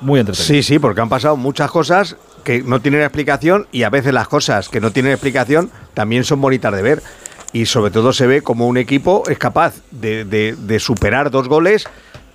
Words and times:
muy 0.00 0.20
entretenido. 0.20 0.46
Sí, 0.46 0.62
sí, 0.62 0.78
porque 0.78 1.00
han 1.00 1.08
pasado 1.08 1.36
muchas 1.36 1.70
cosas 1.70 2.16
que 2.44 2.62
no 2.62 2.80
tienen 2.80 3.02
explicación 3.02 3.66
y 3.72 3.82
a 3.82 3.90
veces 3.90 4.12
las 4.14 4.28
cosas 4.28 4.68
que 4.68 4.80
no 4.80 4.90
tienen 4.90 5.12
explicación 5.12 5.70
también 5.94 6.24
son 6.24 6.40
bonitas 6.40 6.72
de 6.74 6.82
ver. 6.82 7.02
Y 7.52 7.66
sobre 7.66 7.90
todo 7.90 8.12
se 8.12 8.26
ve 8.26 8.42
como 8.42 8.66
un 8.68 8.76
equipo 8.76 9.22
es 9.28 9.38
capaz 9.38 9.74
de, 9.90 10.24
de- 10.24 10.78
superar 10.80 11.30
dos 11.30 11.48
goles 11.48 11.86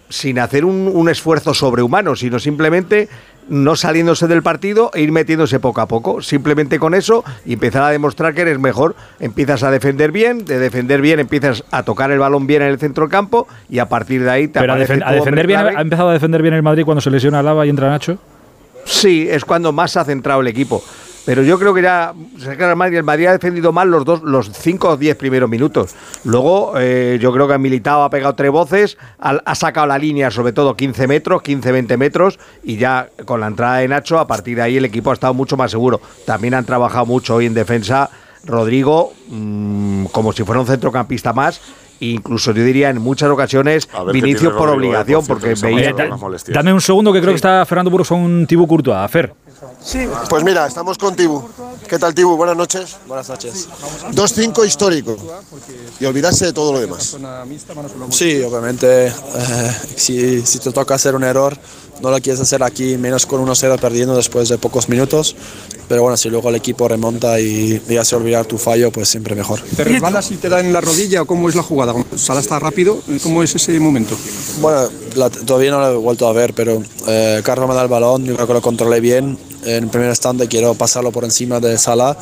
sin 0.09 0.39
hacer 0.39 0.65
un, 0.65 0.89
un 0.93 1.09
esfuerzo 1.09 1.53
sobrehumano, 1.53 2.15
sino 2.15 2.39
simplemente 2.39 3.09
no 3.49 3.75
saliéndose 3.75 4.27
del 4.27 4.41
partido 4.43 4.91
e 4.93 5.01
ir 5.01 5.11
metiéndose 5.11 5.59
poco 5.59 5.81
a 5.81 5.87
poco. 5.87 6.21
Simplemente 6.21 6.79
con 6.79 6.93
eso 6.93 7.23
y 7.45 7.53
empezar 7.53 7.83
a 7.83 7.89
demostrar 7.89 8.33
que 8.33 8.41
eres 8.41 8.59
mejor. 8.59 8.95
Empiezas 9.19 9.63
a 9.63 9.71
defender 9.71 10.11
bien, 10.11 10.45
de 10.45 10.59
defender 10.59 11.01
bien 11.01 11.19
empiezas 11.19 11.63
a 11.71 11.83
tocar 11.83 12.11
el 12.11 12.19
balón 12.19 12.47
bien 12.47 12.61
en 12.61 12.69
el 12.69 12.79
centro 12.79 13.09
campo 13.09 13.47
y 13.69 13.79
a 13.79 13.89
partir 13.89 14.23
de 14.23 14.29
ahí 14.31 14.47
te 14.47 14.59
Pero 14.59 14.73
a, 14.73 14.77
defen- 14.77 15.11
defender 15.13 15.47
bien, 15.47 15.59
ha 15.59 15.81
empezado 15.81 16.09
a 16.09 16.13
defender 16.13 16.41
bien 16.41 16.53
el 16.53 16.63
Madrid 16.63 16.85
cuando 16.85 17.01
se 17.01 17.09
lesiona 17.09 17.43
Lava 17.43 17.65
y 17.65 17.69
entra 17.69 17.89
Nacho. 17.89 18.17
Sí, 18.85 19.27
es 19.29 19.45
cuando 19.45 19.71
más 19.71 19.91
se 19.91 19.99
ha 19.99 20.05
centrado 20.05 20.41
el 20.41 20.47
equipo. 20.47 20.83
Pero 21.25 21.41
yo 21.41 21.57
creo 21.57 21.73
que 21.73 21.81
ya 21.81 22.13
se 22.37 22.57
queda 22.57 22.71
el 22.71 22.75
Madrid, 22.75 22.97
el 22.97 23.03
Madrid 23.03 23.27
ha 23.27 23.31
defendido 23.31 23.71
mal 23.71 23.89
los 23.89 24.03
dos, 24.03 24.23
los 24.23 24.51
cinco 24.51 24.89
o 24.89 24.97
diez 24.97 25.15
primeros 25.15 25.49
minutos. 25.49 25.95
Luego, 26.25 26.73
eh, 26.77 27.17
yo 27.21 27.31
creo 27.31 27.47
que 27.47 27.53
ha 27.53 27.57
militado, 27.57 28.03
ha 28.03 28.09
pegado 28.09 28.35
tres 28.35 28.51
voces, 28.51 28.97
ha, 29.19 29.31
ha 29.45 29.55
sacado 29.55 29.87
la 29.87 29.97
línea, 29.97 30.31
sobre 30.31 30.51
todo 30.51 30.75
15 30.75 31.07
metros, 31.07 31.41
15-20 31.41 31.97
metros, 31.97 32.39
y 32.63 32.77
ya 32.77 33.09
con 33.25 33.39
la 33.39 33.47
entrada 33.47 33.77
de 33.77 33.87
Nacho, 33.87 34.19
a 34.19 34.27
partir 34.27 34.57
de 34.57 34.63
ahí 34.63 34.77
el 34.77 34.85
equipo 34.85 35.11
ha 35.11 35.13
estado 35.13 35.33
mucho 35.33 35.55
más 35.55 35.71
seguro. 35.71 36.01
También 36.25 36.53
han 36.55 36.65
trabajado 36.65 37.05
mucho 37.05 37.35
hoy 37.35 37.45
en 37.45 37.53
defensa. 37.53 38.09
Rodrigo, 38.45 39.13
mm, 39.29 40.05
como 40.05 40.33
si 40.33 40.43
fuera 40.43 40.59
un 40.59 40.67
centrocampista 40.67 41.31
más, 41.31 41.61
e 42.01 42.07
incluso 42.07 42.51
yo 42.51 42.63
diría 42.63 42.89
en 42.89 42.99
muchas 42.99 43.29
ocasiones 43.29 43.87
Vinicius 44.11 44.53
por 44.53 44.67
eh, 44.67 44.73
obligación, 44.73 45.25
por 45.25 45.39
cierto, 45.39 45.61
porque 45.61 45.75
veía. 45.75 45.93
Dame 46.49 46.73
un 46.73 46.81
segundo 46.81 47.13
que 47.13 47.21
creo 47.21 47.31
que 47.31 47.37
está 47.37 47.65
Fernando 47.65 47.89
Burgos 47.89 48.09
con 48.09 48.45
Thibaut 48.45 48.67
Courtois. 48.67 49.09
Fer. 49.09 49.33
Sí, 49.83 49.99
pues 50.29 50.43
mira, 50.43 50.65
estamos 50.67 50.97
con 50.97 51.15
Tibu. 51.15 51.43
¿Qué 51.87 51.99
tal, 51.99 52.13
Tibu? 52.15 52.35
Buenas 52.37 52.55
noches. 52.57 52.95
Buenas 53.07 53.29
noches. 53.29 53.67
2-5 54.11 54.65
histórico. 54.65 55.15
Y 55.99 56.05
olvidarse 56.05 56.45
de 56.45 56.53
todo 56.53 56.73
lo 56.73 56.79
demás. 56.79 57.17
Sí, 58.11 58.41
obviamente, 58.41 59.07
eh, 59.07 59.13
si, 59.95 60.45
si 60.45 60.59
te 60.59 60.71
toca 60.71 60.95
hacer 60.95 61.15
un 61.15 61.23
error, 61.23 61.57
no 62.01 62.09
lo 62.09 62.19
quieres 62.19 62.41
hacer 62.41 62.63
aquí, 62.63 62.97
menos 62.97 63.25
con 63.25 63.45
1-0 63.45 63.79
perdiendo 63.79 64.15
después 64.15 64.49
de 64.49 64.57
pocos 64.57 64.89
minutos. 64.89 65.35
Pero 65.87 66.01
bueno, 66.01 66.17
si 66.17 66.29
luego 66.29 66.49
el 66.49 66.55
equipo 66.55 66.87
remonta 66.87 67.39
y, 67.39 67.81
y 67.87 67.97
hace 67.97 68.15
olvidar 68.15 68.45
tu 68.45 68.57
fallo, 68.57 68.91
pues 68.91 69.09
siempre 69.09 69.35
mejor. 69.35 69.61
¿Te 69.75 69.83
resbalas 69.83 70.31
y 70.31 70.37
te 70.37 70.49
da 70.49 70.59
en 70.59 70.73
la 70.73 70.81
rodilla 70.81 71.21
o 71.21 71.25
cómo 71.25 71.49
es 71.49 71.55
la 71.55 71.63
jugada? 71.63 71.93
¿Sala 72.15 72.39
está 72.39 72.57
rápido? 72.59 72.99
¿Cómo 73.21 73.43
es 73.43 73.53
ese 73.55 73.79
momento? 73.79 74.15
Bueno, 74.59 74.89
la- 75.15 75.29
todavía 75.29 75.71
no 75.71 75.79
lo 75.81 75.91
he 75.91 75.95
vuelto 75.97 76.27
a 76.27 76.33
ver, 76.33 76.53
pero 76.53 76.81
eh, 77.07 77.41
Carlos 77.43 77.67
me 77.69 77.75
da 77.75 77.83
el 77.83 77.89
balón, 77.89 78.25
yo 78.25 78.33
creo 78.35 78.47
que 78.47 78.53
lo 78.53 78.61
controlé 78.61 78.99
bien. 79.01 79.37
En 79.65 79.89
primer 79.89 80.09
instante 80.09 80.47
quiero 80.47 80.73
pasarlo 80.73 81.11
por 81.11 81.23
encima 81.23 81.59
de 81.59 81.77
Salah, 81.77 82.17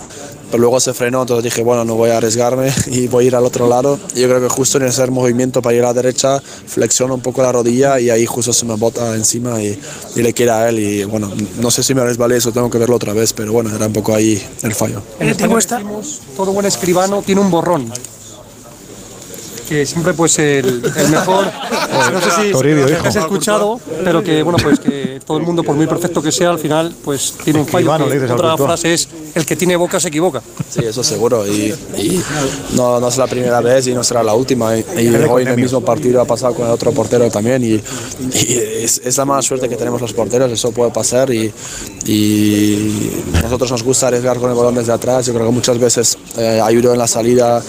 pero 0.49 0.61
luego 0.61 0.79
se 0.79 0.93
frenó, 0.93 1.21
entonces 1.21 1.43
dije, 1.43 1.63
bueno, 1.63 1.85
no 1.85 1.95
voy 1.95 2.09
a 2.09 2.17
arriesgarme 2.17 2.71
y 2.87 3.07
voy 3.07 3.25
a 3.25 3.27
ir 3.27 3.35
al 3.35 3.45
otro 3.45 3.67
lado. 3.67 3.99
Y 4.15 4.21
yo 4.21 4.27
creo 4.27 4.41
que 4.41 4.49
justo 4.49 4.77
en 4.77 4.85
ese 4.85 5.05
movimiento 5.07 5.61
para 5.61 5.75
ir 5.75 5.83
a 5.83 5.87
la 5.87 5.93
derecha, 5.93 6.39
flexiono 6.39 7.15
un 7.15 7.21
poco 7.21 7.41
la 7.41 7.51
rodilla 7.51 7.99
y 7.99 8.09
ahí 8.09 8.25
justo 8.25 8.53
se 8.53 8.65
me 8.65 8.75
bota 8.75 9.15
encima 9.15 9.61
y, 9.61 9.79
y 10.15 10.21
le 10.21 10.33
queda 10.33 10.61
a 10.61 10.69
él. 10.69 10.79
Y 10.79 11.03
bueno, 11.05 11.31
no 11.59 11.71
sé 11.71 11.83
si 11.83 11.93
me 11.93 12.03
resbalé, 12.03 12.37
eso 12.37 12.51
tengo 12.51 12.69
que 12.69 12.77
verlo 12.77 12.95
otra 12.95 13.13
vez, 13.13 13.33
pero 13.33 13.53
bueno, 13.53 13.73
era 13.75 13.87
un 13.87 13.93
poco 13.93 14.13
ahí 14.13 14.41
el 14.63 14.73
fallo. 14.73 15.01
En 15.19 15.29
España 15.29 15.55
decimos, 15.55 16.21
todo 16.35 16.51
buen 16.51 16.65
escribano 16.65 17.21
tiene 17.25 17.41
un 17.41 17.49
borrón. 17.49 17.91
Que 19.71 19.85
siempre 19.85 20.13
pues 20.13 20.37
el, 20.37 20.83
el 20.97 21.09
mejor, 21.09 21.45
no 22.11 22.19
sé 22.19 22.31
si 22.41 22.51
Toribio, 22.51 22.89
hijo. 22.89 23.07
has 23.07 23.15
escuchado, 23.15 23.79
pero 24.03 24.21
que 24.21 24.43
bueno 24.43 24.57
pues 24.61 24.81
que 24.81 25.21
todo 25.25 25.37
el 25.37 25.43
mundo 25.43 25.63
por 25.63 25.75
muy 25.77 25.87
perfecto 25.87 26.21
que 26.21 26.29
sea 26.29 26.49
al 26.49 26.59
final 26.59 26.93
pues 27.05 27.35
tiene 27.41 27.61
un 27.61 27.65
fallo. 27.65 27.93
Escribano, 27.93 28.03
que 28.03 28.09
le 28.09 28.15
dices 28.15 28.31
al 28.31 28.37
otra 28.37 28.57
frase 28.57 28.93
es 28.93 29.07
el 29.33 29.45
que 29.45 29.55
tiene 29.55 29.77
boca 29.77 29.97
se 29.99 30.09
equivoca. 30.09 30.41
Sí, 30.69 30.81
eso 30.83 31.03
seguro. 31.05 31.47
Y, 31.47 31.73
y 31.97 32.21
no, 32.75 32.99
no 32.99 33.07
es 33.07 33.17
la 33.17 33.27
primera 33.27 33.61
vez 33.61 33.87
y 33.87 33.93
no 33.93 34.03
será 34.03 34.23
la 34.23 34.33
última. 34.33 34.77
Y, 34.77 34.83
y 34.97 35.07
hoy 35.29 35.43
en 35.43 35.49
el 35.49 35.57
mismo 35.57 35.81
partido 35.81 36.19
ha 36.19 36.25
pasado 36.25 36.53
con 36.53 36.65
el 36.65 36.71
otro 36.73 36.91
portero 36.91 37.29
también. 37.29 37.63
Y, 37.63 37.75
y 37.75 38.53
es, 38.83 39.01
es 39.03 39.17
la 39.17 39.23
mala 39.25 39.41
suerte 39.41 39.69
que 39.69 39.77
tenemos 39.77 40.01
los 40.01 40.11
porteros, 40.11 40.51
eso 40.51 40.71
puede 40.71 40.91
pasar. 40.91 41.33
Y, 41.33 41.51
y 42.05 43.23
nosotros 43.41 43.71
nos 43.71 43.83
gusta 43.83 44.07
arriesgar 44.07 44.37
con 44.37 44.49
el 44.49 44.57
balón 44.57 44.75
desde 44.75 44.91
atrás. 44.91 45.25
Yo 45.25 45.33
creo 45.33 45.45
que 45.45 45.53
muchas 45.53 45.79
veces 45.79 46.17
eh, 46.37 46.59
ayudó 46.61 46.91
en 46.91 46.99
la 46.99 47.07
salida, 47.07 47.61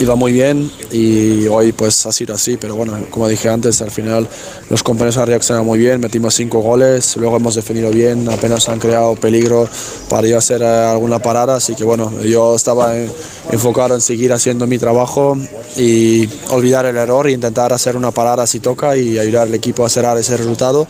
iba 0.00 0.16
muy 0.16 0.32
bien. 0.32 0.70
Y 0.92 1.45
hoy 1.48 1.72
pues 1.72 2.04
ha 2.06 2.12
sido 2.12 2.34
así. 2.34 2.56
Pero 2.56 2.76
bueno, 2.76 2.98
como 3.10 3.28
dije 3.28 3.48
antes, 3.48 3.80
al 3.82 3.90
final 3.90 4.28
los 4.70 4.82
compañeros 4.82 5.16
han 5.18 5.26
reaccionado 5.26 5.64
muy 5.64 5.78
bien. 5.78 6.00
Metimos 6.00 6.34
cinco 6.34 6.60
goles, 6.60 7.16
luego 7.16 7.36
hemos 7.36 7.54
defendido 7.54 7.90
bien, 7.90 8.28
apenas 8.30 8.68
han 8.68 8.78
creado 8.78 9.14
peligro 9.16 9.68
para 10.08 10.26
yo 10.26 10.38
hacer 10.38 10.62
eh, 10.62 10.66
alguna 10.66 11.18
parada. 11.18 11.56
Así 11.56 11.74
que 11.74 11.84
bueno, 11.84 12.12
yo 12.22 12.54
estaba 12.56 12.96
en- 12.96 13.10
enfocado 13.52 13.94
en 13.94 14.00
seguir 14.00 14.32
haciendo 14.32 14.66
mi 14.66 14.78
trabajo 14.78 15.36
y 15.76 16.28
olvidar 16.50 16.86
el 16.86 16.96
error 16.96 17.26
e 17.28 17.32
intentar 17.32 17.72
hacer 17.72 17.96
una 17.96 18.10
parada 18.10 18.46
si 18.46 18.60
toca 18.60 18.96
y 18.96 19.18
ayudar 19.18 19.42
al 19.48 19.54
equipo 19.54 19.84
a 19.84 19.88
cerrar 19.88 20.16
ese 20.18 20.36
resultado. 20.36 20.86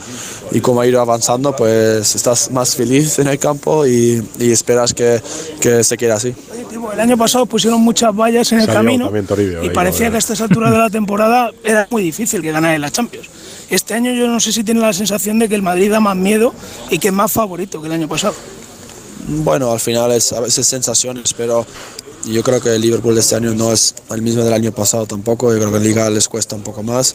Y 0.53 0.61
como 0.61 0.81
ha 0.81 0.87
ido 0.87 1.01
avanzando, 1.01 1.55
pues 1.55 2.15
estás 2.15 2.51
más 2.51 2.77
feliz 2.77 3.19
en 3.19 3.27
el 3.29 3.39
campo 3.39 3.87
y, 3.87 4.23
y 4.39 4.53
esperas 4.53 4.95
que, 4.95 5.21
que 5.61 5.83
se 5.85 5.97
quede 5.97 6.13
así. 6.13 6.35
El 6.93 7.01
año 7.01 7.17
pasado 7.17 7.47
pusieron 7.47 7.81
muchas 7.81 8.15
vallas 8.15 8.51
en 8.53 8.61
el 8.61 8.67
Salió 8.67 8.81
camino 8.81 9.11
Toribio, 9.27 9.65
y 9.65 9.71
parecía 9.71 10.11
que 10.11 10.17
a 10.17 10.19
estas 10.19 10.41
alturas 10.41 10.71
de 10.71 10.79
la 10.79 10.91
temporada 10.91 11.51
era 11.65 11.87
muy 11.91 12.03
difícil 12.03 12.43
que 12.43 12.53
ganara 12.53 12.75
en 12.75 12.81
la 12.81 12.91
Champions. 12.91 13.29
Este 13.69 13.95
año 13.95 14.13
yo 14.13 14.29
no 14.29 14.39
sé 14.41 14.53
si 14.53 14.63
tiene 14.63 14.81
la 14.81 14.93
sensación 14.93 15.39
de 15.39 15.49
que 15.49 15.55
el 15.55 15.63
Madrid 15.63 15.91
da 15.91 16.01
más 16.01 16.17
miedo 16.17 16.55
y 16.91 16.99
que 16.99 17.09
es 17.09 17.15
más 17.15 17.33
favorito 17.33 17.81
que 17.81 17.89
el 17.89 17.93
año 17.93 18.09
pasado. 18.09 18.35
Bueno, 19.29 19.73
al 19.73 19.81
final 19.81 20.13
es 20.13 20.33
a 20.33 20.41
veces 20.41 20.67
sensaciones, 20.67 21.35
pero 21.35 21.67
yo 22.25 22.43
creo 22.43 22.61
que 22.61 22.75
el 22.75 22.81
Liverpool 22.81 23.15
de 23.15 23.21
este 23.21 23.35
año 23.35 23.55
no 23.55 23.73
es 23.73 23.95
el 24.11 24.23
mismo 24.23 24.45
del 24.45 24.53
año 24.53 24.73
pasado 24.73 25.07
tampoco. 25.07 25.53
Yo 25.53 25.59
creo 25.59 25.71
que 25.71 25.79
en 25.79 25.83
Liga 25.83 26.09
les 26.11 26.29
cuesta 26.29 26.55
un 26.55 26.63
poco 26.63 26.83
más. 26.83 27.15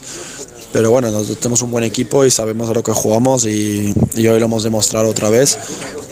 Pero 0.72 0.90
bueno, 0.90 1.10
nosotros 1.10 1.38
tenemos 1.38 1.62
un 1.62 1.70
buen 1.70 1.84
equipo 1.84 2.24
y 2.24 2.30
sabemos 2.30 2.70
a 2.70 2.72
lo 2.72 2.82
que 2.82 2.92
jugamos 2.92 3.44
y, 3.44 3.94
y 4.14 4.26
hoy 4.26 4.38
lo 4.38 4.46
hemos 4.46 4.62
demostrado 4.62 5.08
otra 5.10 5.28
vez. 5.28 5.58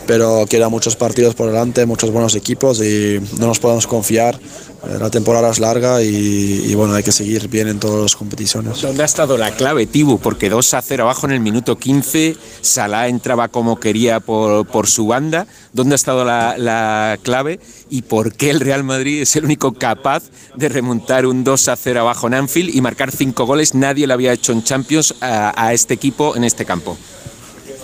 Pero 0.07 0.45
quedan 0.49 0.71
muchos 0.71 0.95
partidos 0.95 1.35
por 1.35 1.47
delante, 1.47 1.85
muchos 1.85 2.11
buenos 2.11 2.35
equipos 2.35 2.81
y 2.81 3.19
no 3.37 3.47
nos 3.47 3.59
podemos 3.59 3.87
confiar. 3.87 4.35
Eh, 4.35 4.97
La 4.99 5.09
temporada 5.11 5.49
es 5.51 5.59
larga 5.59 6.01
y, 6.01 6.63
y 6.65 6.73
bueno, 6.75 6.95
hay 6.95 7.03
que 7.03 7.11
seguir 7.11 7.47
bien 7.47 7.67
en 7.67 7.79
todas 7.79 8.01
las 8.01 8.15
competiciones. 8.15 8.81
¿Dónde 8.81 9.03
ha 9.03 9.05
estado 9.05 9.37
la 9.37 9.51
clave, 9.55 9.85
Tibu? 9.85 10.17
Porque 10.17 10.49
2 10.49 10.73
a 10.73 10.81
0 10.81 11.03
abajo 11.03 11.27
en 11.27 11.33
el 11.33 11.39
minuto 11.39 11.77
15, 11.77 12.35
Salah 12.61 13.07
entraba 13.07 13.47
como 13.47 13.79
quería 13.79 14.19
por, 14.19 14.65
por 14.65 14.87
su 14.87 15.05
banda. 15.07 15.45
¿Dónde 15.71 15.93
ha 15.93 15.95
estado 15.95 16.25
la, 16.25 16.57
la 16.57 17.19
clave? 17.21 17.59
¿Y 17.89 18.01
por 18.01 18.33
qué 18.33 18.49
el 18.49 18.59
Real 18.59 18.83
Madrid 18.83 19.21
es 19.21 19.35
el 19.35 19.45
único 19.45 19.73
capaz 19.73 20.23
de 20.55 20.67
remontar 20.67 21.25
un 21.27 21.43
2 21.43 21.67
a 21.69 21.75
0 21.75 22.01
abajo 22.01 22.27
en 22.27 22.33
Anfield 22.33 22.75
y 22.75 22.81
marcar 22.81 23.11
cinco 23.11 23.45
goles? 23.45 23.75
Nadie 23.75 24.07
lo 24.07 24.13
había 24.15 24.33
hecho 24.33 24.51
en 24.51 24.63
Champions 24.63 25.13
a, 25.21 25.53
a 25.55 25.73
este 25.73 25.93
equipo 25.93 26.35
en 26.35 26.43
este 26.43 26.65
campo. 26.65 26.97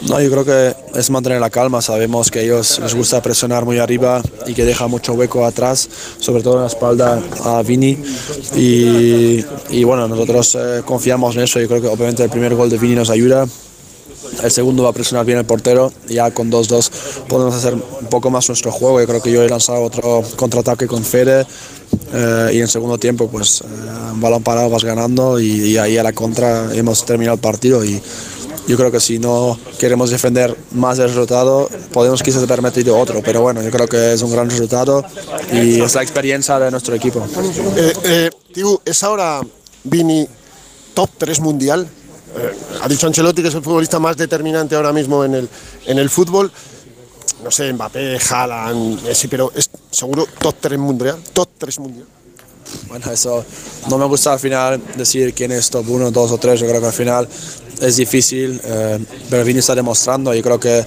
No, 0.01 0.21
yo 0.21 0.29
creo 0.29 0.45
que 0.45 0.75
es 0.95 1.09
mantener 1.09 1.41
la 1.41 1.49
calma. 1.49 1.81
Sabemos 1.81 2.29
que 2.29 2.39
a 2.39 2.41
ellos 2.43 2.79
les 2.79 2.93
gusta 2.93 3.21
presionar 3.21 3.65
muy 3.65 3.79
arriba 3.79 4.21
y 4.45 4.53
que 4.53 4.63
deja 4.63 4.87
mucho 4.87 5.13
hueco 5.13 5.43
atrás, 5.45 5.89
sobre 6.19 6.43
todo 6.43 6.55
en 6.55 6.61
la 6.61 6.67
espalda 6.67 7.21
a 7.43 7.63
Vini. 7.63 7.97
Y, 8.55 9.43
y 9.69 9.83
bueno, 9.83 10.07
nosotros 10.07 10.55
eh, 10.59 10.81
confiamos 10.85 11.35
en 11.35 11.43
eso. 11.43 11.59
Yo 11.59 11.67
creo 11.67 11.81
que 11.81 11.87
obviamente 11.87 12.23
el 12.23 12.29
primer 12.29 12.53
gol 12.53 12.69
de 12.69 12.77
Vini 12.77 12.95
nos 12.95 13.09
ayuda. 13.09 13.47
El 14.43 14.51
segundo 14.51 14.83
va 14.83 14.89
a 14.89 14.93
presionar 14.93 15.25
bien 15.25 15.39
el 15.39 15.45
portero. 15.45 15.91
Ya 16.07 16.29
con 16.29 16.51
2-2 16.51 16.91
podemos 17.27 17.55
hacer 17.55 17.73
un 17.73 18.07
poco 18.09 18.29
más 18.29 18.47
nuestro 18.47 18.71
juego. 18.71 19.01
Yo 19.01 19.07
creo 19.07 19.21
que 19.21 19.31
yo 19.31 19.41
he 19.41 19.49
lanzado 19.49 19.81
otro 19.81 20.23
contraataque 20.35 20.85
con 20.85 21.03
Fede. 21.03 21.47
eh, 22.13 22.51
y 22.53 22.59
en 22.59 22.67
segundo 22.67 22.99
tiempo, 22.99 23.29
pues, 23.29 23.61
eh, 23.61 23.65
balón 24.15 24.43
parado 24.43 24.69
vas 24.69 24.83
ganando. 24.83 25.39
Y, 25.39 25.71
y 25.71 25.77
ahí 25.77 25.97
a 25.97 26.03
la 26.03 26.13
contra 26.13 26.71
hemos 26.75 27.03
terminado 27.03 27.33
el 27.35 27.41
partido. 27.41 27.83
Y, 27.83 27.99
yo 28.67 28.75
creo 28.75 28.91
que 28.91 28.99
si 28.99 29.17
no 29.17 29.57
queremos 29.79 30.09
defender 30.09 30.55
más 30.71 30.99
el 30.99 31.07
resultado, 31.07 31.69
podemos 31.93 32.21
quizás 32.21 32.43
haber 32.43 32.61
metido 32.61 32.97
otro, 32.97 33.21
pero 33.23 33.41
bueno, 33.41 33.63
yo 33.63 33.71
creo 33.71 33.87
que 33.87 34.13
es 34.13 34.21
un 34.21 34.31
gran 34.31 34.49
resultado 34.49 35.05
y 35.53 35.81
es 35.81 35.95
la 35.95 36.03
experiencia 36.03 36.59
de 36.59 36.69
nuestro 36.69 36.93
equipo. 36.93 37.25
Eh, 37.77 37.93
eh, 38.03 38.29
Tibu, 38.53 38.81
¿es 38.83 39.01
ahora 39.03 39.41
Vini 39.85 40.27
top 40.93 41.09
3 41.17 41.39
mundial? 41.39 41.87
Eh, 42.37 42.53
ha 42.81 42.87
dicho 42.89 43.07
Ancelotti 43.07 43.41
que 43.41 43.47
es 43.47 43.55
el 43.55 43.63
futbolista 43.63 43.99
más 43.99 44.17
determinante 44.17 44.75
ahora 44.75 44.91
mismo 44.91 45.23
en 45.23 45.35
el, 45.35 45.49
en 45.85 45.97
el 45.97 46.09
fútbol. 46.09 46.51
No 47.43 47.51
sé, 47.51 47.71
Mbappé, 47.71 48.19
Haaland, 48.29 49.03
Messi, 49.03 49.27
pero 49.27 49.51
es 49.55 49.69
seguro 49.91 50.27
top 50.39 50.55
3 50.59 50.77
mundial. 50.77 51.17
Top 51.31 51.49
3 51.57 51.79
mundial. 51.79 52.07
Bueno, 52.89 53.11
eso 53.11 53.45
no 53.89 53.97
me 53.97 54.05
gusta 54.05 54.33
al 54.33 54.39
final 54.39 54.81
decir 54.97 55.33
quién 55.33 55.51
es 55.51 55.69
top 55.69 55.89
1, 55.89 56.11
2 56.11 56.31
o 56.31 56.37
3, 56.37 56.59
yo 56.59 56.67
creo 56.67 56.81
que 56.81 56.87
al 56.87 56.93
final 56.93 57.27
es 57.81 57.95
difícil, 57.97 58.59
eh, 58.63 58.99
pero 59.29 59.43
Vini 59.43 59.59
está 59.59 59.75
demostrando, 59.75 60.33
yo 60.33 60.41
creo 60.41 60.59
que 60.59 60.85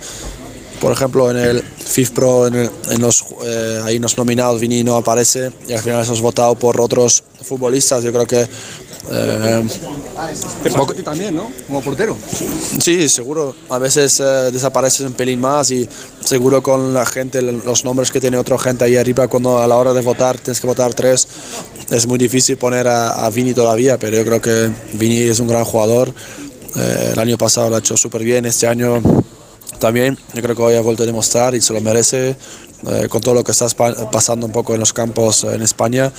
por 0.80 0.92
ejemplo 0.92 1.30
en 1.30 1.36
el 1.36 1.62
FIFPro, 1.62 2.46
en, 2.46 2.54
el- 2.54 2.70
en 2.90 3.00
los, 3.02 3.24
eh, 3.44 3.80
ahí 3.84 3.98
los 3.98 4.16
nominados 4.16 4.60
Vini 4.60 4.82
no 4.82 4.96
aparece 4.96 5.50
y 5.68 5.72
al 5.74 5.80
final 5.80 6.00
es 6.02 6.20
votado 6.20 6.54
por 6.54 6.80
otros 6.80 7.22
futbolistas, 7.42 8.02
yo 8.02 8.12
creo 8.12 8.26
que 8.26 8.46
eh, 9.12 9.66
Te 10.62 10.70
pasó 10.70 10.90
a 10.90 10.94
ti 10.94 11.02
también, 11.02 11.34
¿no? 11.34 11.50
Como 11.66 11.80
portero. 11.82 12.16
Sí, 12.80 13.08
seguro. 13.08 13.56
A 13.70 13.78
veces 13.78 14.20
eh, 14.20 14.50
desapareces 14.52 15.00
un 15.06 15.14
pelín 15.14 15.40
más 15.40 15.70
y 15.70 15.88
seguro 16.24 16.62
con 16.62 16.92
la 16.94 17.04
gente, 17.06 17.40
los 17.42 17.84
nombres 17.84 18.10
que 18.12 18.20
tiene 18.20 18.36
otra 18.36 18.58
gente 18.58 18.84
ahí 18.84 18.96
arriba, 18.96 19.26
cuando 19.26 19.58
a 19.58 19.66
la 19.66 19.76
hora 19.76 19.92
de 19.94 20.02
votar 20.02 20.38
tienes 20.38 20.60
que 20.60 20.66
votar 20.66 20.94
tres, 20.94 21.26
es 21.90 22.06
muy 22.06 22.18
difícil 22.18 22.56
poner 22.56 22.86
a, 22.88 23.24
a 23.26 23.30
Vini 23.30 23.52
todavía, 23.54 23.98
pero 23.98 24.16
yo 24.18 24.24
creo 24.24 24.40
que 24.40 24.70
Vini 24.92 25.22
es 25.22 25.40
un 25.40 25.48
gran 25.48 25.64
jugador. 25.64 26.14
Eh, 26.76 27.10
el 27.12 27.18
año 27.18 27.36
pasado 27.38 27.70
lo 27.70 27.76
ha 27.76 27.78
hecho 27.80 27.96
súper 27.96 28.22
bien, 28.22 28.46
este 28.46 28.66
año 28.66 29.02
también. 29.78 30.18
Yo 30.34 30.42
creo 30.42 30.54
que 30.54 30.62
hoy 30.62 30.74
ha 30.74 30.80
vuelto 30.80 31.02
a 31.02 31.06
demostrar 31.06 31.54
y 31.54 31.60
se 31.60 31.72
lo 31.72 31.80
merece 31.80 32.36
eh, 32.86 33.08
con 33.08 33.20
todo 33.20 33.34
lo 33.34 33.44
que 33.44 33.52
está 33.52 33.66
pasando 34.10 34.46
un 34.46 34.52
poco 34.52 34.74
en 34.74 34.80
los 34.80 34.92
campos 34.92 35.44
en 35.44 35.62
España. 35.62 36.12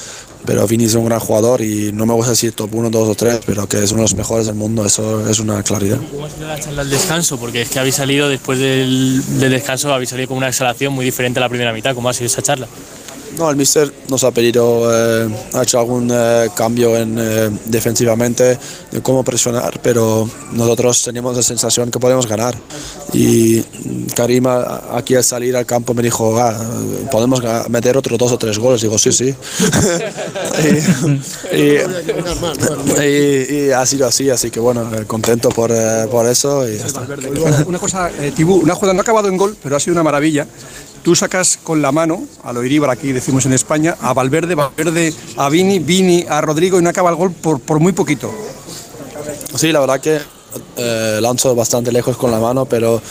Pero 0.46 0.68
Vini 0.68 0.86
es 0.86 0.96
un 0.96 1.06
gran 1.06 1.20
jugador 1.20 1.62
y 1.62 1.92
no 1.92 2.06
me 2.06 2.14
gusta 2.14 2.32
decir 2.32 2.54
top 2.54 2.74
1, 2.74 2.90
2 2.90 3.10
o 3.10 3.16
3, 3.16 3.40
pero 3.46 3.68
que 3.68 3.84
es 3.84 3.92
uno 3.92 4.00
de 4.00 4.04
los 4.04 4.16
mejores 4.16 4.48
del 4.48 4.56
mundo, 4.56 4.86
eso 4.86 5.28
es 5.30 5.40
una 5.40 5.62
claridad. 5.64 6.00
¿Cómo 6.12 6.26
ha 6.26 6.30
sido 6.30 6.48
la 6.48 6.60
charla 6.60 6.82
al 6.82 6.90
descanso? 6.90 7.38
Porque 7.40 7.62
es 7.62 7.70
que 7.70 7.80
habéis 7.80 7.96
salido 7.96 8.28
después 8.28 8.60
del, 8.60 9.22
del 9.40 9.52
descanso, 9.52 9.94
habéis 9.94 10.10
salido 10.10 10.30
con 10.30 10.38
una 10.38 10.50
exhalación 10.50 10.94
muy 10.94 11.06
diferente 11.06 11.40
a 11.40 11.42
la 11.42 11.50
primera 11.50 11.72
mitad. 11.74 11.94
¿Cómo 11.94 12.10
ha 12.10 12.14
sido 12.14 12.26
esa 12.26 12.42
charla? 12.42 12.68
No, 13.38 13.50
el 13.50 13.56
míster 13.56 13.92
nos 14.10 14.24
ha 14.24 14.32
pedido, 14.32 14.90
eh, 14.94 15.30
ha 15.54 15.64
hecho 15.64 15.80
algún 15.80 16.10
eh, 16.12 16.50
cambio 16.56 16.98
en, 16.98 17.18
eh, 17.18 17.50
defensivamente 17.66 18.58
de 18.92 19.02
cómo 19.02 19.24
presionar, 19.24 19.80
pero 19.82 20.30
nosotros 20.52 21.02
teníamos 21.02 21.36
la 21.36 21.44
sensación 21.44 21.90
que 21.90 22.00
podemos 22.00 22.28
ganar. 22.28 22.56
Y 23.14 23.62
Karim 24.16 24.46
aquí 24.48 25.16
al 25.16 25.24
salir 25.24 25.56
al 25.56 25.66
campo 25.66 25.94
me 25.94 26.04
dijo, 26.04 26.38
"Ah, 26.40 26.56
podemos 27.10 27.42
meter 27.70 27.98
otros 27.98 28.18
dos 28.18 28.32
o 28.32 28.38
tres 28.38 28.58
goles. 28.60 28.82
Digo, 28.82 28.98
sí, 28.98 29.12
sí. 29.12 29.34
y, 33.02 33.70
ha 33.72 33.86
sido 33.86 34.08
así, 34.08 34.30
así 34.30 34.52
que 34.52 34.60
bueno, 34.60 34.90
eh, 34.94 35.06
contento 35.06 35.50
por, 35.50 35.72
por 36.10 36.28
eso. 36.28 36.68
Y 36.68 36.78
ya 36.78 36.86
está. 36.86 37.08
Una 37.66 37.80
cosa, 37.80 38.10
Tibú, 38.36 38.56
una 38.56 38.76
jugada 38.76 38.94
no 38.94 39.00
ha 39.00 39.04
acabado 39.04 39.28
en 39.28 39.38
gol, 39.38 39.56
pero 39.62 39.76
ha 39.76 39.80
sido 39.80 39.94
una 39.94 40.04
maravilla. 40.04 40.48
Tú 41.04 41.16
sacas 41.16 41.58
con 41.64 41.82
la 41.82 41.92
mano, 41.92 42.28
a 42.44 42.54
lo 42.54 42.64
Iríbar 42.64 42.92
aquí 42.92 43.12
decimos 43.12 43.46
en 43.46 43.54
España, 43.54 43.98
a 44.02 44.14
Valverde, 44.14 44.54
Valverde 44.54 45.14
a 45.38 45.50
Vini, 45.50 45.80
Vini 45.80 46.26
a 46.30 46.42
Rodrigo 46.42 46.80
y 46.80 46.84
no 46.84 46.90
acaba 46.90 47.10
el 47.10 47.16
gol 47.16 47.32
por, 47.32 47.60
por 47.60 47.80
muy 47.80 47.92
poquito. 47.92 48.32
Sí, 49.56 49.72
la 49.72 49.80
verdad 49.80 50.00
que 50.00 50.20
eh, 50.78 51.20
lanzo 51.22 51.56
bastante 51.56 51.92
lejos 51.92 52.18
con 52.18 52.30
la 52.30 52.40
mano, 52.40 52.66
pero 52.66 53.02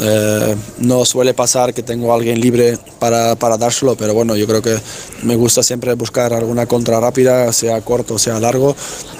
eh, 0.00 0.56
no 0.78 1.04
suele 1.04 1.34
pasar 1.34 1.74
que 1.74 1.82
tengo 1.82 2.12
alguien 2.12 2.40
libre 2.40 2.78
para, 2.98 3.36
para 3.36 3.56
dárselo, 3.56 3.96
pero 3.96 4.14
bueno, 4.14 4.36
yo 4.36 4.46
creo 4.46 4.62
que 4.62 4.76
me 5.22 5.36
gusta 5.36 5.62
siempre 5.62 5.94
buscar 5.94 6.32
alguna 6.32 6.66
contra 6.66 7.00
rápida, 7.00 7.52
sea 7.52 7.80
corto, 7.82 8.18
sea 8.18 8.40
largo, 8.40 8.74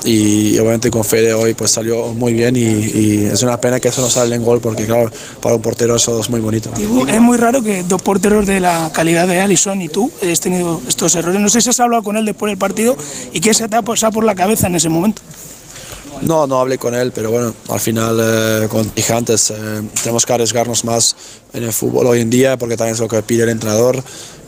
y 0.05 0.59
obviamente 0.59 0.91
con 0.91 1.05
Fede 1.05 1.35
hoy 1.35 1.55
pues 1.55 1.71
salió 1.71 2.09
muy 2.15 2.33
bien 2.33 2.57
y, 2.57 3.13
es 3.33 3.43
una 3.43 3.61
pena 3.61 3.81
que 3.81 3.89
eso 3.89 4.01
no 4.01 4.11
sale 4.11 4.35
en 4.35 4.45
gol, 4.45 4.61
porque 4.61 4.87
claro, 4.87 5.11
para 5.41 5.55
un 5.55 5.63
portero 5.63 5.97
eso 5.97 6.21
es 6.21 6.31
muy 6.31 6.41
bonito. 6.41 6.71
Es 6.77 7.21
muy 7.21 7.37
raro 7.37 7.63
que 7.63 7.83
dos 7.83 8.03
porteros 8.03 8.47
de 8.47 8.61
la 8.61 8.91
calidad 8.93 9.27
de 9.27 9.41
Alisson 9.41 9.81
y 9.83 9.89
tú 9.89 10.11
hayas 10.23 10.41
tenido 10.41 10.81
estos 10.89 11.15
errores. 11.15 11.41
No 11.41 11.49
sé 11.49 11.61
si 11.61 11.71
has 11.71 11.81
hablado 11.81 12.03
con 12.03 12.17
él 12.17 12.25
después 12.25 12.51
del 12.51 12.59
partido 12.59 12.97
y 13.33 13.41
qué 13.41 13.55
se 13.55 13.69
te 13.69 13.77
ha 13.77 13.83
pasado 13.83 14.13
por 14.13 14.25
la 14.25 14.35
cabeza 14.35 14.67
en 14.67 14.77
ese 14.77 14.89
momento. 14.89 15.23
No, 16.23 16.47
no 16.47 16.61
hablé 16.61 16.79
con 16.79 16.95
él, 16.95 17.11
pero 17.13 17.31
bueno, 17.31 17.53
al 17.69 17.81
final, 17.81 18.19
eh, 18.21 18.69
como 18.69 18.85
dije 18.85 19.13
antes, 19.13 19.51
eh, 19.51 19.55
tenemos 20.03 20.25
que 20.25 20.33
arriesgarnos 20.33 20.85
más 20.85 21.17
en 21.53 21.65
el 21.65 21.73
fútbol 21.73 22.07
hoy 22.07 22.21
en 22.21 22.31
día 22.31 22.57
porque 22.57 22.77
también 22.77 22.95
es 22.95 23.01
lo 23.01 23.09
que 23.09 23.23
pide 23.23 23.43
el 23.43 23.49
entrenador. 23.49 24.03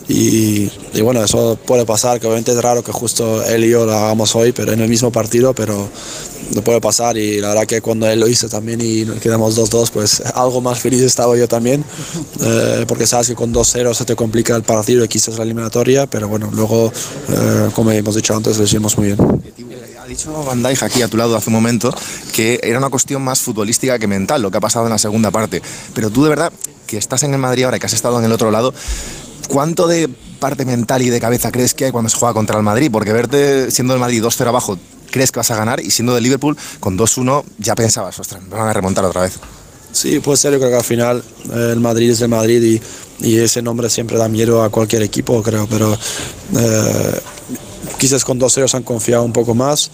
Y, 0.07 0.71
y 0.93 1.01
bueno, 1.01 1.25
eso 1.25 1.59
puede 1.67 1.87
pasar, 1.87 2.21
que 2.21 2.27
obviamente 2.27 2.53
es 2.53 2.63
raro 2.63 2.85
que 2.85 2.93
justo 2.93 3.43
él 3.45 3.65
y 3.65 3.71
yo 3.71 3.87
lo 3.87 3.93
hagamos 3.93 4.37
hoy, 4.37 4.53
pero 4.53 4.73
en 4.73 4.81
el 4.81 4.89
mismo 4.89 5.11
partido, 5.11 5.55
pero 5.55 5.89
no 6.55 6.63
puede 6.63 6.81
pasar. 6.81 7.17
Y 7.17 7.41
la 7.41 7.49
verdad 7.49 7.67
que 7.67 7.81
cuando 7.81 8.09
él 8.09 8.21
lo 8.21 8.29
hizo 8.29 8.49
también 8.49 8.81
y 8.81 9.05
nos 9.05 9.21
quedamos 9.21 9.57
2-2, 9.57 9.91
pues 9.91 10.21
algo 10.35 10.61
más 10.61 10.79
feliz 10.79 11.03
estaba 11.03 11.37
yo 11.37 11.49
también, 11.49 11.85
eh, 12.41 12.85
porque 12.87 13.07
sabes 13.07 13.29
que 13.29 13.35
con 13.35 13.53
2-0 13.53 13.95
se 13.95 14.05
te 14.05 14.17
complica 14.17 14.55
el 14.57 14.63
partido 14.63 15.05
y 15.05 15.09
quizás 15.09 15.37
la 15.39 15.45
eliminatoria, 15.45 16.07
pero 16.07 16.29
bueno, 16.29 16.51
luego, 16.53 16.93
eh, 17.29 17.71
como 17.75 17.91
hemos 17.91 18.15
dicho 18.15 18.35
antes, 18.35 18.59
lo 18.59 18.65
hicimos 18.65 18.97
muy 18.99 19.09
bien. 19.09 19.19
Ha 20.01 20.07
dicho 20.07 20.31
Van 20.45 20.63
Dijk 20.63 20.83
aquí 20.83 21.01
a 21.01 21.09
tu 21.09 21.17
lado 21.17 21.35
hace 21.35 21.49
un 21.49 21.55
momento 21.55 21.95
que 22.35 22.61
era 22.63 22.77
una 22.77 22.91
cuestión 22.91 23.23
más 23.23 23.41
futbolística 23.41 23.99
que 23.99 24.07
mental 24.07 24.43
lo 24.43 24.51
que 24.51 24.59
ha 24.59 24.61
pasado 24.61 24.85
en 24.85 24.91
la 24.91 24.99
segunda 24.99 25.31
parte. 25.31 25.63
Pero 25.95 26.11
tú 26.11 26.25
de 26.25 26.29
verdad 26.29 26.53
que 26.87 26.99
estás 26.99 27.23
en 27.23 27.33
el 27.33 27.39
Madrid 27.39 27.65
ahora 27.65 27.79
y 27.79 27.81
que 27.81 27.87
has 27.87 27.95
estado 27.95 28.19
en 28.19 28.25
el 28.27 28.33
otro 28.33 28.51
lado, 28.51 28.75
¿cuánto 29.49 29.87
de 29.87 30.11
parte 30.41 30.67
mental 30.67 31.01
y 31.01 31.09
de 31.09 31.21
cabeza 31.21 31.51
crees 31.51 31.73
que 31.73 31.87
hay 31.87 31.91
cuando 31.91 32.11
se 32.11 32.19
juega 32.19 32.35
contra 32.35 32.59
el 32.59 32.63
Madrid? 32.63 32.91
Porque 32.93 33.15
verte 33.15 33.71
siendo 33.71 33.95
el 33.95 34.01
Madrid 34.01 34.23
2-0 34.23 34.47
abajo, 34.47 34.79
crees 35.15 35.31
que 35.31 35.39
vas 35.39 35.51
a 35.53 35.57
ganar 35.57 35.79
y 35.79 35.93
siendo 35.93 36.13
de 36.13 36.21
Liverpool 36.21 36.57
con 36.81 36.99
2-1 36.99 37.45
ya 37.59 37.77
pensabas, 37.77 38.19
ostras, 38.19 38.43
me 38.43 38.49
van 38.49 38.67
a 38.67 38.73
remontar 38.73 39.05
otra 39.05 39.23
vez. 39.23 39.39
Sí, 39.93 40.19
puede 40.19 40.37
ser, 40.39 40.53
yo 40.53 40.59
creo 40.59 40.71
que 40.71 40.77
al 40.77 40.83
final 40.83 41.23
eh, 41.53 41.71
el 41.73 41.79
Madrid 41.79 42.11
es 42.11 42.21
el 42.21 42.29
Madrid 42.29 42.61
y, 42.61 42.83
y 43.25 43.39
ese 43.39 43.63
nombre 43.63 43.89
siempre 43.89 44.19
da 44.19 44.29
miedo 44.29 44.65
a 44.65 44.71
cualquier 44.71 45.03
equipo, 45.03 45.41
creo, 45.41 45.69
pero 45.69 45.97
eh, 46.59 47.21
quizás 47.99 48.25
con 48.25 48.41
2-0 48.41 48.75
han 48.75 48.83
confiado 48.83 49.25
un 49.25 49.33
poco 49.33 49.55
más 49.55 49.91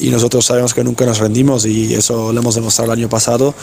y 0.00 0.10
nosotros 0.10 0.44
sabemos 0.44 0.74
que 0.74 0.82
nunca 0.82 1.06
nos 1.06 1.18
rendimos 1.18 1.66
y 1.66 1.94
eso 1.94 2.32
lo 2.32 2.40
hemos 2.40 2.54
demostrado 2.54 2.92
el 2.92 2.98
año 2.98 3.08
pasado 3.08 3.54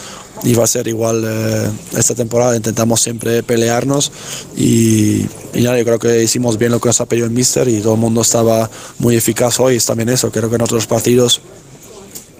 y 0.42 0.54
va 0.54 0.64
a 0.64 0.66
ser 0.66 0.88
igual 0.88 1.24
eh, 1.26 1.70
esta 1.96 2.14
temporada, 2.14 2.56
intentamos 2.56 3.00
siempre 3.00 3.42
pelearnos 3.42 4.10
y, 4.56 5.26
y 5.52 5.62
nada, 5.62 5.78
yo 5.78 5.84
creo 5.84 5.98
que 5.98 6.22
hicimos 6.22 6.58
bien 6.58 6.72
lo 6.72 6.80
que 6.80 6.88
nos 6.88 7.00
ha 7.00 7.06
pedido 7.06 7.26
el 7.26 7.32
Mister 7.32 7.68
y 7.68 7.80
todo 7.80 7.94
el 7.94 8.00
mundo 8.00 8.22
estaba 8.22 8.70
muy 8.98 9.16
eficaz 9.16 9.60
hoy, 9.60 9.76
es 9.76 9.86
también 9.86 10.08
eso, 10.08 10.30
creo 10.30 10.48
que 10.48 10.56
en 10.56 10.62
otros 10.62 10.86
partidos 10.86 11.40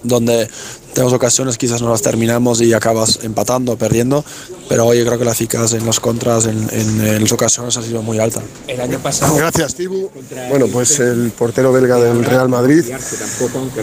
donde 0.03 0.49
tenemos 0.93 1.13
ocasiones, 1.13 1.57
quizás 1.57 1.81
no 1.81 1.89
las 1.89 2.01
terminamos 2.01 2.61
y 2.61 2.73
acabas 2.73 3.19
empatando 3.23 3.75
perdiendo, 3.77 4.23
pero 4.69 4.85
hoy 4.85 4.99
yo 4.99 5.05
creo 5.05 5.17
que 5.19 5.25
la 5.25 5.31
eficaz 5.31 5.73
en 5.73 5.85
los 5.85 5.99
contras, 5.99 6.45
en, 6.45 6.67
en, 6.71 7.05
en 7.07 7.21
las 7.23 7.31
ocasiones, 7.31 7.75
ha 7.77 7.81
sido 7.81 8.01
muy 8.01 8.19
alta. 8.19 8.41
El 8.67 8.79
año 8.81 8.99
pasado. 8.99 9.35
Gracias, 9.35 9.75
Tibu. 9.75 10.09
Bueno, 10.49 10.67
pues 10.71 10.99
el 10.99 11.31
portero 11.37 11.71
belga 11.73 11.97
del 11.97 12.23
Real 12.23 12.47
Madrid. 12.49 12.83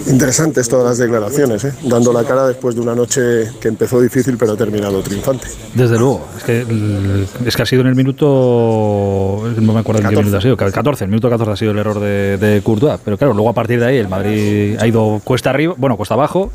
Interesantes 0.08 0.68
todas 0.68 0.84
las 0.86 0.98
declaraciones, 0.98 1.64
¿eh? 1.64 1.72
dando 1.84 2.12
la 2.12 2.24
cara 2.24 2.46
después 2.46 2.74
de 2.74 2.80
una 2.80 2.94
noche 2.94 3.50
que 3.60 3.68
empezó 3.68 4.00
difícil 4.00 4.36
pero 4.36 4.52
ha 4.52 4.56
terminado 4.56 5.00
triunfante. 5.02 5.46
Desde 5.74 5.98
luego, 5.98 6.26
es 6.38 6.44
que, 6.44 6.60
el- 6.60 7.26
es 7.44 7.56
que 7.56 7.62
ha 7.62 7.66
sido 7.66 7.82
en 7.82 7.88
el 7.88 7.94
minuto, 7.94 8.26
no 9.60 9.72
me 9.72 9.80
acuerdo 9.80 10.00
en 10.02 10.08
qué 10.08 10.14
14. 10.14 10.18
minuto 10.22 10.38
ha 10.38 10.40
sido, 10.42 10.56
14, 10.56 11.04
el 11.04 11.10
minuto 11.10 11.28
14 11.30 11.52
ha 11.52 11.56
sido 11.56 11.72
el 11.72 11.78
error 11.78 12.00
de, 12.00 12.38
de 12.38 12.62
Courtois, 12.62 12.98
pero 13.04 13.16
claro, 13.18 13.34
luego 13.34 13.48
a 13.50 13.54
partir 13.54 13.80
de 13.80 13.86
ahí 13.86 13.96
el 13.96 14.08
Madrid 14.08 14.76
ha 14.78 14.86
ido 14.86 15.20
cuesta 15.24 15.50
arriba, 15.50 15.74
bueno, 15.76 15.96
cuesta 15.96 16.14
abajo, 16.14 16.50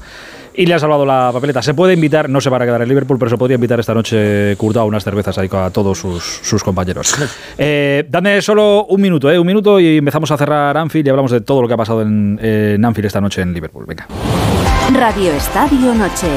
y 0.57 0.65
le 0.65 0.73
ha 0.73 0.79
salvado 0.79 1.05
la 1.05 1.29
papeleta. 1.33 1.61
Se 1.61 1.73
puede 1.73 1.93
invitar, 1.93 2.29
no 2.29 2.41
sé 2.41 2.49
para 2.49 2.65
quedar 2.65 2.81
el 2.81 2.89
Liverpool, 2.89 3.17
pero 3.19 3.29
se 3.29 3.37
podría 3.37 3.55
invitar 3.55 3.79
esta 3.79 3.93
noche 3.93 4.55
Courtois 4.57 4.81
a 4.81 4.85
unas 4.85 5.03
cervezas 5.03 5.37
ahí 5.37 5.49
a 5.51 5.69
todos 5.69 5.97
sus, 5.97 6.23
sus 6.23 6.63
compañeros. 6.63 7.15
Eh, 7.57 8.05
dame 8.09 8.41
solo 8.41 8.85
un 8.85 9.01
minuto, 9.01 9.31
eh, 9.31 9.39
un 9.39 9.47
minuto 9.47 9.79
y 9.79 9.97
empezamos 9.97 10.29
a 10.31 10.37
cerrar 10.37 10.77
Anfield 10.77 11.07
y 11.07 11.09
hablamos 11.09 11.31
de 11.31 11.41
todo 11.41 11.61
lo 11.61 11.67
que 11.67 11.73
ha 11.73 11.77
pasado 11.77 12.01
en, 12.01 12.39
en 12.41 12.83
Anfield 12.83 13.07
esta 13.07 13.21
noche 13.21 13.41
en 13.41 13.53
Liverpool. 13.53 13.85
Venga. 13.85 14.07
Radio 14.93 15.31
Estadio 15.33 15.93
Noche. 15.93 16.27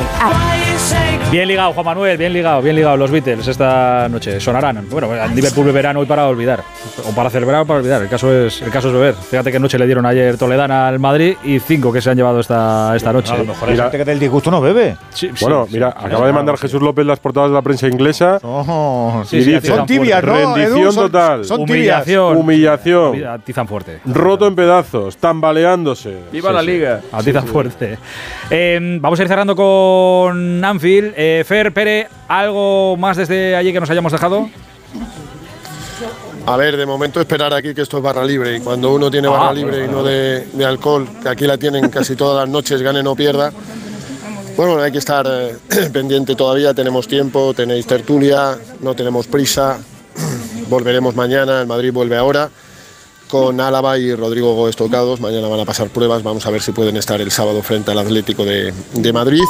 Bien 1.30 1.46
ligado, 1.46 1.72
Juan 1.74 1.84
Manuel, 1.84 2.16
bien 2.16 2.32
ligado, 2.32 2.62
bien 2.62 2.74
ligado 2.76 2.96
los 2.96 3.10
Beatles 3.10 3.46
esta 3.46 4.08
noche. 4.08 4.40
Sonarán. 4.40 4.86
Bueno, 4.90 5.14
en 5.14 5.34
Liverpool 5.36 5.66
beberán 5.66 5.96
hoy 5.98 6.06
para 6.06 6.26
olvidar. 6.26 6.64
O 7.08 7.14
para 7.14 7.28
celebrar 7.30 7.60
o 7.62 7.66
para 7.66 7.80
olvidar. 7.80 8.02
El 8.02 8.08
caso 8.08 8.32
es, 8.32 8.62
el 8.62 8.70
caso 8.70 8.88
es 8.88 8.94
beber. 8.94 9.14
Fíjate 9.14 9.52
que 9.52 9.58
noche 9.60 9.78
le 9.78 9.84
dieron 9.86 10.06
ayer 10.06 10.36
Toledana 10.38 10.88
al 10.88 10.98
Madrid 10.98 11.36
y 11.44 11.60
cinco 11.60 11.92
que 11.92 12.00
se 12.00 12.10
han 12.10 12.16
llevado 12.16 12.40
esta, 12.40 12.96
esta 12.96 13.12
noche. 13.12 13.32
A 13.34 13.38
lo 13.38 13.44
mejor 13.44 13.68
hay 13.68 13.76
gente 13.76 13.98
que 13.98 14.04
del 14.04 14.18
disgusto 14.18 14.50
no 14.50 14.60
bebe. 14.60 14.96
Sí, 15.10 15.30
Bueno, 15.40 15.66
sí, 15.66 15.74
mira, 15.74 15.90
sí, 15.92 16.06
acaba 16.06 16.20
sí, 16.22 16.26
de 16.26 16.32
mandar 16.32 16.56
sí. 16.56 16.62
Jesús 16.62 16.80
López 16.82 17.04
las 17.04 17.20
portadas 17.20 17.50
de 17.50 17.54
la 17.54 17.62
prensa 17.62 17.86
inglesa 17.86 18.38
Oh, 18.42 19.22
y 19.24 19.28
sí, 19.28 19.36
dice, 19.38 19.68
son 19.68 19.86
tibias, 19.86 20.24
¿no, 20.24 20.32
rendición 20.32 20.78
Edu? 20.82 20.92
Son- 20.92 21.04
total, 21.12 21.44
son 21.44 21.64
tibias. 21.66 22.02
Humillación. 22.06 22.36
humillación, 22.36 23.26
Atizan 23.26 23.68
fuerte. 23.68 24.00
roto 24.06 24.46
en 24.46 24.54
pedazos, 24.56 25.16
tambaleándose. 25.18 26.16
¡Viva 26.32 26.50
la 26.52 26.62
liga! 26.62 27.00
Atizan 27.12 27.46
fuerte. 27.46 27.98
Eh, 28.50 28.98
vamos 29.00 29.18
a 29.18 29.22
ir 29.22 29.28
cerrando 29.28 29.54
con 29.54 30.64
Anfield. 30.64 31.12
Eh, 31.16 31.44
Fer, 31.46 31.72
Pere, 31.72 32.08
¿algo 32.28 32.96
más 32.96 33.16
desde 33.16 33.54
allí 33.56 33.72
que 33.72 33.80
nos 33.80 33.90
hayamos 33.90 34.12
dejado? 34.12 34.48
A 36.46 36.56
ver, 36.56 36.76
de 36.78 36.86
momento 36.86 37.20
esperar 37.20 37.52
aquí 37.52 37.74
que 37.74 37.82
esto 37.82 37.98
es 37.98 38.02
barra 38.02 38.24
libre. 38.24 38.56
Y 38.56 38.60
cuando 38.60 38.94
uno 38.94 39.10
tiene 39.10 39.28
barra 39.28 39.50
Ah, 39.50 39.52
libre 39.52 39.84
y 39.84 39.88
no 39.88 40.02
de, 40.02 40.46
de 40.52 40.64
alcohol, 40.64 41.06
que 41.22 41.28
aquí 41.28 41.46
la 41.46 41.58
tienen 41.58 41.90
casi 41.90 42.16
todas 42.16 42.40
las 42.44 42.48
noches, 42.48 42.80
gane 42.80 43.06
o 43.06 43.14
pierda, 43.14 43.52
bueno, 44.56 44.80
hay 44.80 44.90
que 44.90 44.98
estar 44.98 45.26
eh, 45.30 45.56
pendiente 45.92 46.34
todavía, 46.34 46.72
tenemos 46.72 47.06
tiempo, 47.06 47.52
tenéis 47.54 47.86
tertulia, 47.86 48.56
no 48.80 48.94
tenemos 48.94 49.26
prisa, 49.26 49.78
volveremos 50.68 51.14
mañana, 51.14 51.60
el 51.60 51.66
Madrid 51.66 51.92
vuelve 51.92 52.16
ahora 52.16 52.48
con 53.28 53.60
Álava 53.60 53.98
y 53.98 54.14
Rodrigo 54.14 54.54
Gómez 54.54 54.76
tocados, 54.76 55.20
mañana 55.20 55.48
van 55.48 55.60
a 55.60 55.64
pasar 55.64 55.88
pruebas, 55.88 56.22
vamos 56.22 56.46
a 56.46 56.50
ver 56.50 56.62
si 56.62 56.72
pueden 56.72 56.96
estar 56.96 57.20
el 57.20 57.30
sábado 57.30 57.62
frente 57.62 57.90
al 57.90 57.98
Atlético 57.98 58.44
de, 58.44 58.72
de 58.94 59.12
Madrid 59.12 59.44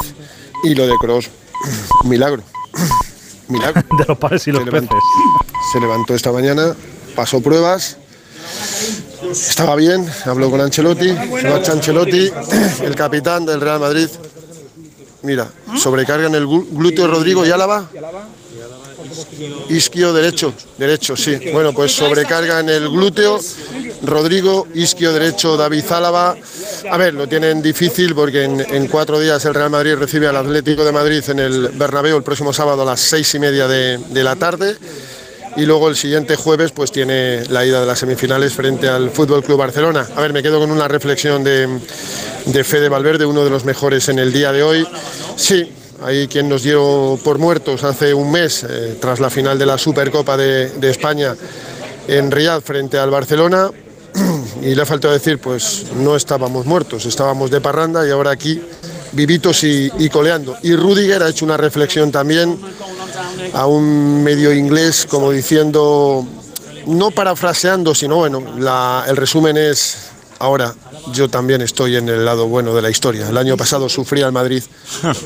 y 0.63 0.75
lo 0.75 0.85
de 0.85 0.93
Cross, 0.99 1.29
milagro, 2.05 2.43
milagro. 3.47 3.81
De 3.97 4.05
los 4.07 4.17
pares 4.17 4.47
y 4.47 4.51
los 4.51 4.63
Se 4.63 4.65
levantó-. 4.65 4.97
Se 5.73 5.79
levantó 5.79 6.13
esta 6.13 6.31
mañana, 6.31 6.75
pasó 7.15 7.41
pruebas 7.41 7.97
Estaba 9.31 9.75
bien, 9.75 10.07
habló 10.25 10.49
con 10.49 10.61
Ancelotti, 10.61 11.09
Sebastián 11.09 11.77
Ancelotti, 11.77 12.31
el 12.83 12.95
capitán 12.95 13.45
del 13.45 13.61
Real 13.61 13.79
Madrid. 13.79 14.07
Mira, 15.21 15.49
sobrecarga 15.77 16.27
en 16.27 16.35
el 16.35 16.47
glúteo 16.47 17.07
Rodrigo 17.07 17.45
y 17.45 17.51
Álava. 17.51 17.89
Isquio 19.69 20.13
derecho, 20.13 20.53
derecho, 20.77 21.15
sí. 21.15 21.37
Bueno, 21.51 21.73
pues 21.73 21.91
sobrecarga 21.91 22.59
en 22.59 22.69
el 22.69 22.89
glúteo 22.89 23.39
Rodrigo, 24.03 24.67
isquio 24.73 25.13
derecho 25.13 25.57
David 25.57 25.85
Álava. 25.91 26.35
A 26.89 26.97
ver, 26.97 27.13
lo 27.13 27.27
tienen 27.27 27.61
difícil 27.61 28.15
porque 28.15 28.43
en, 28.43 28.87
cuatro 28.87 29.19
días 29.19 29.43
el 29.45 29.53
Real 29.53 29.69
Madrid 29.69 29.95
recibe 29.95 30.27
al 30.27 30.37
Atlético 30.37 30.85
de 30.85 30.91
Madrid 30.91 31.23
en 31.27 31.39
el 31.39 31.69
Bernabéu 31.69 32.17
el 32.17 32.23
próximo 32.23 32.53
sábado 32.53 32.83
a 32.83 32.85
las 32.85 32.99
seis 32.99 33.33
y 33.35 33.39
media 33.39 33.67
de, 33.67 33.97
de 33.97 34.23
la 34.23 34.35
tarde. 34.35 34.75
Y 35.57 35.65
luego 35.65 35.89
el 35.89 35.95
siguiente 35.95 36.35
jueves 36.35 36.71
pues 36.71 36.91
tiene 36.91 37.43
la 37.49 37.65
ida 37.65 37.81
de 37.81 37.85
las 37.85 37.99
semifinales 37.99 38.53
frente 38.53 38.87
al 38.87 39.09
Fútbol 39.09 39.43
Club 39.43 39.57
Barcelona. 39.57 40.07
A 40.15 40.21
ver, 40.21 40.31
me 40.31 40.43
quedo 40.43 40.59
con 40.59 40.71
una 40.71 40.87
reflexión 40.87 41.43
de, 41.43 41.67
de 42.45 42.63
Fede 42.63 42.87
Valverde, 42.87 43.25
uno 43.25 43.43
de 43.43 43.49
los 43.49 43.65
mejores 43.65 44.07
en 44.09 44.19
el 44.19 44.31
día 44.31 44.51
de 44.51 44.63
hoy. 44.63 44.87
Sí, 45.35 45.71
hay 46.03 46.27
quien 46.27 46.47
nos 46.47 46.63
dio 46.63 47.19
por 47.23 47.39
muertos 47.39 47.83
hace 47.83 48.13
un 48.13 48.31
mes, 48.31 48.65
eh, 48.67 48.97
tras 48.99 49.19
la 49.19 49.29
final 49.29 49.59
de 49.59 49.65
la 49.65 49.77
Supercopa 49.77 50.37
de, 50.37 50.71
España 50.89 51.35
en 52.07 52.31
Riyadh 52.31 52.61
frente 52.61 52.97
al 52.97 53.09
Barcelona. 53.09 53.69
Y 54.61 54.75
le 54.75 54.81
ha 54.81 54.85
faltado 54.85 55.13
decir, 55.13 55.39
pues 55.39 55.85
no 55.95 56.17
estábamos 56.17 56.65
muertos, 56.65 57.05
estábamos 57.05 57.49
de 57.49 57.61
parranda 57.61 58.05
y 58.05 58.11
ahora 58.11 58.31
aquí 58.31 58.61
vivitos 59.13 59.63
y, 59.63 60.09
coleando. 60.09 60.57
Y 60.63 60.75
Rudiger 60.75 61.23
ha 61.23 61.29
hecho 61.29 61.45
una 61.45 61.55
reflexión 61.55 62.11
también 62.11 62.59
a 63.53 63.67
un 63.67 64.21
medio 64.21 64.51
inglés 64.51 65.07
como 65.09 65.31
diciendo, 65.31 66.27
no 66.87 67.11
parafraseando, 67.11 67.95
sino 67.95 68.17
bueno, 68.17 68.43
el 69.07 69.15
resumen 69.15 69.55
es, 69.55 70.09
ahora 70.39 70.73
yo 71.13 71.29
también 71.29 71.61
estoy 71.61 71.97
en 71.97 72.09
el 72.09 72.25
lado 72.25 72.47
bueno 72.47 72.73
de 72.73 72.81
la 72.81 72.89
historia. 72.89 73.29
El 73.29 73.37
año 73.37 73.57
pasado 73.57 73.89
sufrí 73.89 74.21
al 74.21 74.31
Madrid 74.31 74.63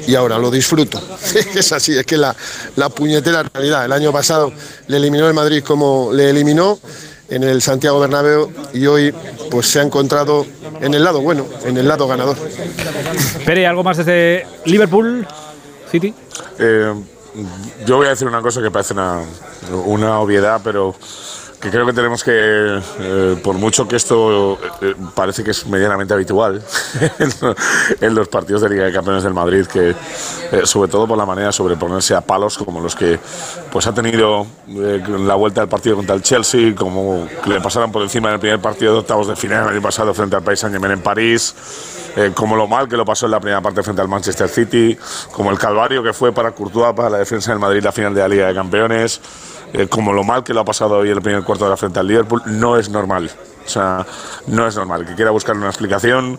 y 0.08 0.16
ahora 0.16 0.38
lo 0.38 0.52
disfruto. 0.52 1.00
es 1.56 1.72
así, 1.72 1.98
es 1.98 2.06
que 2.06 2.18
la, 2.18 2.36
la 2.76 2.90
puñetera 2.90 3.44
realidad. 3.44 3.86
El 3.86 3.92
año 3.92 4.12
pasado 4.12 4.52
le 4.88 4.98
eliminó 4.98 5.28
el 5.28 5.34
Madrid 5.34 5.64
como 5.64 6.12
le 6.12 6.30
eliminó 6.30 6.80
en 7.30 7.44
el 7.44 7.62
Santiago 7.62 8.00
Bernabéu 8.00 8.52
y 8.74 8.86
hoy 8.86 9.14
pues 9.50 9.68
se 9.68 9.80
ha 9.80 9.84
encontrado 9.84 10.46
en 10.82 10.94
el 10.94 11.04
lado 11.04 11.22
bueno, 11.22 11.46
en 11.64 11.78
el 11.78 11.88
lado 11.88 12.08
ganador. 12.08 12.38
Pere, 13.46 13.66
¿algo 13.66 13.84
más 13.84 13.98
desde 13.98 14.46
Liverpool 14.66 15.26
City? 15.90 16.14
Eh, 16.60 16.94
yo 17.86 17.98
voy 17.98 18.08
a 18.08 18.10
decir 18.10 18.28
una 18.28 18.42
cosa 18.42 18.62
que 18.62 18.70
parece 18.70 18.94
una, 18.94 19.22
una 19.86 20.20
obviedad, 20.20 20.62
pero 20.64 20.96
que 21.64 21.70
creo 21.70 21.86
que 21.86 21.94
tenemos 21.94 22.26
que, 22.26 22.82
eh, 23.00 23.40
por 23.42 23.56
mucho 23.56 23.88
que 23.88 23.96
esto 23.96 24.60
eh, 24.82 24.96
parece 25.16 25.46
que 25.46 25.52
es 25.52 25.66
medianamente 25.66 26.14
habitual 26.14 26.62
en, 28.02 28.16
los 28.16 28.28
partidos 28.28 28.64
de 28.64 28.70
Liga 28.70 28.84
de 28.84 28.92
Campeones 28.92 29.24
del 29.24 29.34
Madrid, 29.34 29.66
que 29.66 29.92
eh, 29.92 30.66
sobre 30.66 30.92
todo 30.92 31.08
por 31.08 31.18
la 31.18 31.26
manera 31.26 31.48
de 31.48 31.54
sobreponerse 31.54 32.16
a 32.16 32.22
palos 32.22 32.58
como 32.58 32.82
los 32.82 32.96
que 32.96 33.18
pues 33.72 33.88
ha 33.88 33.94
tenido 33.94 34.46
eh, 34.68 35.02
la 35.08 35.36
vuelta 35.36 35.62
del 35.62 35.70
partido 35.70 35.96
contra 35.96 36.16
el 36.16 36.22
Chelsea, 36.22 36.76
como 36.76 37.30
le 37.48 37.62
pasaron 37.62 37.94
por 37.94 38.02
encima 38.02 38.28
en 38.28 38.34
el 38.36 38.40
primer 38.42 38.60
partido 38.60 38.92
de 38.94 39.00
octavos 39.00 39.30
de 39.30 39.36
final 39.38 39.64
el 39.64 39.70
año 39.70 39.82
pasado 39.82 40.14
frente 40.14 40.36
al 40.36 40.44
País 40.44 40.60
Saint 40.60 40.74
Germain 40.74 40.92
en 40.92 41.02
París, 41.02 41.56
eh, 42.18 42.32
como 42.36 42.58
lo 42.58 42.68
mal 42.68 42.90
que 42.90 42.98
lo 42.98 43.06
pasó 43.06 43.26
en 43.26 43.32
la 43.32 43.40
primera 43.40 43.62
parte 43.62 43.82
frente 43.84 44.02
al 44.02 44.10
Manchester 44.10 44.50
City, 44.50 44.98
como 45.32 45.50
el 45.50 45.58
calvario 45.58 46.04
que 46.04 46.12
fue 46.12 46.34
para 46.34 46.52
Courtois 46.52 46.94
para 46.94 47.10
la 47.10 47.18
defensa 47.20 47.52
del 47.52 47.60
Madrid 47.60 47.82
la 47.82 47.94
final 47.94 48.14
de 48.14 48.22
la 48.22 48.28
Liga 48.28 48.48
de 48.48 48.54
Campeones, 48.54 49.22
eh, 49.74 49.88
como 49.88 50.14
lo 50.14 50.24
mal 50.24 50.44
que 50.44 50.54
lo 50.54 50.62
ha 50.62 50.66
pasado 50.66 50.98
hoy 50.98 51.10
el 51.10 51.22
primer 51.22 51.44
cuarto 51.44 51.66
de 51.66 51.72
la 51.72 51.78
frente 51.78 52.00
al 52.00 52.08
Liverpool, 52.08 52.42
no 52.46 52.78
es 52.78 52.90
normal. 52.90 53.30
O 53.66 53.70
sea, 53.70 54.06
no 54.48 54.68
es 54.68 54.76
normal. 54.76 55.06
Que 55.06 55.16
quiera 55.16 55.32
buscar 55.32 55.56
una 55.56 55.68
explicación, 55.68 56.38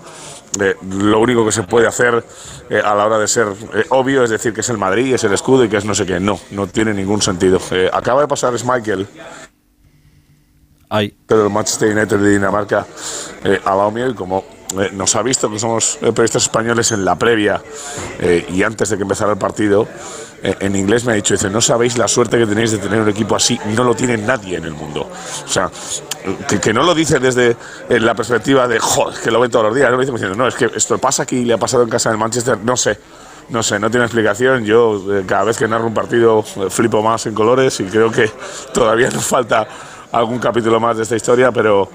eh, 0.61 0.77
lo 0.89 1.19
único 1.21 1.45
que 1.45 1.53
se 1.53 1.63
puede 1.65 1.87
hacer 1.87 2.25
eh, 2.71 2.81
a 2.85 2.95
la 2.95 3.07
hora 3.07 3.19
de 3.19 3.27
ser 3.27 3.49
eh, 3.75 3.85
obvio 3.91 4.23
es 4.23 4.31
decir 4.31 4.53
que 4.53 4.61
es 4.61 4.69
el 4.69 4.79
Madrid, 4.79 5.15
es 5.15 5.25
el 5.25 5.33
escudo 5.33 5.65
y 5.65 5.69
que 5.69 5.79
es 5.79 5.85
no 5.85 5.95
sé 5.95 6.07
qué. 6.07 6.21
No, 6.21 6.39
no 6.51 6.67
tiene 6.67 6.95
ningún 6.95 7.23
sentido. 7.23 7.59
Eh, 7.71 7.91
acaba 7.93 8.21
de 8.21 8.29
pasar 8.29 8.55
Michael 8.65 9.09
pero 11.27 11.47
el 11.47 11.51
Manchester 11.53 11.97
United 11.97 12.19
de 12.19 12.31
Dinamarca 12.31 12.87
eh, 13.43 13.61
al 13.65 13.79
lado 13.79 13.91
mío 13.91 14.09
y 14.09 14.15
como 14.15 14.45
eh, 14.79 14.91
nos 14.93 15.17
ha 15.17 15.23
visto 15.23 15.51
que 15.51 15.59
somos 15.59 15.99
periodistas 16.01 16.45
españoles 16.45 16.93
en 16.93 17.05
la 17.05 17.17
previa 17.17 17.61
y 18.49 18.63
antes 18.63 18.91
de 18.91 18.97
que 18.97 19.03
empezara 19.03 19.33
el 19.33 19.39
partido, 19.39 19.89
en 20.45 20.77
inglés 20.77 21.05
me 21.07 21.13
ha 21.13 21.15
dicho, 21.15 21.33
dice, 21.33 21.49
no 21.49 21.61
sabéis 21.61 21.97
la 21.97 22.07
suerte 22.07 22.39
que 22.39 22.47
tenéis 22.47 22.73
de 22.73 22.79
tener 22.79 23.01
un 23.01 23.09
equipo 23.09 23.35
así, 23.35 23.59
no 23.75 23.83
lo 23.83 23.95
tiene 23.95 24.19
nadie 24.19 24.59
en 24.59 24.65
el 24.65 24.75
mundo. 24.75 25.09
O 25.45 25.49
sea, 25.49 25.71
que, 26.47 26.61
que 26.61 26.73
no 26.73 26.83
lo 26.83 26.95
dice 26.95 27.19
desde 27.19 27.57
eh, 27.89 27.99
la 27.99 28.15
perspectiva 28.15 28.69
de, 28.69 28.79
joder, 28.79 29.19
que 29.21 29.31
lo 29.31 29.41
ven 29.41 29.51
todos 29.51 29.67
los 29.67 29.75
días, 29.75 29.91
no 29.91 29.97
lo 29.97 30.01
dice 30.03 30.13
diciendo, 30.13 30.37
no, 30.37 30.47
es 30.47 30.55
que 30.55 30.71
esto 30.75 30.99
pasa 30.99 31.23
aquí, 31.23 31.45
le 31.45 31.55
ha 31.55 31.59
pasado 31.59 31.83
en 31.83 31.89
casa 31.89 32.11
del 32.11 32.19
Manchester, 32.19 32.59
no 32.63 32.77
sé. 32.77 32.99
No 33.47 33.63
sé, 33.63 33.79
no 33.79 33.91
tiene 33.91 34.07
explicación. 34.07 34.65
Yo 34.65 35.03
eh, 35.13 35.25
cada 35.27 35.45
vez 35.45 35.59
que 35.59 35.69
narro 35.69 35.87
un 35.87 35.93
partido 35.93 36.43
eh, 36.57 36.71
flipo 36.71 37.03
más 37.03 37.27
en 37.27 37.35
colores 37.35 37.79
y 37.81 37.85
creo 37.85 38.11
que 38.11 38.31
todavía 38.73 39.11
nos 39.11 39.27
falta 39.27 39.69
algún 40.13 40.39
capítulo 40.39 40.81
más 40.81 40.97
de 40.97 41.03
esta 41.03 41.17
historia, 41.17 41.53
pero, 41.53 41.91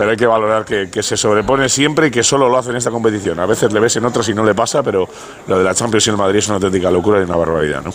pero 0.00 0.12
hay 0.12 0.16
que 0.16 0.26
valorar 0.26 0.64
que, 0.64 1.02
se 1.02 1.14
sobrepone 1.14 1.68
siempre 1.68 2.06
y 2.06 2.10
que 2.10 2.22
solo 2.22 2.48
lo 2.48 2.56
hace 2.56 2.70
en 2.70 2.76
esta 2.76 2.90
competición. 2.90 3.38
A 3.38 3.44
veces 3.44 3.70
le 3.70 3.80
ves 3.80 3.96
en 3.96 4.06
otras 4.06 4.26
y 4.30 4.32
no 4.32 4.42
le 4.42 4.54
pasa, 4.54 4.82
pero 4.82 5.06
lo 5.46 5.58
de 5.58 5.62
la 5.62 5.74
Champions 5.74 6.06
y 6.06 6.10
el 6.10 6.16
Madrid 6.16 6.38
es 6.38 6.46
una 6.46 6.54
auténtica 6.54 6.90
locura 6.90 7.20
y 7.20 7.24
una 7.24 7.36
barbaridad, 7.36 7.82
¿no? 7.84 7.92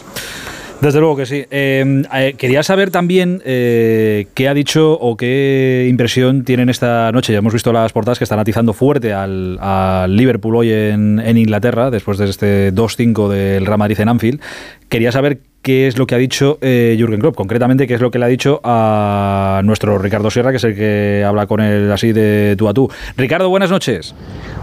Desde 0.81 0.99
luego 0.99 1.15
que 1.15 1.25
sí. 1.25 1.45
Eh, 1.49 2.03
eh, 2.13 2.35
quería 2.37 2.61
saber 2.61 2.91
también 2.91 3.41
eh, 3.43 4.27
qué 4.35 4.47
ha 4.47 4.53
dicho 4.53 4.91
o 4.93 5.17
qué 5.17 5.87
impresión 5.89 6.43
tienen 6.43 6.69
esta 6.69 7.11
noche. 7.11 7.33
Ya 7.33 7.39
hemos 7.39 7.53
visto 7.53 7.73
las 7.73 7.91
portadas 7.91 8.19
que 8.19 8.25
están 8.25 8.37
atizando 8.37 8.73
fuerte 8.73 9.11
al, 9.11 9.57
al 9.59 10.15
Liverpool 10.15 10.55
hoy 10.57 10.71
en, 10.71 11.19
en 11.25 11.37
Inglaterra, 11.39 11.89
después 11.89 12.19
de 12.19 12.29
este 12.29 12.71
2-5 12.71 13.29
del 13.29 13.65
Real 13.65 13.79
Madrid 13.79 13.99
en 13.99 14.09
Anfield. 14.09 14.41
Quería 14.89 15.11
saber 15.11 15.39
qué 15.61 15.87
es 15.87 15.97
lo 15.97 16.05
que 16.05 16.13
ha 16.13 16.19
dicho 16.19 16.59
eh, 16.61 16.95
Jürgen 16.97 17.19
Klopp, 17.19 17.35
concretamente 17.35 17.87
qué 17.87 17.95
es 17.95 18.01
lo 18.01 18.11
que 18.11 18.19
le 18.19 18.25
ha 18.25 18.27
dicho 18.27 18.61
a 18.63 19.61
nuestro 19.63 19.97
Ricardo 19.97 20.29
Sierra, 20.29 20.51
que 20.51 20.57
es 20.57 20.63
el 20.63 20.75
que 20.75 21.23
habla 21.27 21.47
con 21.47 21.59
él 21.59 21.91
así 21.91 22.13
de 22.13 22.55
tú 22.55 22.69
a 22.69 22.73
tú. 22.73 22.87
Ricardo, 23.17 23.49
buenas 23.49 23.71
noches. 23.71 24.13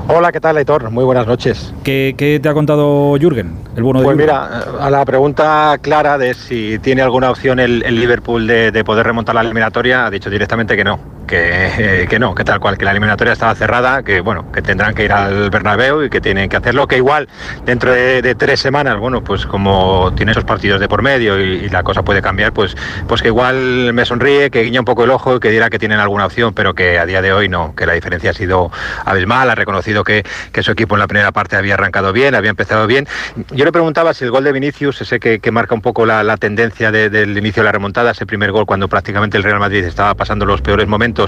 Hola, 0.09 0.31
¿qué 0.31 0.41
tal, 0.41 0.57
Aitor? 0.57 0.91
Muy 0.91 1.05
buenas 1.05 1.27
noches. 1.27 1.75
¿Qué, 1.83 2.15
qué 2.17 2.39
te 2.41 2.49
ha 2.49 2.55
contado 2.55 3.17
Jürgen, 3.19 3.53
el 3.77 3.83
bueno 3.83 4.01
de 4.01 4.05
Pues 4.05 4.17
Jürgen? 4.17 4.27
mira, 4.37 4.61
a 4.81 4.91
la 4.91 5.05
pregunta 5.05 5.77
clara 5.83 6.19
de 6.19 6.35
si 6.35 6.79
tiene 6.79 7.03
alguna 7.03 7.31
opción 7.31 7.59
el, 7.59 7.83
el 7.85 7.97
Liverpool 7.97 8.47
de, 8.47 8.71
de 8.71 8.85
poder 8.85 9.05
remontar 9.07 9.35
la 9.35 9.41
eliminatoria, 9.43 10.07
ha 10.07 10.11
dicho 10.11 10.31
directamente 10.31 10.77
que 10.77 10.85
no, 10.85 11.01
que, 11.33 12.03
eh, 12.03 12.07
que 12.09 12.19
no, 12.19 12.35
que 12.35 12.45
tal 12.45 12.61
cual, 12.61 12.77
que 12.77 12.85
la 12.85 12.91
eliminatoria 12.91 13.33
estaba 13.33 13.55
cerrada, 13.55 14.03
que 14.03 14.21
bueno, 14.21 14.53
que 14.53 14.61
tendrán 14.61 14.95
que 14.95 15.05
ir 15.05 15.13
al 15.13 15.49
Bernabéu 15.49 16.03
y 16.03 16.11
que 16.11 16.21
tienen 16.21 16.51
que 16.51 16.59
hacerlo, 16.59 16.87
que 16.87 16.99
igual 16.99 17.27
dentro 17.65 17.91
de, 17.91 18.35
tres 18.35 18.61
semanas, 18.61 18.99
bueno, 18.99 19.25
pues 19.25 19.47
como 19.47 20.13
tiene 20.15 20.33
esos 20.33 20.45
partidos 20.45 20.79
de 20.79 20.89
por 20.89 21.01
medio 21.01 21.41
y, 21.41 21.71
la 21.71 21.83
cosa 21.85 22.03
puede 22.03 22.21
cambiar, 22.21 22.53
pues, 22.53 22.77
pues 23.09 23.23
que 23.23 23.29
igual 23.29 23.95
me 23.95 24.05
sonríe, 24.05 24.51
que 24.51 24.63
guiña 24.63 24.81
un 24.81 24.85
poco 24.85 25.05
el 25.05 25.11
ojo 25.11 25.37
y 25.37 25.41
que 25.41 25.49
dirá 25.49 25.71
que 25.71 25.79
tienen 25.79 26.01
alguna 26.01 26.27
opción, 26.27 26.53
pero 26.53 26.75
que 26.75 26.99
a 26.99 27.07
día 27.07 27.23
de 27.23 27.33
hoy 27.33 27.49
no, 27.49 27.75
que 27.75 27.87
la 27.87 27.95
diferencia 27.95 28.31
ha 28.31 28.35
sido 28.35 28.71
abismal, 29.07 29.49
ha 29.49 29.55
reconocido 29.55 30.05
que, 30.05 30.25
que 30.53 30.63
su 30.63 30.73
equipo 30.73 30.97
en 30.97 31.01
la 31.01 31.07
primera 31.07 31.33
parte 31.33 31.57
había 31.57 31.75
arrancado 31.75 32.13
bien, 32.13 32.35
había 32.35 32.51
empezado 32.51 32.87
bien. 32.87 33.09
Yo 33.53 33.65
le 33.65 33.73
preguntaba 33.73 34.13
si 34.13 34.25
el 34.25 34.31
gol 34.31 34.45
de 34.45 34.53
Vinicius, 34.53 35.01
ese 35.01 35.19
que, 35.19 35.39
que 35.39 35.51
marca 35.51 35.75
un 35.75 35.81
poco 35.81 36.05
la, 36.05 36.37
tendencia 36.37 36.91
de- 36.91 37.09
del 37.09 37.39
inicio 37.39 37.63
de 37.63 37.67
la 37.69 37.73
remontada, 37.73 38.11
ese 38.11 38.27
primer 38.27 38.53
gol 38.53 38.67
cuando 38.67 38.89
prácticamente 38.89 39.39
el 39.39 39.45
Real 39.45 39.61
Madrid 39.61 39.85
estaba 39.85 40.15
pasando 40.15 40.45
los 40.45 40.61
peores 40.61 40.89
momentos, 40.89 41.22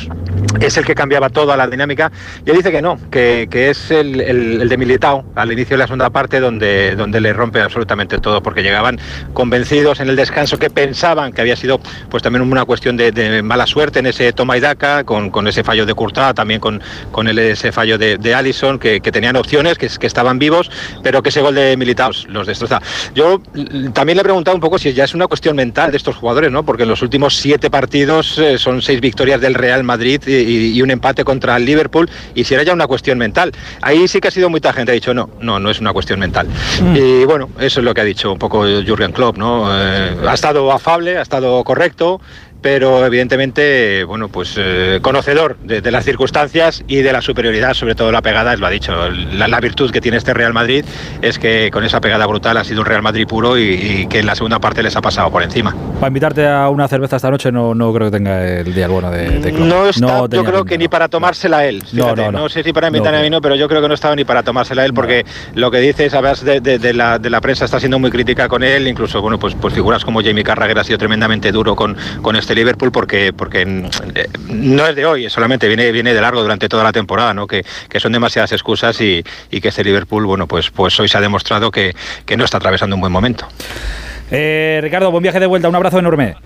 es 0.60 0.76
el 0.76 0.84
que 0.84 0.94
cambiaba 0.94 1.28
toda 1.30 1.56
la 1.56 1.66
dinámica. 1.66 2.10
Y 2.46 2.50
él 2.50 2.56
dice 2.56 2.70
que 2.70 2.82
no, 2.82 2.98
que, 3.10 3.48
que 3.50 3.70
es 3.70 3.90
el, 3.90 4.20
el- 4.20 4.62
el 4.62 4.68
de 4.68 4.76
Militao 4.76 5.24
al 5.34 5.52
inicio 5.52 5.74
de 5.74 5.78
la 5.78 5.86
segunda 5.86 6.10
parte 6.10 6.40
donde, 6.40 6.96
donde 6.96 7.20
le 7.20 7.32
rompe 7.32 7.60
absolutamente 7.60 8.18
todo, 8.18 8.42
porque 8.42 8.62
llegaban 8.62 8.98
convencidos 9.32 10.00
en 10.00 10.08
el 10.08 10.16
descanso 10.16 10.58
que 10.58 10.70
pensaban 10.70 11.32
que 11.32 11.40
había 11.40 11.56
sido 11.56 11.80
pues 12.10 12.22
también 12.22 12.42
una 12.42 12.64
cuestión 12.64 12.96
de, 12.96 13.42
mala 13.42 13.66
suerte 13.66 13.98
en 13.98 14.06
ese 14.06 14.32
toma 14.32 14.56
y 14.56 14.60
daca, 14.60 15.04
con, 15.04 15.30
con 15.30 15.46
ese 15.48 15.62
fallo 15.64 15.86
de 15.86 15.94
Courtois, 15.94 16.34
también 16.34 16.60
con, 16.60 16.82
con 17.10 17.28
ese 17.28 17.72
fallo 17.72 17.98
de, 17.98 18.18
de 18.18 18.34
Allison, 18.34 18.78
que, 18.78 19.00
tenían 19.00 19.36
opciones, 19.36 19.78
que, 19.78 19.86
estaban 19.86 20.38
vivos, 20.38 20.70
pero 21.02 21.22
que 21.22 21.28
ese 21.28 21.40
gol 21.40 21.54
de 21.54 21.76
Militao 21.76 22.10
los 22.28 22.46
destroza. 22.46 22.80
Yo 23.14 23.40
también 23.92 24.16
le 24.16 24.20
he 24.20 24.24
preguntado 24.24 24.54
un 24.56 24.60
poco 24.60 24.78
si 24.78 24.92
ya 24.92 25.04
es 25.04 25.14
una 25.14 25.26
cuestión 25.26 25.56
mental 25.56 25.90
de 25.90 25.96
estos 25.96 26.16
jugadores, 26.16 26.50
¿no? 26.50 26.64
Porque 26.64 26.82
en 26.82 26.88
los 26.88 27.02
últimos 27.02 27.36
siete 27.36 27.70
partidos 27.70 28.38
eh, 28.38 28.58
son 28.58 28.82
seis 28.82 29.00
victorias 29.00 29.40
del 29.40 29.54
Real 29.54 29.83
Madrid 29.84 30.20
y, 30.26 30.80
un 30.82 30.90
empate 30.90 31.24
contra 31.24 31.56
el 31.56 31.64
Liverpool, 31.64 32.10
y 32.34 32.44
si 32.44 32.54
era 32.54 32.62
ya 32.62 32.72
una 32.72 32.86
cuestión 32.86 33.18
mental. 33.18 33.52
Ahí 33.80 34.06
sí 34.08 34.20
que 34.20 34.28
ha 34.28 34.30
sido 34.30 34.50
mucha 34.50 34.72
gente, 34.72 34.92
ha 34.92 34.94
dicho, 34.94 35.14
no, 35.14 35.30
no, 35.40 35.58
no 35.58 35.70
es 35.70 35.80
una 35.80 35.92
cuestión 35.92 36.20
mental. 36.20 36.46
Y 36.94 37.24
bueno, 37.24 37.50
eso 37.58 37.80
es 37.80 37.84
lo 37.84 37.94
que 37.94 38.00
ha 38.00 38.04
dicho 38.04 38.32
un 38.32 38.38
poco 38.38 38.64
Jürgen 38.64 39.12
Klopp, 39.12 39.36
¿no? 39.36 39.68
Eh, 39.70 40.16
ha 40.26 40.34
estado 40.34 40.70
afable, 40.72 41.18
ha 41.18 41.22
estado 41.22 41.62
correcto, 41.64 42.20
pero 42.64 43.04
evidentemente, 43.04 44.04
bueno, 44.04 44.28
pues 44.30 44.54
eh, 44.56 44.98
conocedor 45.02 45.58
de, 45.58 45.82
de 45.82 45.90
las 45.90 46.02
circunstancias 46.06 46.82
y 46.88 47.02
de 47.02 47.12
la 47.12 47.20
superioridad, 47.20 47.74
sobre 47.74 47.94
todo 47.94 48.10
la 48.10 48.22
pegada, 48.22 48.56
lo 48.56 48.66
ha 48.66 48.70
dicho. 48.70 48.94
La, 49.10 49.48
la 49.48 49.60
virtud 49.60 49.90
que 49.90 50.00
tiene 50.00 50.16
este 50.16 50.32
Real 50.32 50.54
Madrid 50.54 50.82
es 51.20 51.38
que 51.38 51.70
con 51.70 51.84
esa 51.84 52.00
pegada 52.00 52.24
brutal 52.26 52.56
ha 52.56 52.64
sido 52.64 52.80
un 52.80 52.86
Real 52.86 53.02
Madrid 53.02 53.26
puro 53.26 53.58
y, 53.58 53.64
y 53.64 54.06
que 54.06 54.20
en 54.20 54.26
la 54.26 54.34
segunda 54.34 54.60
parte 54.60 54.82
les 54.82 54.96
ha 54.96 55.02
pasado 55.02 55.30
por 55.30 55.42
encima. 55.42 55.74
para 56.00 56.08
invitarte 56.08 56.48
a 56.48 56.70
una 56.70 56.88
cerveza 56.88 57.16
esta 57.16 57.30
noche 57.30 57.52
no, 57.52 57.74
no 57.74 57.92
creo 57.92 58.10
que 58.10 58.16
tenga 58.16 58.42
el 58.60 58.74
día 58.74 58.88
bueno 58.88 59.10
de, 59.10 59.28
de. 59.40 59.52
No 59.52 59.86
está, 59.86 60.20
yo 60.20 60.28
tenía 60.30 60.46
creo 60.50 60.64
que 60.64 60.78
ni 60.78 60.88
para 60.88 61.08
tomársela 61.08 61.66
él. 61.66 61.82
No, 61.92 62.04
fíjate. 62.04 62.22
no, 62.22 62.32
no, 62.32 62.38
no. 62.38 62.48
sé 62.48 62.62
si 62.62 62.72
para 62.72 62.86
invitarme 62.86 63.18
No, 63.18 63.20
a 63.20 63.24
mí 63.24 63.28
no, 63.30 63.42
pero 63.42 63.56
yo 63.56 63.68
creo 63.68 63.82
que 63.82 63.88
no 63.88 63.94
estaba 63.94 64.16
ni 64.16 64.24
para 64.24 64.42
tomársela 64.42 64.86
él, 64.86 64.94
porque 64.94 65.26
lo 65.54 65.70
que 65.70 65.80
dices, 65.80 66.12
sabes, 66.12 66.42
de, 66.42 66.62
de- 66.62 66.78
de 66.78 66.94
la, 66.94 67.18
de 67.18 67.28
la 67.28 67.42
prensa 67.42 67.66
está 67.66 67.78
siendo 67.78 67.98
muy 67.98 68.10
crítica 68.10 68.48
con 68.48 68.62
él, 68.62 68.88
incluso 68.88 69.20
bueno, 69.20 69.38
pues, 69.38 69.54
pues 69.54 69.74
figuras 69.74 70.02
como 70.02 70.22
Jamie 70.22 70.42
Carragher 70.44 70.78
ha 70.78 70.84
sido 70.84 70.96
tremendamente 70.96 71.52
duro 71.52 71.76
con, 71.76 71.94
con 72.22 72.36
este 72.36 72.53
Liverpool, 72.54 72.90
porque, 72.92 73.32
porque 73.32 73.62
eh, 73.62 74.28
no 74.48 74.86
es 74.86 74.94
de 74.96 75.06
hoy, 75.06 75.28
solamente 75.30 75.66
viene, 75.68 75.90
viene 75.92 76.12
de 76.14 76.20
largo 76.20 76.42
durante 76.42 76.68
toda 76.68 76.84
la 76.84 76.92
temporada, 76.92 77.34
¿no? 77.34 77.46
que, 77.46 77.64
que 77.88 78.00
son 78.00 78.12
demasiadas 78.12 78.52
excusas 78.52 79.00
y, 79.00 79.22
y 79.50 79.60
que 79.60 79.68
este 79.68 79.84
Liverpool, 79.84 80.24
bueno, 80.26 80.46
pues, 80.46 80.70
pues 80.70 80.98
hoy 81.00 81.08
se 81.08 81.18
ha 81.18 81.20
demostrado 81.20 81.70
que, 81.70 81.94
que 82.26 82.36
no 82.36 82.44
está 82.44 82.56
atravesando 82.58 82.96
un 82.96 83.00
buen 83.00 83.12
momento. 83.12 83.46
Eh, 84.30 84.80
Ricardo, 84.82 85.10
buen 85.10 85.22
viaje 85.22 85.40
de 85.40 85.46
vuelta, 85.46 85.68
un 85.68 85.74
abrazo 85.74 85.98
enorme. 85.98 86.36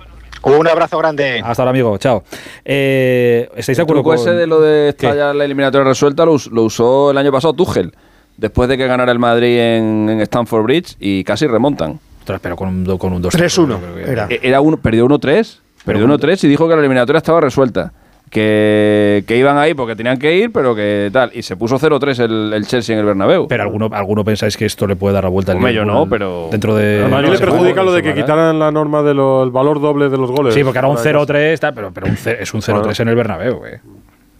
Un 0.42 0.68
abrazo 0.68 0.98
grande. 0.98 1.42
Hasta 1.44 1.62
ahora, 1.62 1.70
amigo. 1.70 1.98
Chao. 1.98 2.22
Eh, 2.64 3.48
¿Estáis 3.56 3.76
de 3.78 3.82
acuerdo 3.82 4.02
con 4.04 4.14
ese 4.16 4.30
de 4.32 4.46
lo 4.46 4.60
de 4.60 4.94
ya 5.00 5.34
la 5.34 5.44
eliminatoria 5.44 5.84
resuelta 5.86 6.24
lo, 6.24 6.32
us- 6.32 6.46
lo 6.46 6.62
usó 6.62 7.10
el 7.10 7.18
año 7.18 7.32
pasado 7.32 7.54
Tuchel, 7.54 7.92
después 8.36 8.68
de 8.68 8.76
que 8.78 8.86
ganara 8.86 9.10
el 9.10 9.18
Madrid 9.18 9.58
en, 9.58 10.08
en 10.08 10.20
Stamford 10.20 10.62
Bridge 10.62 10.96
y 11.00 11.24
casi 11.24 11.46
remontan. 11.46 11.98
Pero 12.42 12.56
con 12.56 12.68
un, 12.68 12.98
con 12.98 13.12
un 13.14 13.22
2 13.22 13.34
3-1 13.34 13.78
era. 14.06 14.26
E- 14.30 14.40
Era 14.42 14.60
uno, 14.60 14.76
perdió 14.76 15.06
1-3, 15.08 15.58
perdió 15.88 16.06
1-3 16.06 16.44
y 16.44 16.48
dijo 16.48 16.68
que 16.68 16.74
la 16.74 16.80
eliminatoria 16.80 17.18
estaba 17.18 17.40
resuelta. 17.40 17.92
Que, 18.30 19.24
que 19.26 19.38
iban 19.38 19.56
ahí 19.56 19.72
porque 19.72 19.96
tenían 19.96 20.18
que 20.18 20.36
ir, 20.36 20.52
pero 20.52 20.74
que 20.74 21.08
tal. 21.10 21.30
Y 21.32 21.42
se 21.42 21.56
puso 21.56 21.78
0-3 21.78 22.20
el, 22.24 22.52
el 22.52 22.66
Chelsea 22.66 22.92
en 22.94 23.00
el 23.00 23.06
Bernabéu. 23.06 23.48
Pero 23.48 23.62
alguno, 23.62 23.88
alguno 23.92 24.22
pensáis 24.22 24.54
que 24.56 24.66
esto 24.66 24.86
le 24.86 24.96
puede 24.96 25.14
dar 25.14 25.24
la 25.24 25.30
vuelta 25.30 25.52
al 25.52 25.72
yo 25.72 25.84
no, 25.86 26.06
pero- 26.06 26.48
Dentro 26.50 26.74
de. 26.76 27.04
A 27.04 27.08
no 27.08 27.22
le 27.22 27.38
perjudica 27.38 27.82
lo 27.82 27.92
de 27.92 28.02
que 28.02 28.08
llamará. 28.10 28.24
quitaran 28.26 28.58
la 28.58 28.70
norma 28.70 29.02
del 29.02 29.16
valor 29.50 29.80
doble 29.80 30.10
de 30.10 30.18
los 30.18 30.30
goles. 30.30 30.52
Sí, 30.54 30.62
porque 30.62 30.78
era 30.78 30.88
un 30.88 30.96
Para 30.96 31.10
0-3, 31.24 31.58
tal, 31.58 31.72
pero, 31.74 31.90
pero 31.92 32.06
un 32.06 32.12
es 32.12 32.54
un 32.54 32.60
0-3 32.60 33.00
en 33.00 33.08
el 33.08 33.14
Bernabéu. 33.16 33.60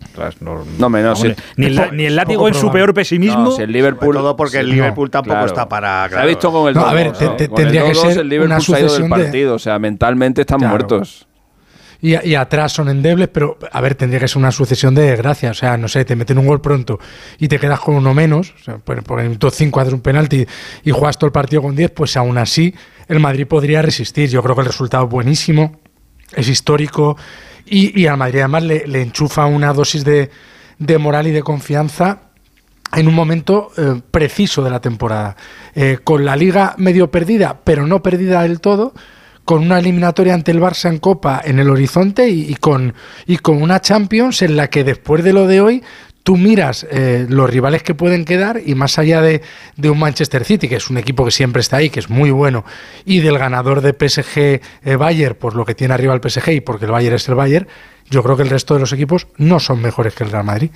Ostras, 0.04 0.42
no, 0.42 0.64
No, 0.78 0.88
menos. 0.90 1.22
Vamos, 1.22 1.36
ni, 1.56 1.66
el, 1.66 1.74
la- 1.76 1.90
ni 1.90 2.04
el 2.04 2.14
látigo 2.16 2.46
en 2.46 2.54
su 2.54 2.70
peor 2.70 2.92
pesimismo. 2.92 3.44
No, 3.44 3.50
si 3.52 3.62
el 3.62 3.72
Liverpool. 3.72 4.14
Todo 4.14 4.36
porque 4.36 4.58
el 4.58 4.68
Liverpool 4.68 5.10
tampoco 5.10 5.32
claro. 5.34 5.46
está 5.46 5.66
para. 5.68 6.08
Se 6.10 6.16
ha 6.18 6.24
visto 6.26 6.52
con 6.52 6.68
el 6.68 6.74
No, 6.74 6.82
a 6.82 6.92
2-2, 6.92 6.94
ver, 6.94 7.12
te- 7.12 7.24
¿no? 7.24 7.36
te- 7.36 7.48
Con 7.48 7.58
el 7.58 7.64
tendría 7.64 7.84
que 7.84 7.92
2-2 7.98 8.08
ser 8.12 8.18
el 8.18 8.28
Liverpool 8.28 8.50
una 8.52 8.60
se 8.60 8.74
ha 8.74 8.78
ido 8.80 8.82
del 8.82 8.90
sucesión 8.90 9.18
de- 9.18 9.24
partido. 9.24 9.54
O 9.54 9.58
sea, 9.58 9.78
mentalmente 9.78 10.40
están 10.42 10.58
Claro. 10.58 10.72
muertos. 10.74 11.24
Y, 12.00 12.28
y 12.28 12.34
atrás 12.36 12.72
son 12.72 12.88
endebles, 12.88 13.28
pero 13.28 13.58
a 13.72 13.80
ver, 13.80 13.94
tendría 13.94 14.20
que 14.20 14.28
ser 14.28 14.38
una 14.38 14.52
sucesión 14.52 14.94
de 14.94 15.02
desgracias. 15.02 15.56
O 15.56 15.58
sea, 15.58 15.76
no 15.76 15.88
sé, 15.88 16.04
te 16.04 16.14
meten 16.14 16.38
un 16.38 16.46
gol 16.46 16.60
pronto 16.60 16.98
y 17.38 17.48
te 17.48 17.58
quedas 17.58 17.80
con 17.80 17.96
uno 17.96 18.14
menos, 18.14 18.54
o 18.60 18.62
sea, 18.62 18.78
por, 18.78 19.02
por 19.02 19.20
el 19.20 19.26
minuto 19.26 19.50
5 19.50 19.80
haces 19.80 19.92
un 19.92 20.00
penalti 20.00 20.46
y 20.84 20.90
juegas 20.90 21.18
todo 21.18 21.26
el 21.26 21.32
partido 21.32 21.62
con 21.62 21.74
10, 21.74 21.90
pues 21.90 22.16
aún 22.16 22.38
así 22.38 22.74
el 23.08 23.20
Madrid 23.20 23.46
podría 23.46 23.82
resistir. 23.82 24.28
Yo 24.28 24.42
creo 24.42 24.54
que 24.54 24.60
el 24.60 24.66
resultado 24.68 25.04
es 25.04 25.10
buenísimo, 25.10 25.80
es 26.34 26.48
histórico 26.48 27.16
y, 27.66 28.00
y 28.00 28.06
al 28.06 28.16
Madrid 28.16 28.40
además 28.40 28.62
le, 28.62 28.86
le 28.86 29.02
enchufa 29.02 29.46
una 29.46 29.72
dosis 29.72 30.04
de, 30.04 30.30
de 30.78 30.98
moral 30.98 31.26
y 31.26 31.32
de 31.32 31.42
confianza 31.42 32.20
en 32.96 33.08
un 33.08 33.14
momento 33.14 33.70
eh, 33.76 34.00
preciso 34.10 34.62
de 34.62 34.70
la 34.70 34.80
temporada. 34.80 35.36
Eh, 35.74 35.98
con 36.02 36.24
la 36.24 36.36
liga 36.36 36.74
medio 36.78 37.10
perdida, 37.10 37.60
pero 37.64 37.86
no 37.86 38.02
perdida 38.02 38.42
del 38.42 38.60
todo, 38.60 38.94
con 39.48 39.62
una 39.62 39.78
eliminatoria 39.78 40.34
ante 40.34 40.50
el 40.50 40.60
Barça 40.60 40.90
en 40.90 40.98
Copa 40.98 41.40
en 41.42 41.58
el 41.58 41.70
horizonte 41.70 42.28
y, 42.28 42.52
y 42.52 42.56
con, 42.56 42.92
y 43.24 43.38
con 43.38 43.62
una 43.62 43.80
Champions 43.80 44.42
en 44.42 44.58
la 44.58 44.68
que 44.68 44.84
después 44.84 45.24
de 45.24 45.32
lo 45.32 45.46
de 45.46 45.62
hoy 45.62 45.82
tú 46.22 46.36
miras 46.36 46.86
eh, 46.90 47.24
los 47.30 47.48
rivales 47.48 47.82
que 47.82 47.94
pueden 47.94 48.26
quedar 48.26 48.60
y 48.62 48.74
más 48.74 48.98
allá 48.98 49.22
de, 49.22 49.40
de 49.74 49.88
un 49.88 49.98
Manchester 49.98 50.44
City, 50.44 50.68
que 50.68 50.76
es 50.76 50.90
un 50.90 50.98
equipo 50.98 51.24
que 51.24 51.30
siempre 51.30 51.60
está 51.60 51.78
ahí, 51.78 51.88
que 51.88 51.98
es 51.98 52.10
muy 52.10 52.30
bueno, 52.30 52.66
y 53.06 53.20
del 53.20 53.38
ganador 53.38 53.80
de 53.80 53.92
PSG 53.92 54.60
eh, 54.84 54.96
Bayern, 54.96 55.34
por 55.36 55.56
lo 55.56 55.64
que 55.64 55.74
tiene 55.74 55.94
arriba 55.94 56.12
el 56.12 56.20
PSG 56.20 56.50
y 56.50 56.60
porque 56.60 56.84
el 56.84 56.90
Bayern 56.90 57.16
es 57.16 57.26
el 57.30 57.34
Bayern, 57.34 57.66
yo 58.10 58.22
creo 58.22 58.36
que 58.36 58.42
el 58.42 58.50
resto 58.50 58.74
de 58.74 58.80
los 58.80 58.92
equipos 58.92 59.28
no 59.38 59.60
son 59.60 59.80
mejores 59.80 60.14
que 60.14 60.24
el 60.24 60.30
Real 60.30 60.44
Madrid. 60.44 60.72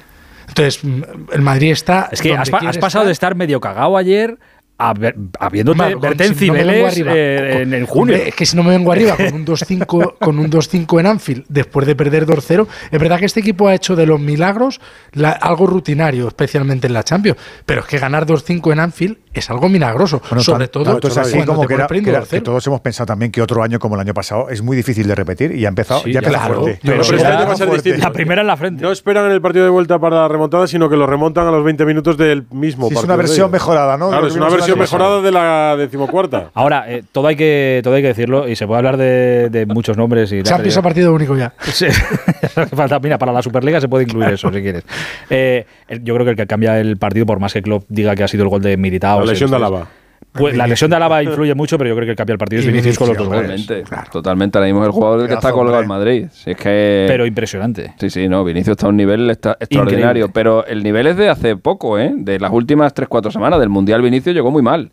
Entonces, 0.49 0.83
mm, 0.83 1.03
el 1.31 1.43
Madrid 1.43 1.73
está. 1.73 2.09
Es 2.11 2.23
que 2.23 2.35
has, 2.35 2.49
pasado 2.49 2.71
estar. 2.71 3.05
de 3.05 3.13
estar 3.13 3.35
medio 3.35 3.61
cagado 3.61 3.99
ayer 3.99 4.39
habiéndote 4.79 5.93
con- 5.93 6.01
verte 6.01 6.25
en 6.27 6.35
si 6.35 6.47
no 6.49 6.55
me 6.55 6.65
vengo 6.65 6.91
Cibeles 6.91 6.93
arriba, 6.93 7.13
eh, 7.15 7.63
en, 7.63 7.75
en 7.75 7.87
junio. 7.87 8.17
Es 8.17 8.35
que 8.35 8.47
si 8.47 8.57
no 8.57 8.63
me 8.63 8.71
vengo 8.71 8.91
arriba 8.93 9.17
con 9.17 9.33
un 9.35 9.47
2-5 9.47 10.15
con 10.21 10.39
un 10.39 10.51
2-5 10.51 11.01
en 11.01 11.07
Anfield 11.07 11.45
después 11.49 11.87
de 11.87 11.95
perder 11.95 12.27
2-0, 12.27 12.67
es 12.91 13.01
verdad 13.01 13.19
que 13.19 13.27
este 13.27 13.41
equipo 13.41 13.69
ha 13.69 13.75
hecho 13.75 13.95
de 13.97 14.07
los 14.07 14.21
milagros 14.21 14.81
la- 15.13 15.31
algo 15.31 15.67
rutinario, 15.67 16.29
especialmente 16.29 16.87
en 16.89 16.95
la 16.95 17.05
Champions, 17.05 17.39
pero 17.67 17.81
es 17.83 17.87
que 17.87 17.99
ganar 17.99 18.27
2-5 18.27 18.73
en 18.73 18.81
Anfield 18.81 19.19
es 19.33 19.49
algo 19.51 19.69
milagroso, 19.69 20.21
Bueno, 20.29 20.43
sobre 20.43 20.67
tan- 20.69 20.73
todo 20.73 20.85
tanto 20.93 21.09
es 21.09 21.17
así 21.17 21.43
como 21.45 21.67
que, 21.67 21.75
era- 21.75 21.87
pones 21.87 22.03
que 22.03 22.11
era- 22.11 22.21
perdiendo 22.21 22.29
que 22.31 22.41
todos 22.45 22.67
hemos 22.67 22.81
pensado 22.81 23.07
también 23.07 23.31
que 23.33 23.41
otro 23.41 23.63
año 23.63 23.79
como 23.79 23.95
el 23.95 24.01
año 24.01 24.15
pasado 24.15 24.51
es 24.51 24.63
muy 24.63 24.77
difícil 24.77 25.07
de 25.07 25.15
repetir 25.15 25.53
y 25.55 25.65
ha 25.65 25.69
empezado, 25.69 26.01
Sí, 26.03 26.13
ya 26.13 26.21
ya, 26.21 26.27
empieza 26.27 26.39
claro. 26.47 26.61
fuerte. 26.63 26.81
Pero 26.83 26.93
Pero 27.03 27.03
este 27.03 27.17
ya- 27.19 27.45
va 27.47 27.53
a 27.53 27.57
ser 27.57 27.69
fuerte. 27.69 27.89
distinto. 27.91 28.09
La 28.09 28.13
primera 28.13 28.41
en 28.43 28.47
la 28.47 28.57
frente. 28.57 28.83
No 28.83 28.93
esperan 28.93 29.27
en 29.27 29.33
el 29.33 29.41
partido 29.41 29.65
de 29.65 29.71
vuelta 29.71 29.99
para 29.99 30.17
la 30.17 30.29
remontada, 30.29 30.67
sino 30.67 30.89
que 30.91 30.97
lo 30.97 31.07
remontan 31.07 31.47
a 31.47 31.51
los 31.51 31.65
20 31.65 31.85
minutos 31.87 32.17
del 32.19 32.45
mismo 32.51 32.89
Sí, 32.89 32.95
es 32.95 32.99
partido. 33.01 33.05
una 33.05 33.13
de 33.23 33.29
versión 33.29 33.51
mejorada, 33.51 33.97
¿no? 33.97 34.09
Claro, 34.11 34.27
es 34.27 34.35
una 34.35 34.47
el 34.49 34.53
versión 34.67 34.79
mejorada 34.79 35.21
de 35.21 35.31
la 35.31 35.77
decimocuarta. 35.77 36.51
Ahora, 36.55 36.85
eh, 36.89 37.03
todo, 37.13 37.27
hay 37.29 37.37
que, 37.37 37.81
todo 37.83 37.95
hay 37.95 38.03
que 38.03 38.09
decirlo 38.09 38.49
y 38.49 38.57
se 38.57 38.67
puede 38.67 38.79
hablar 38.79 38.97
de, 38.97 39.49
de 39.51 39.67
muchos 39.67 39.97
nombres 39.97 40.33
y 40.33 40.43
Champions 40.43 40.77
a 40.77 40.83
partido 40.83 41.13
único 41.13 41.37
ya. 41.37 41.53
Sí. 41.63 41.87
Mira, 43.03 43.19
para 43.19 43.33
la 43.33 43.43
Superliga 43.43 43.81
se 43.81 43.89
puede 43.89 44.05
incluir 44.05 44.31
eso, 44.31 44.53
si 44.53 44.63
quieres. 44.63 44.85
Eh, 45.31 45.67
yo 46.03 46.15
creo 46.15 46.25
que 46.25 46.31
el 46.33 46.37
que 46.37 46.47
cambia 46.47 46.79
el 46.79 46.97
partido, 46.97 47.27
por 47.27 47.41
más 47.41 47.53
que 47.53 47.63
Klopp 47.63 47.85
diga 47.89 48.15
que 48.15 48.25
ha 48.25 48.29
sido 48.29 48.45
el 48.45 48.49
gol 48.49 48.63
de 48.63 48.77
Militao. 48.77 49.21
La 49.21 49.27
lesión 49.27 49.51
de 49.51 49.57
Alaba. 49.57 49.89
Pues 50.33 50.57
la 50.57 50.67
lesión 50.67 50.91
de 50.91 50.97
Alaba 50.97 51.23
influye 51.23 51.55
mucho, 51.55 51.77
pero 51.79 51.89
yo 51.91 51.95
creo 51.97 52.07
que 52.07 52.11
el 52.13 52.17
que 52.17 52.19
cambia 52.21 52.33
el 52.33 52.39
partido 52.39 52.61
es 52.61 52.67
Y 52.67 52.71
Vinicius 52.71 52.99
con 52.99 53.09
los 53.09 53.17
Vinicius, 53.19 53.37
dos 53.39 53.49
goles. 53.49 53.67
Totalmente. 53.67 54.11
Totalmente. 54.11 54.59
Ahora 54.59 54.67
mismo 54.67 54.81
es 54.83 54.87
el 54.87 54.93
jugador 54.93 55.21
el 55.23 55.29
que 55.29 55.35
está 55.35 55.53
colgado 55.53 55.83
en 55.83 55.89
Madrid. 55.89 56.27
Si 56.33 56.51
es 56.53 56.57
que. 56.57 57.05
Pero 57.09 57.27
impresionante. 57.27 57.95
Sí, 57.99 58.11
sí, 58.11 58.29
no, 58.29 58.43
Vinicio 58.45 58.73
está 58.73 58.87
a 58.87 58.89
un 58.91 58.97
nivel 58.97 59.29
extra- 59.31 59.57
extraordinario, 59.61 60.25
Increíble. 60.27 60.33
pero 60.33 60.67
el 60.67 60.83
nivel 60.83 61.07
es 61.07 61.17
de 61.17 61.29
hace 61.29 61.57
poco, 61.57 61.99
¿eh? 61.99 62.13
De 62.17 62.39
las 62.41 62.51
últimas 62.53 62.95
3-4 62.95 63.31
semanas 63.31 63.61
del 63.61 63.69
Mundial 63.69 64.01
Vinicio 64.03 64.33
llegó 64.33 64.51
muy 64.51 64.63
mal. 64.63 64.91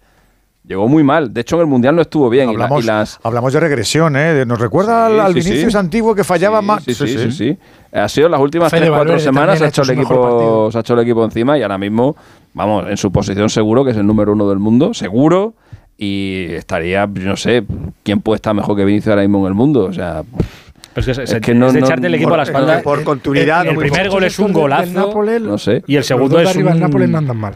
Llegó 0.64 0.88
muy 0.88 1.04
mal. 1.04 1.34
De 1.34 1.42
hecho, 1.42 1.56
en 1.56 1.62
el 1.62 1.68
Mundial 1.68 1.96
no 1.96 2.02
estuvo 2.02 2.30
bien. 2.30 2.50
y 2.50 2.56
la- 2.56 2.66
Hablamos, 2.66 2.84
y 2.84 2.88
las, 2.88 3.20
hablamos 3.24 3.54
de 3.54 3.60
regresión, 3.60 4.16
¿eh? 4.16 4.46
Nos 4.46 4.60
recuerda 4.60 5.08
Sí, 5.08 5.14
al, 5.14 5.20
al 5.22 5.34
sí, 5.34 5.42
sí. 5.42 5.50
Vinicius 5.50 5.76
antiguo 5.76 6.14
que 6.14 6.24
fallaba 6.24 6.60
sí, 6.60 6.66
más. 6.68 6.84
Sí, 6.84 6.94
sí, 6.94 7.08
sí, 7.08 7.32
sí. 7.32 7.58
Ha 7.92 8.08
sido 8.08 8.30
las 8.30 8.40
últimas 8.40 8.70
Fede 8.70 8.88
3-4 8.88 8.92
Valverde 8.92 9.20
semanas 9.20 9.62
ha, 9.62 9.68
hecho 9.68 9.82
el 9.82 9.90
equipo, 9.92 10.70
se 10.72 10.78
ha 10.78 10.82
hecho 10.82 10.94
el 10.94 11.00
equipo 11.00 11.24
encima 11.26 11.58
y 11.58 11.64
ahora 11.64 11.78
mismo, 11.80 12.16
vamos, 12.54 12.86
en 12.88 12.98
su 12.98 13.12
posición 13.12 13.50
seguro 13.50 13.84
que 13.84 13.92
es 13.92 13.98
el 13.98 14.06
número 14.06 14.34
uno 14.34 14.48
del 14.50 14.60
mundo, 14.60 14.94
seguro. 14.94 15.54
Y 15.98 16.46
estaría, 16.52 17.08
no 17.08 17.36
sé, 17.36 17.64
¿quién 18.04 18.22
puede 18.22 18.36
estar 18.36 18.54
mejor 18.54 18.76
que 18.78 18.86
Vinicius 18.86 19.10
ahora 19.10 19.22
mismo 19.24 19.40
en 19.40 19.48
el 19.48 19.54
mundo? 19.56 19.86
O 19.86 19.94
sea, 19.94 20.22
Pero 20.94 21.12
es 21.12 21.18
que, 21.18 21.24
Es 21.24 21.30
se- 21.30 21.42
que 21.42 21.54
no- 21.56 21.68
es 21.68 21.74
de 21.74 21.80
no- 21.82 21.86
echarte 21.88 22.08
el 22.08 22.16
equipo 22.16 22.34
a 22.34 22.38
la 22.38 22.44
por- 22.44 22.52
espalda. 22.52 22.82
por 22.84 23.04
continuidad, 23.04 23.66
El, 23.68 23.76
primer 23.76 24.10
gol 24.10 24.24
es 24.24 24.38
un 24.40 24.54
golazo. 24.54 24.92
Nápoles, 24.94 25.42
no 25.42 25.58
sé. 25.58 25.84
Y 25.88 25.96
el 25.96 26.04
segundo 26.04 26.40
es 26.40 26.56
un. 26.56 26.80
Nápoles 26.80 27.10
no 27.10 27.18
andan 27.18 27.38
mal. 27.38 27.56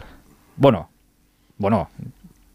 Bueno, 0.56 0.88
bueno. 1.58 1.88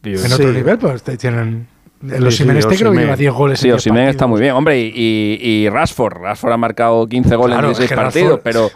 En 0.03 0.31
otro 0.33 0.51
nivel, 0.51 0.77
pues 0.77 1.03
te- 1.03 1.17
tienen. 1.17 1.67
Los 2.01 2.37
sí, 2.37 2.43
este 2.47 2.77
creo 2.77 2.93
que 2.93 2.99
lleva 2.99 3.15
10 3.17 3.33
goles. 3.33 3.59
Sí, 3.59 3.67
en 3.67 3.71
10 3.73 3.77
Osimhen 3.81 4.07
está 4.07 4.25
muy 4.25 4.39
bien. 4.39 4.53
Hombre, 4.53 4.79
y, 4.79 5.37
y, 5.41 5.67
Rashford. 5.69 6.13
Rashford 6.21 6.53
ha 6.53 6.57
marcado 6.57 7.05
15 7.07 7.35
goles 7.35 7.55
Claro, 7.55 7.67
en 7.67 7.73
16 7.73 7.83
es 7.83 7.89
que 7.89 7.95
partidos, 8.01 8.39
Rashford- 8.39 8.41
pero 8.43 8.69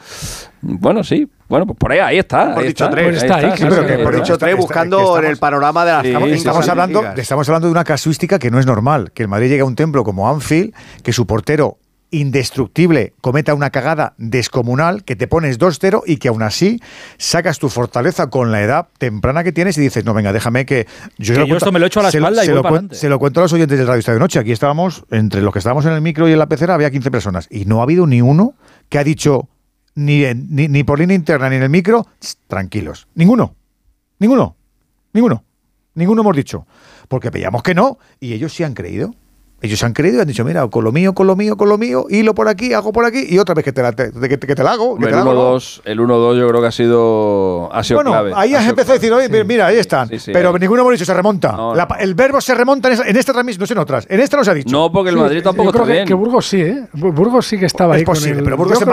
bueno, 0.61 1.03
sí. 1.05 1.25
Bueno, 1.47 1.65
pues 1.65 1.77
por 1.79 1.91
ahí, 1.93 1.99
ahí 1.99 2.17
está. 2.17 2.57
Ahí 2.57 2.67
dicho 2.67 2.83
está, 2.85 2.89
tres. 2.95 3.05
Pues 3.07 3.23
está 3.23 3.35
ahí, 3.37 3.51
sí, 3.51 3.57
sí, 3.59 3.63
pero 3.69 3.81
sí, 3.81 3.87
que 3.87 3.93
ahí 3.93 4.03
Por 4.03 4.15
dicho 4.15 4.37
tres, 4.37 4.57
buscando 4.57 4.97
estamos- 4.99 5.19
en 5.19 5.25
el 5.25 5.37
panorama 5.37 5.85
de 5.85 5.91
las 5.93 6.01
Sí, 6.01 6.07
Estamos, 6.09 6.29
estamos, 6.29 6.39
estamos 6.65 6.69
hablando, 6.69 7.21
estamos 7.21 7.49
hablando 7.49 7.67
de 7.67 7.71
una 7.71 7.83
casuística 7.85 8.39
que 8.39 8.51
no 8.51 8.59
es 8.59 8.65
normal. 8.65 9.11
Que 9.13 9.23
el 9.23 9.29
Madrid 9.29 9.47
llegue 9.49 9.61
a 9.61 9.65
un 9.65 9.75
templo 9.75 10.03
como 10.03 10.29
Anfield, 10.29 10.73
que 11.03 11.13
su 11.13 11.25
portero 11.25 11.77
indestructible 12.13 13.13
cometa 13.21 13.53
una 13.53 13.69
cagada 13.69 14.13
descomunal, 14.17 15.03
que 15.03 15.15
te 15.15 15.27
pones 15.27 15.59
2-0 15.59 16.03
y 16.05 16.17
que 16.17 16.27
aún 16.29 16.43
así 16.43 16.79
sacas 17.17 17.59
tu 17.59 17.69
fortaleza 17.69 18.29
con 18.29 18.51
la 18.51 18.61
edad 18.61 18.87
temprana 18.97 19.43
que 19.43 19.51
tienes 19.51 19.77
y 19.77 19.81
dices, 19.81 20.05
no, 20.05 20.13
venga, 20.13 20.31
déjame 20.33 20.65
que... 20.65 20.85
Que 21.17 21.25
se 21.25 21.33
yo 21.33 21.35
cuento- 21.41 21.57
esto 21.57 21.71
me 21.71 21.79
lo 21.79 21.85
echo 21.87 21.99
a 21.99 22.03
la 22.03 22.11
se 22.11 22.17
espalda 22.17 22.43
y 22.43 22.45
se 22.45 22.51
voy 22.51 22.57
lo, 22.57 22.63
para 22.63 22.73
cuen- 22.73 22.77
adelante. 22.77 22.95
se 22.95 23.09
lo 23.09 23.19
cuento 23.19 23.39
a 23.39 23.43
los 23.43 23.53
oyentes 23.53 23.77
del 23.77 23.87
Radio 23.87 23.99
Estadio 23.99 24.19
Noche. 24.19 24.39
Aquí 24.39 24.51
estábamos, 24.51 25.03
entre 25.11 25.41
los 25.41 25.51
que 25.53 25.59
estábamos 25.59 25.85
en 25.85 25.93
el 25.93 26.01
micro 26.01 26.27
y 26.29 26.31
en 26.33 26.39
la 26.39 26.47
pecera, 26.47 26.73
había 26.75 26.89
15 26.91 27.11
personas. 27.11 27.47
Y 27.49 27.65
no 27.65 27.79
ha 27.79 27.83
habido 27.83 28.07
ni 28.07 28.21
uno 28.21 28.53
que 28.89 28.99
ha 28.99 29.03
dicho, 29.03 29.49
ni, 29.95 30.23
ni, 30.33 30.67
ni 30.67 30.83
por 30.83 30.99
línea 30.99 31.15
interna 31.15 31.49
ni 31.49 31.55
en 31.57 31.63
el 31.63 31.69
micro, 31.69 32.07
"Ch, 32.19 32.35
tranquilos. 32.47 33.07
Ninguno. 33.15 33.55
Ninguno. 34.19 34.55
Ninguno. 35.13 35.43
Ninguno 35.95 36.21
hemos 36.21 36.35
dicho. 36.35 36.65
Porque 37.07 37.29
veíamos 37.29 37.61
que 37.63 37.75
no 37.75 37.97
y 38.19 38.33
ellos 38.33 38.53
sí 38.53 38.63
han 38.63 38.73
creído. 38.73 39.13
Ellos 39.63 39.81
han 39.83 39.93
creído 39.93 40.17
y 40.17 40.21
han 40.21 40.27
dicho, 40.27 40.43
mira, 40.43 40.67
con 40.67 40.83
lo 40.83 40.91
mío, 40.91 41.13
con 41.13 41.25
lo 41.25 41.37
mío, 41.37 41.55
con 41.55 41.69
lo 41.69 41.77
mío, 41.77 42.05
hilo 42.09 42.35
por 42.35 42.49
aquí, 42.49 42.73
hago 42.73 42.91
por 42.91 43.05
aquí 43.05 43.25
y 43.29 43.39
otra 43.39 43.55
vez 43.55 43.63
que 43.63 43.71
te 43.71 43.81
la, 43.81 43.93
te- 43.93 44.11
que, 44.11 44.37
te- 44.37 44.45
que 44.45 44.55
te 44.55 44.61
la 44.61 44.73
hago. 44.73 44.97
que 44.97 45.05
el 45.05 45.11
la 45.11 45.21
hago, 45.21 45.33
¿no? 45.33 45.55
1-2 45.55 45.81
el 45.85 45.99
1-2 46.01 46.37
yo 46.39 46.47
creo 46.49 46.59
que 46.61 46.67
ha 46.67 46.71
sido, 46.71 47.69
ha 47.73 47.81
sido 47.81 47.99
Bueno, 47.99 48.11
clave. 48.11 48.33
ahí 48.35 48.53
Ha 48.55 48.59
has 48.59 48.67
empezado 48.67 48.91
a 48.91 48.95
decir, 48.99 49.13
oye, 49.13 49.43
mira, 49.45 49.67
ahí 49.67 49.77
están. 49.77 50.09
Sí, 50.09 50.19
sí, 50.19 50.31
pero 50.33 50.49
ahí. 50.49 50.59
ninguno 50.59 50.81
hemos 50.81 50.91
dicho 50.93 51.05
se 51.05 51.13
remonta. 51.13 51.53
No, 51.53 51.73
La 51.73 51.83
no. 51.83 51.87
pa- 51.87 51.95
el 51.95 52.13
verbo 52.13 52.41
se 52.41 52.53
remonta 52.53 52.89
en, 52.89 52.95
esa- 52.95 53.07
en 53.07 53.15
esta 53.15 53.31
transmisión, 53.31 53.61
no 53.61 53.65
sé 53.67 53.73
en 53.73 53.79
otras. 53.79 54.05
En 54.09 54.19
esta 54.19 54.35
no 54.35 54.43
se 54.43 54.51
ha 54.51 54.53
dicho. 54.53 54.71
No, 54.75 54.91
porque 54.91 55.11
el 55.11 55.15
Sí, 55.15 55.21
Madrid 55.21 55.43
tampoco 55.43 55.69
yo 55.69 55.71
creo 55.71 55.83
está 55.83 55.87
que, 55.93 55.97
bien. 55.99 56.07
que 56.07 56.13
Burgos 56.13 56.45
sí, 56.45 56.61
¿eh? 56.61 56.83
Bu- 56.95 57.13
Burgos 57.13 57.45
sí 57.47 57.57
que 57.57 57.65
estaba 57.65 57.95
Es 57.95 57.99
ahí. 57.99 58.05
con 58.05 58.15
posible, 58.15 58.39
el- 58.39 58.43
pero 58.43 58.57
Burgos 58.57 58.79
yo 58.79 58.85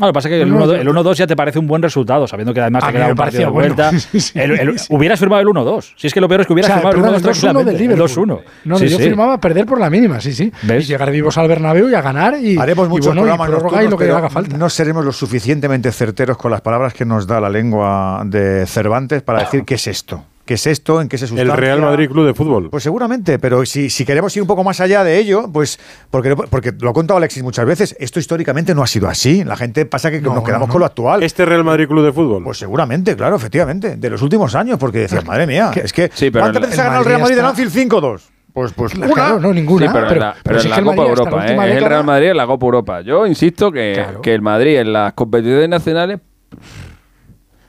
Ah, 0.00 0.06
lo 0.06 0.08
que 0.08 0.14
pasa 0.14 0.28
es 0.28 0.34
que 0.34 0.42
el 0.42 0.52
1-2 0.52 1.14
ya 1.14 1.26
te 1.26 1.34
parece 1.34 1.58
un 1.58 1.66
buen 1.66 1.80
resultado, 1.80 2.26
sabiendo 2.26 2.52
que 2.52 2.60
además 2.60 2.86
te 2.86 2.92
queda 2.92 3.08
un 3.08 3.14
partido 3.14 3.44
de 3.44 3.50
vuelta. 3.50 3.90
Bueno. 3.90 3.96
Sí, 4.06 4.20
sí, 4.20 4.38
el, 4.38 4.52
el, 4.52 4.78
sí, 4.78 4.86
hubieras 4.90 5.18
firmado 5.18 5.42
el 5.42 5.48
1-2. 5.48 5.94
Si 5.96 6.06
es 6.06 6.12
que 6.12 6.20
lo 6.20 6.28
peor 6.28 6.42
es 6.42 6.46
que 6.46 6.52
hubieras 6.52 6.70
o 6.70 6.80
sea, 6.80 6.90
firmado 6.90 7.16
el 7.16 7.22
1-2 7.22 7.96
2-1. 7.96 8.40
No, 8.64 8.78
yo 8.78 8.98
firmaba 8.98 9.40
perder 9.40 9.64
por 9.64 9.80
la 9.80 9.88
mínima, 9.88 10.20
sí, 10.20 10.32
sí. 10.32 10.52
¿Ves? 10.62 10.84
Y 10.84 10.88
llegar 10.88 11.10
vivos 11.10 11.36
al 11.38 11.48
Bernabéu 11.48 11.88
y 11.88 11.94
a 11.94 12.02
ganar. 12.02 12.36
Y, 12.38 12.58
Haremos 12.58 12.88
muchos 12.88 13.06
bueno, 13.06 13.22
programas 13.22 13.82
y, 13.82 13.86
y 13.86 13.88
lo 13.88 13.96
que 13.96 14.10
haga 14.10 14.28
falta. 14.28 14.56
No 14.56 14.68
seremos 14.68 15.04
lo 15.04 15.12
suficientemente 15.12 15.90
certeros 15.92 16.36
con 16.36 16.50
las 16.50 16.60
palabras 16.60 16.92
que 16.92 17.04
nos 17.04 17.26
da 17.26 17.40
la 17.40 17.48
lengua 17.48 18.22
de 18.26 18.66
Cervantes 18.66 19.22
para 19.22 19.40
ah. 19.40 19.42
decir 19.44 19.64
qué 19.64 19.74
es 19.74 19.86
esto. 19.86 20.24
¿Qué 20.46 20.54
es 20.54 20.66
esto? 20.68 21.00
¿En 21.00 21.08
qué 21.08 21.18
se 21.18 21.26
sustancia? 21.26 21.52
El 21.52 21.58
Real 21.58 21.80
Madrid 21.80 22.08
Club 22.08 22.24
de 22.24 22.32
Fútbol. 22.32 22.70
Pues 22.70 22.84
seguramente, 22.84 23.40
pero 23.40 23.66
si, 23.66 23.90
si 23.90 24.04
queremos 24.04 24.34
ir 24.36 24.42
un 24.42 24.46
poco 24.46 24.62
más 24.62 24.80
allá 24.80 25.02
de 25.02 25.18
ello, 25.18 25.50
pues 25.52 25.80
porque, 26.08 26.36
porque 26.36 26.72
lo 26.78 26.90
ha 26.90 26.92
contado 26.92 27.18
Alexis 27.18 27.42
muchas 27.42 27.66
veces, 27.66 27.96
esto 27.98 28.20
históricamente 28.20 28.72
no 28.72 28.84
ha 28.84 28.86
sido 28.86 29.08
así. 29.08 29.42
La 29.42 29.56
gente 29.56 29.86
pasa 29.86 30.08
que 30.08 30.20
nos 30.20 30.44
quedamos 30.44 30.70
con 30.70 30.78
lo 30.78 30.86
actual. 30.86 31.24
¿Este 31.24 31.44
Real 31.44 31.64
Madrid 31.64 31.88
Club 31.88 32.04
de 32.04 32.12
Fútbol? 32.12 32.44
Pues 32.44 32.58
seguramente, 32.58 33.16
claro, 33.16 33.34
efectivamente, 33.34 33.96
de 33.96 34.10
los 34.10 34.22
últimos 34.22 34.54
años, 34.54 34.78
porque 34.78 35.00
decías, 35.00 35.24
madre 35.24 35.48
mía, 35.48 35.72
es 35.74 35.92
que 35.92 36.12
sí, 36.14 36.30
¿cuántas 36.30 36.62
veces 36.62 36.78
ha 36.78 36.84
ganado 36.84 37.00
el 37.00 37.06
Real 37.06 37.20
Madrid 37.22 37.38
está... 37.38 37.52
de 37.52 37.62
Anfield 37.62 37.92
5-2? 37.92 38.20
Pues, 38.52 38.72
pues 38.72 38.92
claro, 38.94 39.40
no, 39.40 39.52
ninguna. 39.52 39.86
Sí, 39.86 39.92
pero, 39.92 40.06
pero, 40.44 40.62
la, 40.62 40.82
Copa 40.82 41.02
Europa, 41.02 41.46
¿eh? 41.46 41.72
Es 41.72 41.76
el 41.76 41.84
Real 41.84 42.04
Madrid 42.04 42.28
en 42.28 42.36
la 42.36 42.46
Copa 42.46 42.64
Europa. 42.64 43.00
Yo 43.00 43.26
insisto 43.26 43.72
que, 43.72 44.02
que 44.22 44.32
el 44.32 44.42
Madrid 44.42 44.78
en 44.78 44.92
las 44.92 45.12
competiciones 45.12 45.68
nacionales, 45.68 46.20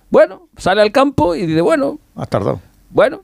bueno, 0.10 0.48
sale 0.56 0.82
al 0.82 0.92
campo 0.92 1.36
y 1.36 1.46
dice, 1.46 1.62
bueno. 1.62 2.00
Has 2.16 2.30
tardado 2.30 2.62
bueno, 2.90 3.24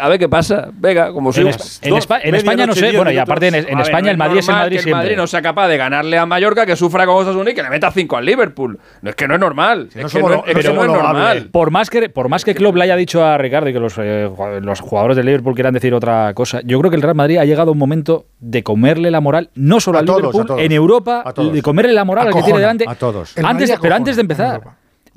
a 0.00 0.08
ver 0.08 0.18
qué 0.18 0.28
pasa. 0.28 0.68
Venga, 0.72 1.12
como 1.12 1.32
si. 1.32 1.40
En, 1.40 1.48
en, 1.48 2.34
España 2.34 2.66
no 2.66 2.74
sé. 2.74 2.96
Bueno, 2.96 3.10
y 3.10 3.18
aparte 3.18 3.48
en, 3.48 3.80
España 3.80 4.10
el 4.10 4.16
Madrid 4.16 4.38
es, 4.38 4.48
Madrid 4.48 4.80
Madrid 4.90 5.16
no 5.16 5.26
sea 5.26 5.42
capaz 5.42 5.68
de 5.68 5.76
ganarle 5.76 6.18
a 6.18 6.26
Mallorca, 6.26 6.66
que 6.66 6.76
sufra 6.76 7.06
con 7.06 7.16
Osasuna 7.16 7.50
y 7.50 7.54
que 7.54 7.62
le 7.62 7.70
meta 7.70 7.90
5 7.90 8.16
al 8.16 8.24
Liverpool. 8.24 8.78
No, 9.02 9.10
es 9.10 9.16
que 9.16 9.28
no 9.28 9.34
es 9.34 9.40
normal. 9.40 9.88
Es 9.94 10.12
que 10.12 10.20
no, 10.20 10.44
es 10.44 10.66
normal. 10.66 11.48
Por 11.50 11.70
más 11.70 11.90
que, 11.90 12.08
por 12.08 12.28
más 12.28 12.44
que 12.44 12.54
Klopp 12.54 12.76
le 12.76 12.84
haya 12.84 12.96
dicho 12.96 13.24
a 13.24 13.38
Ricardo 13.38 13.68
y 13.68 13.72
que 13.72 13.80
los, 13.80 13.94
eh, 13.98 14.30
los 14.60 14.80
jugadores 14.80 15.16
del 15.16 15.26
Liverpool 15.26 15.54
quieran 15.54 15.74
decir 15.74 15.94
otra 15.94 16.32
cosa, 16.34 16.60
yo 16.64 16.78
creo 16.78 16.90
que 16.90 16.96
el 16.96 17.02
Real 17.02 17.14
Madrid 17.14 17.38
ha 17.38 17.44
llegado 17.44 17.70
a 17.70 17.72
un 17.72 17.78
momento 17.78 18.26
de 18.40 18.62
comerle 18.62 19.10
la 19.10 19.20
moral, 19.20 19.50
no 19.54 19.80
solo 19.80 19.98
a 19.98 20.00
al 20.00 20.06
todos, 20.06 20.34
Liverpool, 20.34 20.58
a 20.58 20.62
en 20.62 20.72
Europa, 20.72 21.34
de 21.52 21.62
comerle 21.62 21.92
la 21.92 22.04
moral 22.04 22.26
a 22.26 22.28
al 22.28 22.34
que 22.34 22.42
tiene 22.42 22.60
delante. 22.60 22.84
A 22.86 22.94
todos. 22.94 23.36
Antes, 23.38 23.74
pero 23.80 23.94
antes 23.94 24.16
de 24.16 24.22
empezar. 24.22 24.62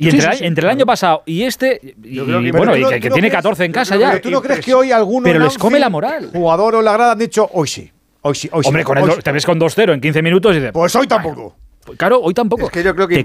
Y 0.02 0.08
entre, 0.46 0.64
el 0.64 0.70
año 0.70 0.86
pasado 0.86 1.24
y 1.26 1.44
este, 1.44 1.94
y, 2.02 2.20
bueno, 2.52 2.78
y 2.78 2.82
no, 2.82 2.90
que, 2.90 3.02
tiene 3.02 3.28
crees, 3.28 3.34
14 3.34 3.66
en 3.66 3.72
casa 3.74 3.98
ya. 3.98 4.12
Pero 4.12 4.22
¿Tú 4.22 4.32
no 4.32 4.42
crees 4.42 4.64
que 4.64 4.74
hoy 4.74 4.94
alguno 4.94 5.26
pero 5.26 5.40
les 5.40 5.58
come 5.58 5.78
la 5.78 5.90
moral. 5.90 6.30
jugador 6.32 6.76
o 6.76 6.82
la 6.82 6.94
grada 6.94 7.12
han 7.12 7.20
dicho 7.20 7.50
hoy 7.52 7.68
sí? 7.68 7.92
Hoy 8.22 8.34
sí, 8.34 8.50
hoy 8.54 8.64
Hombre, 8.66 8.86
con 8.86 8.98
hoy 8.98 9.12
el, 9.12 9.22
te 9.22 9.32
ves 9.34 9.46
con 9.46 9.60
2-0 9.60 9.94
en 9.94 10.00
15 10.00 10.22
minutos 10.22 10.54
y 10.54 10.60
dices. 10.60 10.72
Pues 10.72 10.96
hoy 10.96 11.06
tampoco. 11.06 11.54
Pues, 11.86 11.98
claro, 11.98 12.22
hoy 12.22 12.34
tampoco. 12.34 12.68
Es 12.68 12.72
que 12.72 12.82
yo 12.82 12.96
creo 12.96 13.10
que 13.10 13.20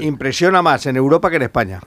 impresiona, 0.00 0.62
más 0.62 0.86
en 0.86 0.96
Europa 0.96 1.30
que 1.30 1.36
en 1.36 1.42
España. 1.42 1.80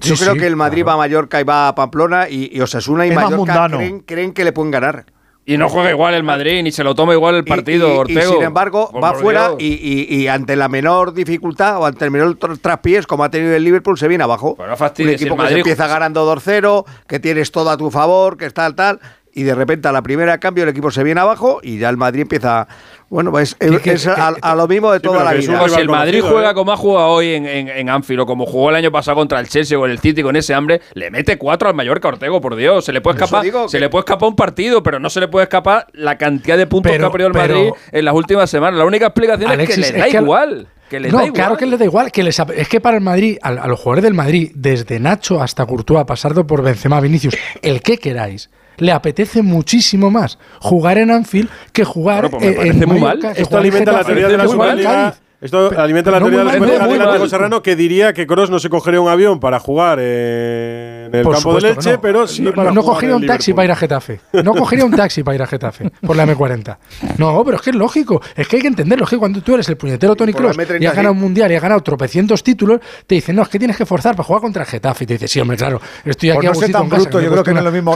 Yo 0.00 0.16
creo 0.16 0.34
que 0.34 0.48
el 0.48 0.56
Madrid 0.56 0.84
va 0.84 0.94
a 0.94 0.96
Mallorca 0.96 1.40
y 1.40 1.44
va 1.44 1.68
a 1.68 1.74
Pamplona 1.76 2.28
y, 2.28 2.50
y 2.52 2.60
Osasuna 2.60 3.06
y 3.06 3.10
es 3.10 3.14
Mallorca 3.14 3.70
creen, 4.04 4.32
que 4.32 4.44
le 4.44 4.52
pueden 4.52 4.72
ganar. 4.72 5.06
Y 5.46 5.58
no 5.58 5.68
juega 5.68 5.90
igual 5.90 6.14
el 6.14 6.22
Madrid, 6.22 6.62
ni 6.62 6.72
se 6.72 6.82
lo 6.82 6.94
toma 6.94 7.12
igual 7.12 7.34
el 7.34 7.44
partido, 7.44 7.88
y, 7.88 7.92
y, 7.92 7.96
Ortego. 7.98 8.32
Sin 8.32 8.42
embargo, 8.42 8.90
va 8.98 9.12
por 9.12 9.20
fuera 9.20 9.50
y, 9.58 10.26
ante 10.26 10.56
la 10.56 10.68
menor 10.68 11.12
dificultad 11.12 11.78
o 11.78 11.86
ante 11.86 12.06
el 12.06 12.10
menor 12.10 12.36
traspiés, 12.60 13.06
como 13.06 13.24
ha 13.24 13.30
tenido 13.30 13.54
el 13.54 13.62
Liverpool, 13.62 13.98
se 13.98 14.08
viene 14.08 14.24
abajo. 14.24 14.56
Pues 14.56 14.66
Pero 14.66 14.76
fastidio, 14.76 15.10
Un 15.10 15.14
equipo 15.14 15.36
que 15.36 15.48
se 15.48 15.58
empieza 15.58 15.86
ganando 15.86 16.34
2-0, 16.34 16.84
que 17.06 17.20
tienes 17.20 17.52
todo 17.52 17.68
a 17.70 17.76
tu 17.76 17.90
favor, 17.90 18.38
que 18.38 18.46
está 18.46 18.62
tal, 18.62 18.74
tal. 18.74 19.00
Y 19.34 19.42
de 19.42 19.54
repente 19.54 19.88
a 19.88 19.92
la 19.92 20.00
primera 20.00 20.38
cambio 20.38 20.62
el 20.62 20.70
equipo 20.70 20.90
se 20.90 21.02
viene 21.02 21.20
abajo 21.20 21.58
y 21.60 21.78
ya 21.78 21.88
el 21.90 21.96
Madrid 21.96 22.22
empieza 22.22 22.68
bueno, 23.14 23.30
pues 23.30 23.54
es, 23.60 24.08
a, 24.08 24.54
lo 24.56 24.66
mismo 24.66 24.90
de 24.90 24.98
toda 24.98 25.22
la 25.22 25.34
vida. 25.34 25.68
Si 25.68 25.80
el 25.80 25.88
Madrid 25.88 26.20
juega 26.20 26.50
¿eh? 26.50 26.54
como 26.54 26.72
ha 26.72 26.76
jugado 26.76 27.10
hoy 27.10 27.34
en, 27.34 27.46
en, 27.46 27.88
Anfield, 27.88 28.22
o 28.22 28.26
como 28.26 28.44
jugó 28.44 28.70
el 28.70 28.74
año 28.74 28.90
pasado 28.90 29.16
contra 29.16 29.38
el 29.38 29.48
Chelsea 29.48 29.78
o 29.78 29.86
el 29.86 30.00
City 30.00 30.20
con 30.20 30.34
ese 30.34 30.52
hambre, 30.52 30.80
le 30.94 31.12
mete 31.12 31.38
cuatro 31.38 31.68
al 31.68 31.76
Mallorca 31.76 32.08
Ortego, 32.08 32.40
por 32.40 32.56
Dios. 32.56 32.84
Se 32.84 32.92
le 32.92 33.00
puede 33.00 33.22
escapar, 33.22 33.46
se 33.68 33.78
le 33.78 33.88
puede 33.88 34.00
escapar 34.00 34.28
un 34.28 34.34
partido, 34.34 34.82
pero 34.82 34.98
no 34.98 35.10
se 35.10 35.20
le 35.20 35.28
puede 35.28 35.44
escapar 35.44 35.86
la 35.92 36.18
cantidad 36.18 36.58
de 36.58 36.66
puntos 36.66 36.90
que 36.90 37.04
ha 37.04 37.08
perdido 37.08 37.28
el 37.28 37.34
Madrid 37.34 37.70
en 37.92 38.04
las 38.04 38.14
últimas 38.14 38.50
semanas. 38.50 38.78
La 38.78 38.84
única 38.84 39.06
explicación 39.06 39.60
es 39.60 39.68
que 39.68 39.76
le 39.76 39.92
da 39.92 40.08
igual. 40.08 40.66
Que 40.90 40.98
les 40.98 41.12
no, 41.12 41.18
da 41.18 41.26
igual. 41.26 41.38
claro 41.38 41.56
que 41.56 41.66
les 41.66 41.78
da 41.78 41.84
igual. 41.84 42.10
Es 42.12 42.68
que 42.68 42.80
para 42.80 42.96
el 42.96 43.02
Madrid, 43.04 43.38
a, 43.42 43.50
a, 43.50 43.68
los 43.68 43.78
jugadores 43.78 44.02
del 44.02 44.14
Madrid, 44.14 44.50
desde 44.56 44.98
Nacho 44.98 45.40
hasta 45.40 45.64
Courtois, 45.66 46.04
pasando 46.04 46.48
por 46.48 46.62
Benzema, 46.62 47.00
Vinicius, 47.00 47.36
el 47.62 47.80
que 47.80 47.96
queráis, 47.98 48.50
le 48.78 48.92
apetece 48.92 49.42
muchísimo 49.42 50.10
más 50.10 50.38
jugar 50.60 50.98
en 50.98 51.10
Anfield 51.10 51.48
que 51.72 51.84
jugar 51.84 52.30
pues 52.30 52.42
me 52.42 52.68
en, 52.68 52.82
en 52.82 52.88
muy 52.88 53.00
mal. 53.00 53.20
Esto 53.36 53.58
alimenta 53.58 53.92
la 53.92 54.04
teoría 54.04 54.28
de 54.28 54.36
la 54.36 54.48
Superliga 54.48 55.14
esto 55.40 55.78
alimenta 55.78 56.10
la 56.10 56.20
teoría 56.20 56.44
de 56.44 56.50
Atlético 56.50 57.28
Serrano 57.28 57.62
que 57.62 57.76
diría 57.76 58.12
que 58.12 58.26
Cross 58.26 58.50
no 58.50 58.58
se 58.58 58.70
cogería 58.70 59.00
un 59.00 59.08
avión 59.08 59.40
para 59.40 59.60
jugar 59.60 59.98
en 59.98 61.10
el 61.12 61.22
por 61.22 61.34
campo 61.34 61.54
de 61.56 61.60
leche, 61.60 61.98
pero 61.98 62.26
sí 62.26 62.42
no, 62.42 62.82
cogería 62.82 63.16
un 63.16 63.26
taxi 63.26 63.52
para 63.52 63.66
ir 63.66 63.72
a 63.72 63.76
Getafe. 63.76 64.20
No 64.44 64.54
cogería 64.54 64.84
un 64.84 64.92
taxi 64.92 65.22
para 65.22 65.34
ir 65.34 65.42
a 65.42 65.46
Getafe 65.46 65.90
por 66.04 66.16
la 66.16 66.26
M40. 66.26 66.76
No, 67.18 67.44
pero 67.44 67.56
es 67.56 67.62
que 67.62 67.70
es 67.70 67.76
lógico. 67.76 68.20
Es 68.34 68.48
que 68.48 68.56
hay 68.56 68.62
que 68.62 68.68
entenderlo. 68.68 69.04
Es 69.04 69.10
que 69.10 69.18
cuando 69.18 69.40
tú 69.42 69.54
eres 69.54 69.68
el 69.68 69.76
puñetero 69.76 70.16
Tony 70.16 70.32
Cross 70.32 70.56
y 70.80 70.86
has 70.86 70.94
ganado 70.94 71.12
un 71.12 71.20
mundial 71.20 71.50
y 71.52 71.56
has 71.56 71.62
ganado 71.62 71.80
tropecientos 71.80 72.42
títulos, 72.42 72.80
te 73.06 73.16
dicen, 73.16 73.36
no, 73.36 73.42
es 73.42 73.48
que 73.48 73.58
tienes 73.58 73.76
que 73.76 73.86
forzar 73.86 74.16
para 74.16 74.24
jugar 74.24 74.42
contra 74.42 74.64
Getafe. 74.64 75.04
Y 75.04 75.06
te 75.06 75.12
dices, 75.14 75.30
sí, 75.30 75.40
hombre, 75.40 75.56
claro, 75.56 75.80
estoy 76.04 76.30
aquí 76.30 76.38
por 76.38 76.44
no 76.46 76.50
a 76.52 76.54
ser 76.54 76.72
tan 76.72 76.88
bruto, 76.88 77.20
yo 77.20 77.30
creo 77.30 77.44
que 77.44 77.52
no 77.52 77.58
es 77.58 77.64
lo 77.64 77.72
mismo. 77.72 77.94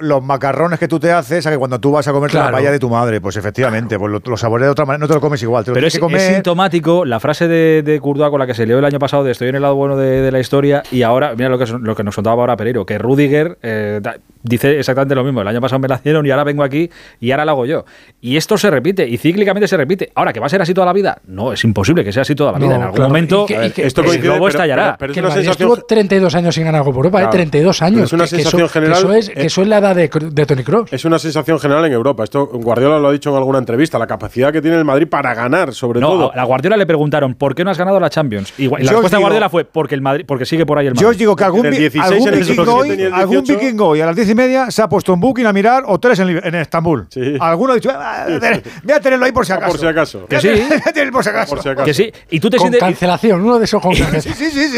Los 0.00 0.24
macarrones 0.24 0.78
que 0.78 0.88
tú 0.88 1.00
te 1.00 1.10
haces 1.10 1.46
a 1.46 1.50
que 1.50 1.58
cuando 1.58 1.80
tú 1.80 1.92
vas 1.92 2.06
a 2.06 2.12
comer 2.12 2.30
claro. 2.30 2.46
la 2.46 2.52
paella 2.52 2.70
de 2.70 2.78
tu 2.78 2.88
madre, 2.88 3.20
pues 3.20 3.36
efectivamente, 3.36 3.98
pues 3.98 4.12
lo, 4.12 4.20
lo 4.24 4.58
de 4.58 4.68
otra 4.68 4.84
manera, 4.84 5.00
no 5.00 5.08
te 5.08 5.14
lo 5.14 5.20
comes 5.20 5.42
igual. 5.42 5.64
Pero 5.64 5.86
es, 5.86 5.94
que 5.94 6.00
comer, 6.00 6.20
es 6.20 6.34
sintomático 6.34 6.73
la 7.04 7.20
frase 7.20 7.48
de, 7.48 7.82
de 7.82 8.00
con 8.00 8.38
la 8.38 8.46
que 8.46 8.54
se 8.54 8.66
lió 8.66 8.78
el 8.78 8.84
año 8.84 8.98
pasado 8.98 9.24
de 9.24 9.32
estoy 9.32 9.48
en 9.48 9.56
el 9.56 9.62
lado 9.62 9.74
bueno 9.74 9.96
de, 9.96 10.30
la 10.30 10.40
historia 10.40 10.82
y 10.90 11.02
ahora, 11.02 11.34
mira 11.36 11.48
lo 11.48 11.58
que, 11.58 11.66
lo 11.66 11.94
que 11.94 12.02
nos 12.02 12.14
contaba 12.14 12.42
ahora 12.42 12.56
Pereiro, 12.56 12.84
que 12.84 12.98
Rudiger 12.98 13.58
eh, 13.62 14.00
dice 14.42 14.78
exactamente 14.78 15.14
lo 15.14 15.24
mismo, 15.24 15.40
el 15.40 15.48
año 15.48 15.60
pasado 15.60 15.78
me 15.80 15.88
la 15.88 15.96
hicieron 15.96 16.24
y 16.26 16.30
ahora 16.30 16.44
vengo 16.44 16.62
aquí 16.62 16.90
y 17.20 17.30
ahora 17.30 17.44
la 17.44 17.52
hago 17.52 17.66
yo. 17.66 17.84
Y 18.20 18.36
esto 18.36 18.58
se 18.58 18.70
repite 18.70 19.08
y 19.08 19.16
cíclicamente 19.18 19.66
se 19.66 19.76
repite. 19.76 20.10
Ahora, 20.14 20.32
¿que 20.32 20.40
va 20.40 20.46
a 20.46 20.48
ser 20.48 20.60
así 20.62 20.74
toda 20.74 20.86
la 20.86 20.92
vida? 20.92 21.18
No, 21.26 21.52
es 21.52 21.64
imposible 21.64 22.04
que 22.04 22.12
sea 22.12 22.22
así 22.22 22.34
toda 22.34 22.52
la 22.52 22.58
vida. 22.58 22.76
En 22.76 22.82
algún 22.82 23.02
momento 23.02 23.46
que, 23.46 23.72
esto 23.76 24.04
coincide, 24.04 24.36
el 24.36 24.42
estallará. 24.42 24.98
Estuvo 25.00 25.76
32 25.76 26.34
años 26.34 26.54
sin 26.54 26.64
ganar 26.64 26.84
Copa 26.84 26.96
Europa, 26.96 27.18
¿eh? 27.18 27.22
claro. 27.22 27.36
eh, 27.36 27.46
32 27.50 27.82
años. 27.82 28.02
Es 28.02 28.12
una 28.12 28.26
sensación 28.26 28.68
general. 28.68 28.98
eso, 28.98 29.12
es, 29.12 29.30
que 29.30 29.46
eso 29.46 29.62
es 29.62 29.68
la 29.68 29.78
edad 29.78 29.96
de, 29.96 30.08
de 30.08 30.46
Tony 30.46 30.62
Kroos. 30.62 30.92
Es 30.92 31.04
una 31.04 31.18
sensación 31.18 31.58
general 31.58 31.84
en 31.86 31.92
Europa. 31.92 32.24
Esto 32.24 32.46
Guardiola 32.46 32.98
lo 32.98 33.08
ha 33.08 33.12
dicho 33.12 33.30
en 33.30 33.36
alguna 33.36 33.58
entrevista, 33.58 33.98
la 33.98 34.06
capacidad 34.06 34.52
que 34.52 34.60
tiene 34.60 34.76
el 34.76 34.84
Madrid 34.84 35.08
para 35.08 35.34
ganar, 35.34 35.72
sobre 35.72 36.00
todo. 36.00 36.32
Guardiola 36.64 36.76
le 36.78 36.86
preguntaron 36.86 37.34
¿por 37.34 37.54
qué 37.54 37.62
no 37.62 37.70
has 37.70 37.76
ganado 37.76 38.00
la 38.00 38.08
Champions? 38.08 38.54
Y 38.56 38.68
la 38.68 38.78
respuesta 38.78 39.18
de 39.18 39.22
Guardiola 39.22 39.50
fue 39.50 39.64
porque 39.66 39.94
el 39.94 40.00
Madrid, 40.00 40.24
porque 40.26 40.46
sigue 40.46 40.64
por 40.64 40.78
ahí 40.78 40.86
el 40.86 40.94
Madrid. 40.94 41.02
Yo 41.02 41.10
os 41.10 41.18
digo 41.18 41.36
que 41.36 41.44
algún, 41.44 41.66
algún 43.12 43.44
vikingo 43.44 43.88
hoy 43.88 44.00
a 44.00 44.06
las 44.06 44.16
diez 44.16 44.30
y 44.30 44.34
media 44.34 44.70
se 44.70 44.80
ha 44.80 44.88
puesto 44.88 45.12
un 45.12 45.20
booking 45.20 45.44
a 45.44 45.52
mirar 45.52 45.84
o 45.86 45.98
tres 45.98 46.18
en, 46.20 46.28
en 46.42 46.54
Estambul. 46.54 47.06
Alguno 47.38 47.72
ha 47.72 47.74
dicho, 47.74 47.90
ah, 47.92 48.26
voy 48.82 48.92
a 48.92 49.00
tenerlo 49.00 49.26
ahí 49.26 49.32
por 49.32 49.44
si 49.44 49.52
acaso. 49.52 49.72
Por 49.72 49.80
si 49.80 49.86
acaso. 49.86 50.26
Que 50.26 50.40
sí. 50.40 50.48
Por 51.12 51.22
si 51.22 51.28
acaso. 51.28 51.56
Que 51.84 51.92
sí. 51.92 52.10
Y 52.30 52.40
tú 52.40 52.48
te 52.48 52.56
con 52.56 52.64
sientes, 52.64 52.80
cancelación, 52.80 53.42
uno 53.42 53.58
de 53.58 53.66
esos 53.66 53.82
con 53.82 53.92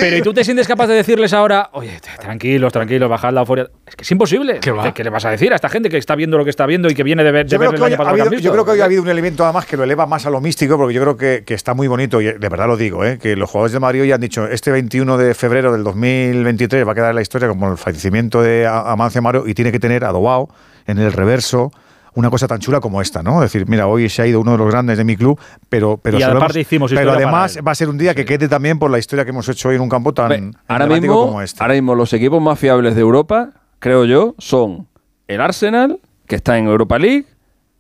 Pero 0.01 0.17
y 0.17 0.23
tú 0.23 0.35
te 0.35 0.43
sientes 0.43 0.67
capaz 0.67 0.89
de 0.89 0.95
decirles 0.95 1.33
ahora, 1.33 1.71
oye, 1.73 2.01
tranquilos, 2.19 2.73
tranquilos, 2.73 3.09
bajad 3.09 3.33
la 3.33 3.41
euforia. 3.43 3.69
Es 3.87 3.95
que 3.95 4.03
es 4.03 4.11
imposible. 4.11 4.59
¿Qué, 4.61 4.73
va? 4.73 4.93
¿Qué 4.93 5.05
le 5.05 5.11
vas 5.11 5.25
a 5.25 5.31
decir 5.31 5.53
a 5.53 5.57
esta 5.57 5.69
gente 5.69 5.89
que 5.89 5.99
está 5.99 6.17
viendo 6.17 6.37
lo 6.37 6.45
que 6.45 6.51
está 6.51 6.67
viendo 6.67 6.89
y 6.89 6.95
que 6.95 7.05
viene 7.05 7.23
de 7.23 7.31
ver, 7.31 7.47
de 7.47 7.57
el 7.57 7.63
año 7.63 7.97
pasado? 7.97 8.33
Yo 8.35 8.53
creo 8.53 8.65
que 8.65 8.73
hoy 8.73 8.81
ha 8.81 8.87
habido 8.87 9.03
un 9.03 9.09
elemento 9.09 9.45
además 9.45 9.67
que 9.67 9.77
lo 9.77 9.85
eleva 9.85 10.07
más 10.07 10.27
a 10.27 10.31
lo 10.31 10.41
místico, 10.41 10.77
porque 10.77 10.95
yo 10.95 11.03
creo 11.03 11.17
que, 11.17 11.45
que 11.47 11.55
estamos 11.55 11.76
muy 11.77 11.87
bonito, 11.87 12.21
y 12.21 12.29
eh, 12.29 12.39
de 12.39 12.49
verdad 12.49 12.67
lo 12.67 12.77
digo, 12.77 13.05
¿eh? 13.05 13.19
que 13.19 13.37
los 13.37 13.49
jugadores 13.51 13.73
de 13.73 13.81
Madrid 13.81 14.05
ya 14.05 14.17
han 14.17 14.21
dicho, 14.21 14.47
este 14.49 14.73
21 14.73 15.17
de 15.17 15.35
febrero 15.35 15.73
del 15.73 15.85
2023 15.85 16.87
va 16.87 16.93
a 16.93 16.95
quedar 16.95 17.15
la 17.15 17.23
historia 17.23 17.49
como 17.49 17.71
el 17.71 17.77
fallecimiento 17.77 18.43
de 18.43 18.67
Amancio 18.67 19.21
Amaro 19.21 19.47
y 19.47 19.55
tiene 19.55 19.71
que 19.71 19.79
tener 19.79 20.05
adobado 20.05 20.49
en 20.87 20.99
el 20.99 21.13
reverso 21.13 21.71
una 22.15 22.31
cosa 22.31 22.49
tan 22.49 22.59
chula 22.61 22.81
como 22.81 23.03
esta, 23.03 23.23
¿no? 23.23 23.43
Es 23.43 23.53
decir, 23.53 23.69
mira, 23.69 23.87
hoy 23.87 24.09
se 24.09 24.23
ha 24.23 24.27
ido 24.27 24.41
uno 24.41 24.53
de 24.53 24.59
los 24.59 24.71
grandes 24.71 24.97
de 24.97 25.05
mi 25.05 25.17
club, 25.17 25.39
pero 25.69 25.99
pero, 25.99 26.19
y 26.19 26.23
además 26.23 27.59
va 27.65 27.73
a 27.73 27.75
ser 27.75 27.91
un 27.91 27.99
día 27.99 28.15
que 28.15 28.25
quede 28.25 28.49
también 28.49 28.79
por 28.79 28.91
la 28.91 28.99
historia 28.99 29.25
que 29.25 29.31
hemos 29.31 29.47
hecho 29.51 29.69
hoy 29.69 29.77
en 29.77 29.83
un 29.83 29.91
campo 29.91 30.15
tan 30.15 30.29
Ve, 30.29 31.07
como 31.07 31.43
este. 31.43 31.63
Ahora 31.63 31.75
mismo 31.75 31.95
los 31.95 32.13
equipos 32.15 32.41
más 32.41 32.59
fiables 32.59 32.95
de 32.95 33.03
Europa, 33.03 33.51
creo 33.81 34.07
yo, 34.07 34.35
son 34.39 34.89
el 35.29 35.43
Arsenal, 35.43 36.01
que 36.27 36.37
está 36.37 36.57
en 36.57 36.67
Europa 36.67 36.99
League, 36.99 37.27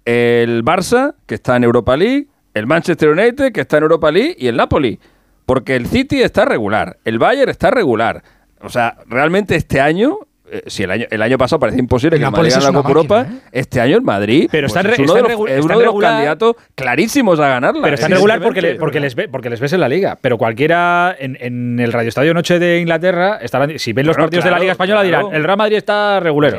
el 0.04 0.62
Barça, 0.62 1.14
que 1.24 1.36
está 1.36 1.56
en 1.56 1.64
Europa 1.64 1.96
League, 1.96 2.28
el 2.56 2.66
Manchester 2.66 3.10
United, 3.10 3.52
que 3.52 3.60
está 3.60 3.76
en 3.76 3.82
Europa 3.82 4.10
League, 4.10 4.34
y 4.38 4.46
el 4.46 4.56
Napoli. 4.56 4.98
Porque 5.44 5.76
el 5.76 5.86
City 5.86 6.22
está 6.22 6.46
regular, 6.46 6.96
el 7.04 7.18
Bayern 7.18 7.50
está 7.50 7.70
regular. 7.70 8.22
O 8.62 8.70
sea, 8.70 8.96
realmente 9.06 9.54
este 9.54 9.80
año 9.80 10.20
eh, 10.48 10.62
si 10.66 10.84
el 10.84 10.90
año, 10.92 11.06
el 11.10 11.20
año 11.22 11.36
pasado 11.38 11.58
parecía 11.58 11.80
imposible 11.80 12.18
que 12.18 12.24
el 12.24 12.30
Madrid 12.30 12.50
ganara 12.50 12.70
la 12.70 12.76
Copa 12.76 12.88
Europa, 12.88 13.26
¿eh? 13.28 13.38
este 13.50 13.80
año 13.80 13.96
el 13.96 14.02
Madrid 14.02 14.48
pero 14.50 14.68
pues 14.68 14.84
es 14.86 14.98
uno 15.00 15.14
de 15.14 15.22
los, 15.22 15.66
regular, 15.66 16.12
candidatos 16.12 16.54
clarísimos 16.76 17.40
a 17.40 17.48
ganarla. 17.48 17.82
Pero 17.82 17.94
están 17.96 18.12
regular 18.12 18.40
porque, 18.40 18.62
le, 18.62 18.74
porque, 18.76 19.00
les 19.00 19.16
ve, 19.16 19.28
porque 19.28 19.50
les 19.50 19.58
ves 19.58 19.72
en 19.72 19.80
la 19.80 19.88
liga. 19.88 20.16
Pero 20.20 20.38
cualquiera 20.38 21.16
en, 21.18 21.80
el 21.80 21.92
Radio 21.92 22.08
Estadio 22.08 22.32
Noche 22.32 22.60
de 22.60 22.78
Inglaterra, 22.78 23.38
estarán, 23.42 23.76
si 23.78 23.92
ven 23.92 24.06
los 24.06 24.16
partidos 24.16 24.44
de 24.44 24.50
la 24.52 24.60
Liga 24.60 24.72
Española, 24.72 25.02
dirán: 25.02 25.26
el 25.32 25.42
Real 25.42 25.58
Madrid 25.58 25.78
está 25.78 26.20
regular. 26.20 26.52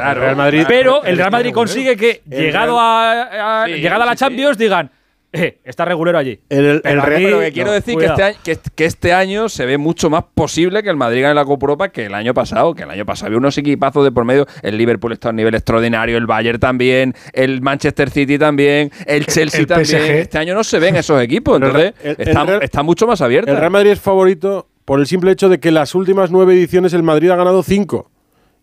Pero 0.68 1.04
el 1.06 1.18
Real 1.18 1.32
Madrid 1.32 1.54
consigue 1.54 1.96
que, 1.96 2.22
llegado 2.30 2.78
a, 2.80 3.64
a 3.64 3.68
llegada 3.68 4.04
a 4.04 4.08
la 4.08 4.16
Champions, 4.18 4.58
sí. 4.58 4.66
digan 4.66 4.92
eh, 5.34 5.60
está 5.66 5.86
regulero 5.86 6.18
allí. 6.18 6.40
El, 6.50 6.82
Pero 6.82 7.04
Pero, 7.06 7.40
que 7.40 7.52
quiero 7.52 7.68
no, 7.68 7.74
decir 7.74 7.98
que 7.98 8.06
este, 8.06 8.24
año, 8.24 8.38
que, 8.44 8.58
que 8.76 8.86
este 8.86 9.14
año 9.14 9.50
se 9.50 9.66
ve 9.66 9.78
mucho 9.78 10.10
más 10.10 10.24
posible 10.34 10.82
que 10.84 10.90
el 10.90 10.96
Madrid 10.96 11.22
gane 11.24 11.36
la 11.36 11.46
Copa 11.46 11.66
Europa 11.66 11.90
que 11.90 12.06
el 12.06 12.14
año 12.14 12.34
pasado. 12.34 12.74
Que 12.74 12.84
el 12.84 12.90
año 12.90 13.06
pasado 13.06 13.28
había 13.28 13.38
unos 13.38 13.58
equipazos 13.58 14.04
de 14.04 14.12
por 14.12 14.26
medio. 14.26 14.46
El 14.62 14.78
Liverpool 14.78 15.14
está 15.14 15.30
a 15.30 15.32
un 15.32 15.38
nivel 15.38 15.54
extraordinario, 15.56 16.18
el 16.18 16.26
Bayern 16.28 16.60
también, 16.60 17.14
el 17.34 17.62
Manchester 17.62 18.10
City 18.10 18.38
también, 18.38 18.92
el 19.06 19.26
Chelsea 19.26 19.60
el 19.62 19.68
también. 19.68 19.88
PSG. 20.02 20.12
Este 20.12 20.38
año 20.38 20.54
no 20.56 20.64
se 20.64 20.80
ven 20.80 20.96
esos 20.96 21.22
equipos. 21.22 21.58
El 21.62 21.64
Entonces 21.68 21.94
el- 22.04 22.16
el 22.20 22.28
está, 22.28 22.44
Real- 22.46 22.64
está 22.64 22.84
mucho 22.84 23.06
más 23.08 23.22
abierta. 23.22 23.52
El 23.52 23.58
Real 23.58 23.72
Madrid 23.72 23.92
es 23.92 24.00
favorito 24.00 24.68
por 24.86 25.00
el 25.00 25.08
simple 25.08 25.32
hecho 25.32 25.50
de 25.50 25.60
que 25.60 25.72
las 25.72 25.94
últimas 25.96 26.32
nueve 26.32 26.54
ediciones 26.54 26.94
el 26.94 27.04
Madrid 27.04 27.30
ha 27.32 27.36
ganado 27.36 27.62
cinco. 27.64 28.10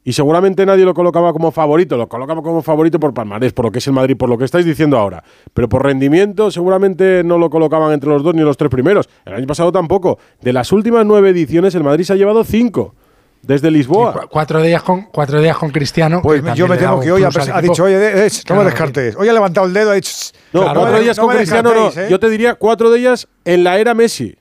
Y 0.06 0.12
seguramente 0.12 0.66
nadie 0.66 0.84
lo 0.84 0.92
colocaba 0.92 1.32
como 1.32 1.50
favorito, 1.50 1.96
lo 1.96 2.06
colocaba 2.08 2.42
como 2.42 2.60
favorito 2.62 3.00
por 3.00 3.14
palmarés, 3.14 3.54
por 3.54 3.64
lo 3.64 3.72
que 3.72 3.78
es 3.78 3.86
el 3.86 3.94
Madrid, 3.94 4.16
por 4.18 4.28
lo 4.28 4.36
que 4.36 4.44
estáis 4.44 4.66
diciendo 4.66 4.98
ahora. 4.98 5.24
Pero 5.54 5.66
por 5.68 5.82
rendimiento 5.82 6.50
seguramente 6.50 7.24
no 7.24 7.38
lo 7.38 7.48
colocaban 7.48 7.92
entre 7.92 8.10
los 8.10 8.22
dos 8.22 8.34
ni 8.34 8.42
los 8.42 8.56
tres 8.58 8.70
primeros. 8.70 9.08
El 9.24 9.32
año 9.34 9.46
pasado 9.46 9.72
tampoco. 9.72 10.18
De 10.42 10.52
las 10.52 10.72
últimas 10.72 11.06
nueve 11.06 11.30
ediciones 11.30 11.74
el 11.74 11.84
Madrid 11.84 12.04
se 12.04 12.12
ha 12.12 12.16
llevado 12.16 12.44
cinco. 12.44 12.94
Desde 13.40 13.70
Lisboa. 13.70 14.12
Cu- 14.12 14.28
Cuatro 14.30 14.62
días 14.62 14.82
con, 14.82 15.02
cuatro 15.12 15.38
días 15.40 15.56
con 15.58 15.70
Cristiano. 15.70 16.20
Pues 16.22 16.42
yo 16.54 16.66
me 16.66 16.78
temo 16.78 16.98
que 17.00 17.12
hoy 17.12 17.24
ha, 17.24 17.60
dicho, 17.60 17.84
oye, 17.84 17.96
eh, 17.96 18.26
eh, 18.26 18.30
no 18.30 18.42
Claro, 18.44 18.62
me 18.62 18.70
descartes. 18.70 19.16
Hoy 19.16 19.28
ha 19.28 19.32
levantado 19.34 19.66
el 19.66 19.74
dedo, 19.74 19.90
ha 19.90 19.94
dicho, 19.94 20.10
No, 20.52 20.60
Claro, 20.62 20.80
cuatro 20.80 20.96
no 20.96 21.02
días 21.02 21.18
con 21.18 21.28
Cristiano 21.34 21.74
no. 21.74 21.88
¿eh? 21.90 22.06
Yo 22.10 22.18
te 22.18 22.30
diría 22.30 22.54
cuatro 22.54 22.90
de 22.90 23.00
ellas 23.00 23.28
en 23.44 23.64
la 23.64 23.76
era 23.78 23.92
Messi, 23.92 24.34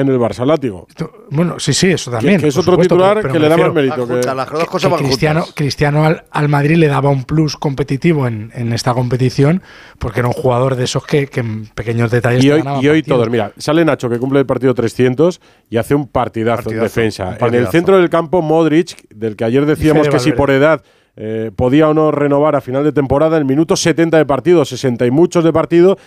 en 0.00 0.08
el 0.08 0.18
Barça 0.18 0.44
látigo. 0.44 0.86
Bueno, 1.30 1.58
sí, 1.58 1.72
sí, 1.72 1.88
eso 1.90 2.10
también. 2.10 2.40
que 2.40 2.48
es 2.48 2.56
otro 2.56 2.72
supuesto, 2.72 2.94
titular 2.96 3.14
pero- 3.16 3.22
pero 3.22 3.32
que 3.34 3.38
le 3.40 3.48
da 3.48 3.56
más 3.56 3.72
mérito. 3.74 3.96
Van 3.98 4.06
que- 4.06 4.12
juntas, 4.14 4.36
las 4.36 4.50
dos 4.50 4.64
cosas 4.66 4.88
que 4.88 4.94
van 4.96 5.04
Cristiano. 5.04 5.44
Cristiano 5.54 6.04
al, 6.04 6.24
al 6.30 6.48
Madrid 6.48 6.76
le 6.76 6.88
daba 6.88 7.10
un 7.10 7.24
plus 7.24 7.56
competitivo 7.56 8.26
en, 8.26 8.50
en 8.54 8.72
esta 8.72 8.92
competición 8.94 9.62
porque 9.98 10.20
era 10.20 10.28
un 10.28 10.34
jugador 10.34 10.76
de 10.76 10.84
esos 10.84 11.04
que, 11.06 11.26
que 11.28 11.40
en 11.40 11.66
pequeños 11.66 12.10
detalles 12.10 12.44
Y 12.44 12.50
hoy, 12.50 12.62
y 12.80 12.88
hoy 12.88 13.02
todos, 13.02 13.28
mira, 13.30 13.52
sale 13.58 13.84
Nacho 13.84 14.08
que 14.10 14.18
cumple 14.18 14.40
el 14.40 14.46
partido 14.46 14.74
300 14.74 15.40
y 15.68 15.76
hace 15.76 15.94
un 15.94 16.08
partidazo, 16.08 16.64
Partidazo, 16.64 16.76
en 16.78 16.82
defensa. 16.82 17.36
En 17.40 17.54
el 17.54 17.68
centro 17.68 17.96
del 17.98 18.10
campo, 18.10 18.42
Modric, 18.42 19.08
del 19.10 19.36
que 19.36 19.44
ayer 19.44 19.66
decíamos 19.66 20.08
que 20.08 20.18
si 20.18 20.32
por 20.32 20.50
edad 20.50 20.82
eh, 21.16 21.50
podía 21.54 21.88
o 21.88 21.94
no 21.94 22.10
renovar 22.12 22.56
a 22.56 22.60
final 22.60 22.84
de 22.84 22.92
temporada, 22.92 23.36
en 23.36 23.42
el 23.42 23.44
minuto 23.44 23.76
70 23.76 24.16
de 24.16 24.24
partido, 24.24 24.64
60 24.64 25.04
y 25.06 25.10
muchos 25.10 25.44
de 25.44 25.52
partido, 25.52 25.98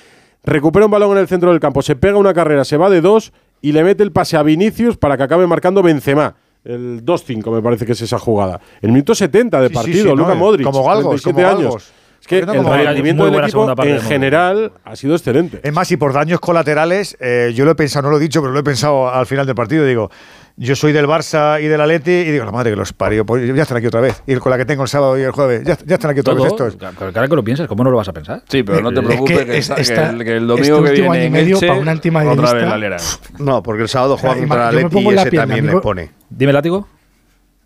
recupera 0.43 0.85
un 0.85 0.91
balón 0.91 1.11
en 1.11 1.17
el 1.19 1.27
centro 1.27 1.51
del 1.51 1.59
campo, 1.59 1.81
se 1.81 1.95
pega 1.95 2.17
una 2.17 2.33
carrera, 2.33 2.63
se 2.65 2.77
va 2.77 2.89
de 2.89 3.01
dos 3.01 3.31
y 3.63 3.71
le 3.71 3.83
mete 3.83 4.03
el 4.03 4.11
pase 4.11 4.37
a 4.37 4.43
Vinicius 4.43 4.97
para 4.97 5.17
que 5.17 5.23
acabe 5.23 5.47
marcando 5.47 5.81
Benzema. 5.81 6.35
El 6.63 7.03
2-5 7.03 7.51
me 7.51 7.61
parece 7.61 7.85
que 7.85 7.93
es 7.93 8.01
esa 8.01 8.19
jugada. 8.19 8.61
El 8.81 8.91
minuto 8.91 9.15
70 9.15 9.59
de 9.59 9.67
Sí, 9.67 9.73
sí, 9.73 9.75
partido, 9.75 10.15
sí, 10.15 10.31
eh, 10.31 10.35
Modric. 10.35 10.65
como 10.65 10.83
galgos, 10.85 11.21
37 11.23 11.33
como 11.33 11.47
años. 11.47 11.61
galgos. 11.63 11.91
Es 12.21 12.27
que 12.27 12.39
el 12.39 12.47
rendimiento 12.47 13.25
del 13.25 13.33
equipo 13.33 13.49
segunda 13.49 13.75
parte 13.75 13.95
en 13.95 14.01
general 14.01 14.71
ha 14.85 14.95
sido 14.95 15.13
excelente. 15.15 15.59
Es 15.61 15.73
más, 15.73 15.91
y 15.91 15.97
por 15.97 16.13
daños 16.13 16.39
colaterales, 16.39 17.17
eh, 17.19 17.51
yo 17.53 17.65
lo 17.65 17.71
he 17.71 17.75
pensado, 17.75 18.03
no 18.03 18.11
lo 18.11 18.17
he 18.17 18.21
dicho, 18.21 18.39
pero 18.41 18.53
lo 18.53 18.59
he 18.59 18.63
pensado 18.63 19.09
al 19.09 19.25
final 19.25 19.45
del 19.45 19.55
partido. 19.55 19.85
Digo, 19.85 20.09
yo 20.55 20.75
soy 20.75 20.91
del 20.91 21.07
Barça 21.07 21.61
y 21.61 21.67
del 21.67 21.81
Atleti 21.81 22.11
y 22.11 22.31
digo, 22.31 22.45
la 22.45 22.51
madre 22.51 22.69
que 22.71 22.75
los 22.75 22.93
parió, 22.93 23.25
pues 23.25 23.45
ya 23.55 23.61
están 23.63 23.77
aquí 23.77 23.87
otra 23.87 24.01
vez. 24.01 24.21
Y 24.27 24.35
con 24.35 24.51
la 24.51 24.57
que 24.57 24.65
tengo 24.65 24.83
el 24.83 24.87
sábado 24.89 25.17
y 25.17 25.23
el 25.23 25.31
jueves, 25.31 25.63
ya, 25.63 25.77
ya 25.85 25.95
están 25.95 26.11
aquí 26.11 26.19
otra 26.19 26.33
Todo, 26.35 26.43
vez 26.43 26.51
estos. 26.53 26.75
Pero 26.99 27.11
claro 27.11 27.27
que 27.29 27.35
lo 27.35 27.43
piensas, 27.43 27.67
¿cómo 27.67 27.83
no 27.83 27.89
lo 27.89 27.97
vas 27.97 28.07
a 28.07 28.13
pensar? 28.13 28.43
Sí, 28.47 28.61
pero 28.63 28.81
no 28.81 28.91
te 28.91 28.99
Es 28.99 29.05
preocupes 29.05 29.37
que 29.39 29.45
que, 29.45 29.51
que 29.51 29.57
esta- 29.57 30.09
el, 30.11 30.23
que 30.23 30.37
el 30.37 30.37
este 30.37 30.45
domingo 30.47 30.83
que 30.83 30.89
último 30.91 31.11
viene 31.11 31.25
año 31.25 31.25
y 31.25 31.29
medio 31.41 31.55
Elche, 31.55 31.67
para 31.67 31.79
un 31.79 31.87
antimadridista- 31.89 32.41
otra 32.49 32.53
vez 32.53 32.65
la 32.69 32.77
lera. 32.77 32.97
No, 33.39 33.63
porque 33.63 33.81
el 33.83 33.89
sábado 33.89 34.17
juega 34.17 34.35
contra 34.37 34.69
el 34.69 34.77
Atleti 34.85 34.99
y 34.99 35.07
ese 35.09 35.31
también 35.31 35.65
le 35.65 35.71
amigo- 35.71 35.81
pone. 35.81 36.11
Dime, 36.29 36.53
látigo. 36.53 36.87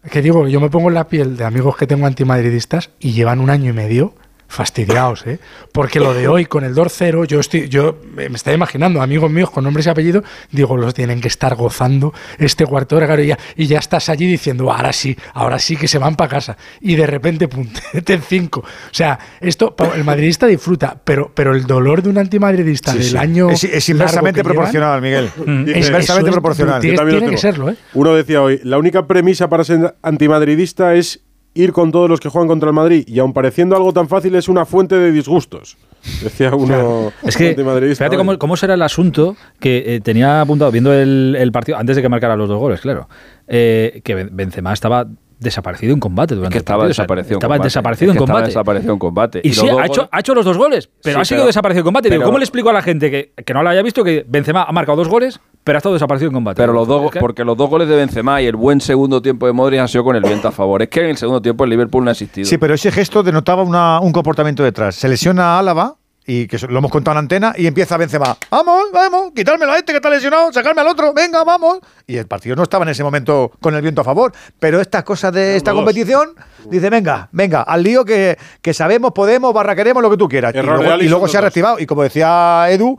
Que 0.09 0.21
digo, 0.21 0.47
yo 0.47 0.61
me 0.61 0.69
pongo 0.69 0.87
en 0.87 0.93
la 0.93 1.07
piel 1.09 1.35
de 1.35 1.43
amigos 1.43 1.75
que 1.75 1.85
tengo 1.87 2.05
antimadridistas 2.05 2.91
y 2.99 3.11
llevan 3.11 3.41
un 3.41 3.49
año 3.49 3.69
y 3.71 3.73
medio 3.73 4.13
fastidiados, 4.47 5.25
¿eh? 5.27 5.39
Porque 5.71 5.99
lo 5.99 6.13
de 6.13 6.27
hoy 6.27 6.45
con 6.45 6.63
el 6.63 6.73
2-0, 6.73 7.25
yo 7.25 7.39
estoy, 7.39 7.67
yo 7.69 7.97
me 8.15 8.25
estoy 8.27 8.53
imaginando, 8.53 9.01
amigos 9.01 9.29
míos 9.29 9.49
con 9.51 9.63
nombres 9.63 9.85
y 9.85 9.89
apellidos, 9.89 10.23
digo, 10.51 10.77
los 10.77 10.93
tienen 10.93 11.21
que 11.21 11.27
estar 11.27 11.55
gozando 11.55 12.13
este 12.37 12.65
cuarto 12.65 12.95
de 12.95 12.97
hora, 12.97 13.07
claro, 13.07 13.21
y 13.23 13.27
ya, 13.27 13.37
y 13.55 13.67
ya 13.67 13.79
estás 13.79 14.09
allí 14.09 14.25
diciendo, 14.27 14.71
ahora 14.71 14.93
sí, 14.93 15.17
ahora 15.33 15.59
sí 15.59 15.75
que 15.75 15.87
se 15.87 15.97
van 15.99 16.15
para 16.15 16.29
casa. 16.29 16.57
Y 16.81 16.95
de 16.95 17.05
repente, 17.07 17.47
pum, 17.47 17.67
te 18.03 18.13
en 18.13 18.21
cinco. 18.21 18.61
O 18.61 18.93
sea, 18.93 19.19
esto, 19.41 19.75
el 19.95 20.03
madridista 20.03 20.47
disfruta, 20.47 20.97
pero, 21.03 21.31
pero 21.33 21.53
el 21.53 21.65
dolor 21.65 22.01
de 22.01 22.09
un 22.09 22.17
antimadridista 22.17 22.93
Sí, 22.93 22.97
del 22.99 23.07
sí. 23.07 23.17
año. 23.17 23.49
Es, 23.49 23.89
inversamente 23.89 24.39
llevan, 24.39 24.53
proporcional, 24.53 25.01
Miguel. 25.01 25.25
Es- 25.25 25.87
inversamente 25.87 26.29
es- 26.29 26.33
proporcional. 26.35 26.81
tiene- 26.81 26.95
Yo 26.95 26.99
también 27.01 27.15
lo 27.15 27.21
tiene 27.21 27.35
que 27.35 27.41
serlo, 27.41 27.69
¿eh? 27.69 27.75
Uno 27.93 28.13
decía 28.15 28.41
hoy, 28.41 28.59
la 28.63 28.77
única 28.77 29.05
premisa 29.07 29.49
para 29.49 29.63
ser 29.63 29.95
antimadridista 30.01 30.95
es 30.95 31.21
ir 31.57 31.73
con 31.73 31.91
todos 31.91 32.09
los 32.09 32.19
que 32.19 32.29
juegan 32.29 32.47
contra 32.47 32.69
el 32.69 32.73
Madrid. 32.75 33.03
Y 33.07 33.19
aun 33.19 33.33
pareciendo 33.33 33.75
algo 33.75 33.91
tan 33.93 34.07
fácil, 34.07 34.35
es 34.35 34.47
una 34.47 34.65
fuente 34.65 34.95
de 34.95 35.11
disgustos. 35.11 35.77
Decía 36.23 36.53
uno 36.55 37.11
Es 37.23 37.35
que, 37.35 37.55
fíjate 37.55 38.15
cómo, 38.17 38.37
cómo 38.37 38.55
será 38.55 38.75
el 38.75 38.81
asunto 38.81 39.35
que 39.59 39.95
eh, 39.95 39.99
tenía 40.01 40.41
apuntado 40.41 40.71
viendo 40.71 40.93
el, 40.93 41.35
el 41.37 41.51
partido, 41.51 41.77
antes 41.77 41.95
de 41.95 42.01
que 42.01 42.09
marcara 42.09 42.35
los 42.35 42.47
dos 42.47 42.59
goles, 42.59 42.79
claro, 42.79 43.09
eh, 43.47 44.01
que 44.03 44.15
Ben- 44.15 44.29
Benzema 44.31 44.71
estaba 44.73 45.07
desaparecido 45.39 45.93
en 45.93 45.99
combate 45.99 46.35
durante 46.35 46.53
que 46.53 46.57
el 46.57 46.61
estaba 46.61 46.79
partido, 46.83 46.91
o 46.91 46.93
sea, 46.95 47.03
desaparecido 47.03 47.33
en 47.33 47.37
estaba 47.37 47.53
combate. 47.53 47.67
desaparecido 47.67 48.11
Es 48.11 48.15
en 48.15 48.17
que 48.17 48.25
combate. 48.25 48.47
desaparecido 48.47 48.93
en 48.93 48.99
combate. 48.99 49.41
Y, 49.43 49.49
Y 49.49 49.53
sí, 49.53 49.67
ha 49.69 49.85
hecho, 49.85 50.09
ha 50.11 50.19
hecho 50.19 50.33
los 50.35 50.45
dos 50.45 50.57
goles, 50.57 50.89
pero 51.03 51.17
Sí, 51.17 51.21
ha 51.21 51.25
sido 51.25 51.37
pero- 51.39 51.47
desaparecido 51.47 51.81
en 51.81 51.85
combate. 51.85 52.09
Digo, 52.09 52.21
pero- 52.21 52.27
¿Cómo 52.29 52.37
le 52.39 52.43
explico 52.45 52.69
a 52.69 52.73
la 52.73 52.81
gente 52.81 53.11
que, 53.11 53.33
que 53.45 53.53
no 53.53 53.61
lo 53.63 53.69
haya 53.69 53.81
visto 53.83 54.03
que 54.03 54.25
Benzema 54.27 54.63
ha 54.63 54.71
marcado 54.71 54.95
dos 54.97 55.09
goles, 55.09 55.39
pero 55.63 55.77
ha 55.77 55.79
estado 55.79 55.93
desaparecido 55.93 56.29
en 56.29 56.33
combate? 56.33 56.61
Pero 56.61 56.73
los 56.73 56.87
dos, 56.87 57.11
porque 57.19 57.43
los 57.43 57.55
dos 57.57 57.69
goles 57.69 57.87
de 57.87 57.95
Benzema 57.97 58.41
y 58.41 58.45
el 58.47 58.55
buen 58.55 58.81
segundo 58.81 59.21
tiempo 59.21 59.45
de 59.45 59.53
Modric 59.53 59.79
han 59.79 59.87
sido 59.87 60.03
con 60.03 60.15
el 60.15 60.23
viento 60.23 60.47
a 60.47 60.51
favor. 60.51 60.81
Es 60.81 60.89
que 60.89 61.01
en 61.01 61.07
el 61.11 61.17
segundo 61.17 61.41
tiempo 61.41 61.65
el 61.65 61.69
Liverpool 61.69 62.03
no 62.03 62.09
ha 62.09 62.13
existido. 62.13 62.47
Sí, 62.47 62.57
pero 62.57 62.73
ese 62.73 62.91
gesto 62.91 63.21
denotaba 63.21 63.61
una- 63.63 63.99
un 63.99 64.11
comportamiento 64.11 64.63
detrás. 64.63 64.95
Se 64.95 65.07
lesiona 65.07 65.55
a 65.55 65.59
Álava, 65.59 65.96
y 66.29 66.45
que 66.45 66.57
lo 66.67 66.77
hemos 66.79 66.91
contado 66.91 67.13
en 67.17 67.19
antena, 67.23 67.53
y 67.57 67.65
empieza 67.67 67.95
Benzema. 67.95 68.35
Vamos, 68.51 68.83
vamos, 68.93 69.31
quitármelo 69.33 69.71
a 69.71 69.77
este 69.77 69.93
que 69.93 69.97
está 69.97 70.09
lesionado, 70.09 70.51
sacarme 70.51 70.81
al 70.81 70.87
otro, 70.87 71.13
venga, 71.13 71.43
vamos. 71.45 71.79
Y 72.05 72.17
el 72.17 72.27
partido 72.27 72.53
no 72.57 72.63
estaba 72.63 72.83
en 72.83 72.89
ese 72.89 73.01
momento 73.01 73.49
con 73.61 73.73
el 73.75 73.81
viento 73.81 74.01
a 74.01 74.03
favor. 74.03 74.33
Pero 74.59 74.81
estas 74.81 75.03
cosas 75.03 75.31
de 75.33 75.55
esta 75.55 75.71
competición, 75.71 76.31
dice, 76.69 76.89
venga, 76.89 77.29
venga, 77.31 77.61
al 77.61 77.81
lío 77.81 78.03
que, 78.03 78.37
que 78.61 78.73
sabemos, 78.73 79.13
podemos, 79.13 79.53
barra 79.53 79.73
queremos, 79.73 80.03
lo 80.03 80.09
que 80.11 80.17
tú 80.17 80.27
quieras. 80.27 80.53
Y 80.53 80.57
Error 80.57 80.75
luego, 80.75 80.91
y 80.91 80.93
Alisson, 80.93 81.11
luego 81.11 81.27
se 81.29 81.37
ha 81.37 81.41
reactivado. 81.41 81.79
Y 81.79 81.85
como 81.85 82.03
decía 82.03 82.65
Edu, 82.69 82.97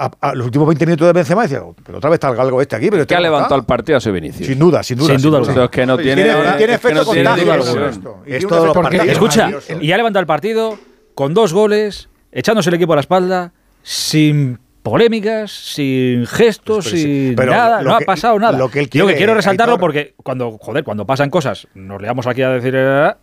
a, 0.00 0.10
a 0.20 0.34
los 0.34 0.44
últimos 0.44 0.68
20 0.68 0.84
minutos 0.86 1.06
de 1.06 1.12
Benzema, 1.14 1.42
decía, 1.42 1.62
"Oh, 1.62 1.74
pero 1.84 1.98
otra 1.98 2.10
vez 2.10 2.16
está 2.18 2.28
el 2.28 2.36
galgo 2.36 2.60
este 2.60 2.76
aquí. 2.76 2.90
Pero 2.90 3.02
este 3.02 3.08
que 3.08 3.14
ha 3.14 3.18
cómo 3.18 3.26
está". 3.26 3.32
levantado 3.36 3.60
el 3.60 3.66
partido 3.66 3.96
a 3.96 4.00
su 4.00 4.12
Vinicius. 4.12 4.46
Sin 4.46 4.58
duda, 4.58 4.82
sin 4.82 4.98
duda. 4.98 5.14
Sin 5.18 5.22
duda 5.22 5.40
Eso 5.40 5.64
es 5.64 5.70
que 5.70 5.86
no 5.86 5.96
tiene, 5.96 6.22
Tiene, 6.22 6.38
es 6.38 6.56
tiene 6.58 6.66
que 6.66 6.74
efecto 6.74 6.98
no 7.04 7.12
tiene 7.12 7.24
contagio 7.30 7.44
diversión. 7.44 7.84
esto. 7.88 8.18
Y 8.26 8.32
Es 8.34 8.38
tiene 8.38 8.48
todo 8.50 8.60
un 8.60 8.66
lo 8.66 8.72
efecto 8.72 8.88
contagio. 8.90 9.12
Escucha, 9.12 9.50
y 9.80 9.90
ha 9.90 9.96
levantado 9.96 10.20
el 10.20 10.26
partido 10.26 10.78
con 11.14 11.34
dos 11.34 11.52
goles, 11.52 12.08
echándose 12.32 12.70
el 12.70 12.74
equipo 12.74 12.92
a 12.92 12.96
la 12.96 13.00
espalda, 13.00 13.52
sin 13.82 14.58
polémicas, 14.82 15.50
sin 15.50 16.26
gestos, 16.26 16.84
Pero 16.86 16.96
sí, 16.96 17.02
sin 17.02 17.36
pero 17.36 17.52
nada, 17.52 17.82
no 17.82 17.98
que- 17.98 18.04
ha 18.04 18.06
pasado 18.06 18.38
nada. 18.38 18.56
lo 18.56 18.70
que 18.70 18.78
él 18.80 18.86
Yo 18.86 18.90
que 18.90 18.98
quiere, 19.00 19.16
quiero 19.16 19.34
resaltarlo 19.34 19.74
Aitor. 19.74 19.80
porque 19.80 20.14
cuando, 20.22 20.56
joder, 20.58 20.82
cuando 20.84 21.06
pasan 21.06 21.28
cosas, 21.30 21.66
nos 21.74 22.00
leamos 22.00 22.26
aquí 22.26 22.40
a 22.42 22.50
decir, 22.50 22.74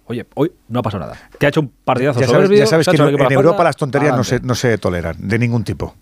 oye, 0.05 0.25
hoy 0.35 0.51
no 0.67 0.79
ha 0.79 0.83
pasado 0.83 1.05
nada. 1.05 1.17
Que 1.39 1.45
ha 1.47 1.49
hecho 1.49 1.61
un 1.61 1.71
partidazo 1.83 2.19
Ya 2.19 2.27
sabes, 2.27 2.49
ya 2.51 2.65
sabes 2.67 2.87
que 2.87 2.95
hecho 2.95 3.07
en, 3.07 3.15
la 3.17 3.27
Europa 3.33 3.63
las 3.63 3.77
tonterías 3.77 4.15
no 4.15 4.23
se, 4.23 4.39
no 4.41 4.53
se 4.53 4.77
toleran, 4.77 5.15
de 5.19 5.39
ningún 5.39 5.63
tipo. 5.63 5.95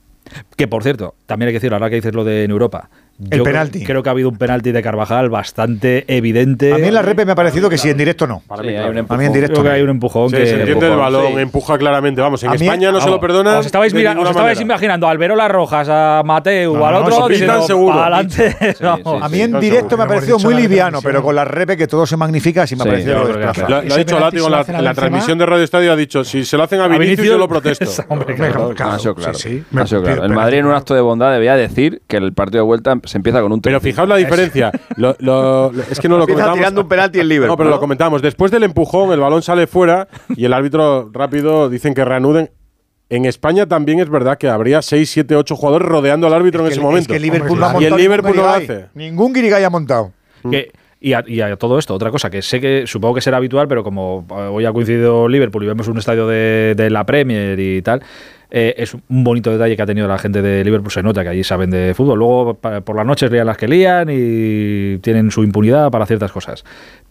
Que 0.57 0.67
por 0.67 0.83
cierto, 0.83 1.15
también 1.25 1.47
hay 1.47 1.53
que 1.53 1.57
decirlo, 1.59 1.75
ahora 1.77 1.89
que 1.89 1.95
dices 1.95 2.13
lo 2.13 2.23
de 2.23 2.43
en 2.43 2.51
Europa. 2.51 2.89
El 3.29 3.37
yo 3.37 3.43
penalti. 3.43 3.79
Creo, 3.79 3.87
creo 3.87 4.03
que 4.03 4.09
ha 4.09 4.11
habido 4.11 4.29
un 4.29 4.37
penalti 4.37 4.71
de 4.71 4.81
Carvajal 4.81 5.29
bastante 5.29 6.03
evidente. 6.07 6.73
A 6.73 6.77
mí 6.77 6.87
en 6.87 6.93
la 6.95 7.01
repe 7.03 7.25
me 7.25 7.33
ha 7.33 7.35
parecido 7.35 7.69
que 7.69 7.77
sí, 7.77 7.89
en 7.89 7.97
directo 7.97 8.25
no. 8.27 8.41
Para 8.47 8.61
Sí, 8.63 8.67
mí, 8.67 8.73
hay 8.73 8.79
claro. 8.91 8.91
un 9.01 9.05
A 9.07 9.17
mí 9.17 9.25
en 9.25 9.33
directo 9.33 9.53
Creo 9.53 9.63
que 9.63 9.69
no. 9.69 9.75
hay 9.75 9.81
un 9.83 9.89
empujón 9.89 10.29
Sí, 10.31 10.35
que. 10.37 10.47
se 10.47 10.55
entiende 10.59 10.87
el 10.91 10.97
balón, 10.97 11.27
sí. 11.33 11.39
empuja 11.39 11.77
claramente. 11.77 12.21
Vamos, 12.21 12.43
en 12.43 12.49
mí- 12.51 12.55
España 12.57 12.91
no 12.91 12.99
se 12.99 13.09
lo 13.09 13.19
perdonan. 13.19 13.57
Os 13.57 13.65
estabais, 13.67 13.93
mira- 13.93 14.15
os 14.19 14.29
estabais 14.29 14.59
imaginando 14.59 15.07
a 15.07 15.11
Albero 15.11 15.35
Las 15.35 15.49
Rojas, 15.51 15.87
a 15.89 16.21
Mateu, 16.25 16.75
No, 16.75 16.85
al 16.85 16.93
no, 16.93 16.99
otro, 17.01 17.15
eso 17.15 17.27
diciendo, 17.29 17.61
seguro. 17.61 18.03
Sí, 18.29 18.41
A 18.83 19.29
mí 19.29 19.35
sí, 19.37 19.41
en 19.41 19.51
no, 19.51 19.59
directo 19.59 19.95
me 19.97 20.03
ha 20.03 20.07
parecido 20.07 20.39
muy 20.39 20.55
liviano, 20.55 20.99
pero 21.01 21.21
con 21.21 21.35
la 21.35 21.45
repe 21.45 21.77
que 21.77 21.87
todo 21.87 22.05
se 22.07 22.17
magnifica, 22.17 22.65
sí 22.67 22.75
me 22.75 22.81
ha 22.83 22.85
parecido 22.85 23.23
lo 23.23 23.75
ha 23.93 23.97
dicho 23.97 24.19
Látigo 24.19 24.47
en 24.47 24.83
la, 24.83 24.93
transmisión 24.93 25.37
de 25.37 25.45
Radio 25.45 25.63
Estadio. 25.63 25.93
Ha 25.93 25.95
dicho: 25.95 26.23
si 26.23 26.43
se 26.45 26.57
lo 26.57 26.63
hacen 26.63 26.81
a 26.81 26.87
Vinicius, 26.87 27.27
yo 27.27 27.37
lo 27.37 27.47
protesto. 27.47 27.85
Hombre, 28.09 28.35
claro. 28.35 28.73
El 30.23 30.29
Madrid 30.33 30.57
en 30.59 30.65
un 30.65 30.73
acto 30.73 30.93
de 30.95 31.01
bondad 31.01 31.31
debía 31.31 31.55
decir 31.55 32.01
que 32.07 32.17
el 32.17 32.33
partido 32.33 32.63
de 32.63 32.67
vuelta 32.67 32.95
se 33.03 33.17
empieza 33.17 33.41
con 33.41 33.51
un 33.51 33.61
Pero 33.61 33.79
fijaos 33.79 34.07
la 34.09 34.15
diferencia. 34.17 34.71
Lo- 34.97 35.15
lo- 35.19 35.71
lo- 35.71 35.83
es 35.89 35.99
que 35.99 36.07
no 36.09 36.17
lo 36.17 36.25
comentamos. 36.25 36.57
tirando 36.57 36.81
un 36.81 36.87
penalti 36.87 37.19
en 37.19 37.27
Liverpool, 37.27 37.51
No, 37.53 37.57
pero 37.57 37.69
¿no? 37.69 37.75
lo 37.75 37.79
comentamos. 37.79 38.21
Después 38.21 38.51
del 38.51 38.63
empujón, 38.63 39.11
el 39.11 39.19
balón 39.19 39.41
sale 39.41 39.67
fuera 39.67 40.07
y 40.35 40.45
el 40.45 40.53
árbitro 40.53 41.09
rápido 41.13 41.69
dicen 41.69 41.93
que 41.93 42.03
reanuden. 42.05 42.51
En 43.09 43.25
España 43.25 43.67
también 43.67 43.99
es 43.99 44.09
verdad 44.09 44.37
que 44.37 44.47
habría 44.49 44.81
6, 44.81 45.09
7, 45.09 45.35
8 45.35 45.55
jugadores 45.55 45.87
rodeando 45.87 46.25
al 46.27 46.33
árbitro 46.33 46.61
en 46.61 46.67
Es 46.67 46.73
ese 46.73 46.81
momento. 46.81 47.13
Es 47.13 47.19
que 47.19 47.23
Liverpool 47.23 47.51
Hombre, 47.61 47.67
claro. 47.69 47.81
Y 47.81 47.85
el 47.85 47.95
Liverpool 47.95 48.35
no 48.35 48.41
lo 48.43 48.49
hace. 48.49 48.85
Ningún 48.95 49.33
Guirigay 49.33 49.63
ha 49.63 49.69
montado. 49.69 50.11
Que- 50.49 50.71
y, 50.99 51.11
a, 51.11 51.21
y 51.27 51.41
a 51.41 51.57
todo 51.57 51.77
esto, 51.77 51.93
otra 51.93 52.11
cosa 52.11 52.29
que 52.29 52.41
sé 52.41 52.61
que 52.61 52.87
supongo 52.87 53.15
que 53.15 53.19
será 53.21 53.35
habitual, 53.35 53.67
pero 53.67 53.83
como 53.83 54.25
eh, 54.31 54.33
hoy 54.49 54.65
ha 54.65 54.71
coincidido 54.71 55.27
Liverpool 55.27 55.65
y 55.65 55.67
vemos 55.67 55.89
un 55.89 55.97
estadio 55.97 56.25
de, 56.27 56.75
de 56.77 56.89
la 56.89 57.05
Premier 57.05 57.59
y 57.59 57.81
tal, 57.81 58.01
Eh, 58.55 58.75
es 58.77 58.93
un 58.93 59.01
bonito 59.23 59.49
detalle 59.49 59.75
que 59.75 59.81
ha 59.81 59.85
tenido 59.87 60.07
la 60.07 60.19
gente 60.19 60.43
de 60.43 60.63
Liverpool. 60.63 60.91
Se 60.91 61.01
nota 61.01 61.23
que 61.23 61.29
allí 61.29 61.43
saben 61.43 61.71
de 61.71 61.95
fútbol. 61.95 62.19
Luego, 62.19 62.53
por 62.53 62.95
las 62.95 63.03
noches 63.03 63.31
lían 63.31 63.47
las 63.47 63.57
que 63.57 63.67
lían 63.67 64.09
y 64.11 64.99
tienen 64.99 65.31
su 65.31 65.43
impunidad 65.43 65.89
para 65.89 66.05
ciertas 66.05 66.31
cosas. 66.31 66.63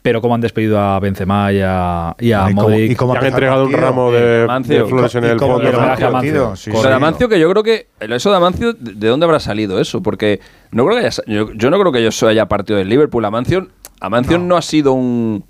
Pero 0.02 0.20
como 0.20 0.36
han 0.36 0.40
despedido 0.40 0.78
a 0.78 1.00
Benzema 1.00 1.52
y 1.52 1.60
a, 1.60 2.14
y 2.20 2.30
a 2.30 2.44
Y 2.48 2.54
cómo- 2.54 2.68
Modric. 2.68 2.92
y 2.92 2.94
cómo 2.94 3.14
Y 3.14 3.18
han 3.18 3.26
entregado 3.26 3.64
un 3.66 3.72
ramo 3.72 4.12
de, 4.12 4.46
Mancio. 4.46 4.84
de 4.84 4.88
flores 4.88 5.14
en 5.16 5.24
el 5.24 5.38
fondo. 5.40 5.72
Mancio. 6.12 6.54
sí, 6.56 6.70
sí. 6.72 6.82
de 6.82 6.92
Amancio, 6.94 7.28
que 7.28 7.40
yo 7.40 7.50
creo 7.50 7.62
que. 7.64 7.86
Eso 7.98 8.30
de 8.30 8.36
Amancio, 8.36 8.72
¿de 8.74 8.92
de 8.94 9.08
dónde 9.08 9.24
habrá 9.26 9.40
salido 9.40 9.80
eso? 9.80 10.00
Porque 10.00 10.38
no 10.70 10.84
creo 10.86 11.00
que 11.00 11.06
haya, 11.06 11.22
yo, 11.26 11.52
yo 11.54 11.70
no 11.70 11.80
creo 11.80 11.90
que 11.90 12.08
yo 12.08 12.28
haya 12.28 12.46
partido 12.46 12.78
del 12.78 12.88
Liverpool. 12.88 13.24
Amancio, 13.24 13.66
Amancio 14.00 14.38
no. 14.38 14.56
ha 14.56 14.62
sido 14.62 14.92
un. 14.92 15.44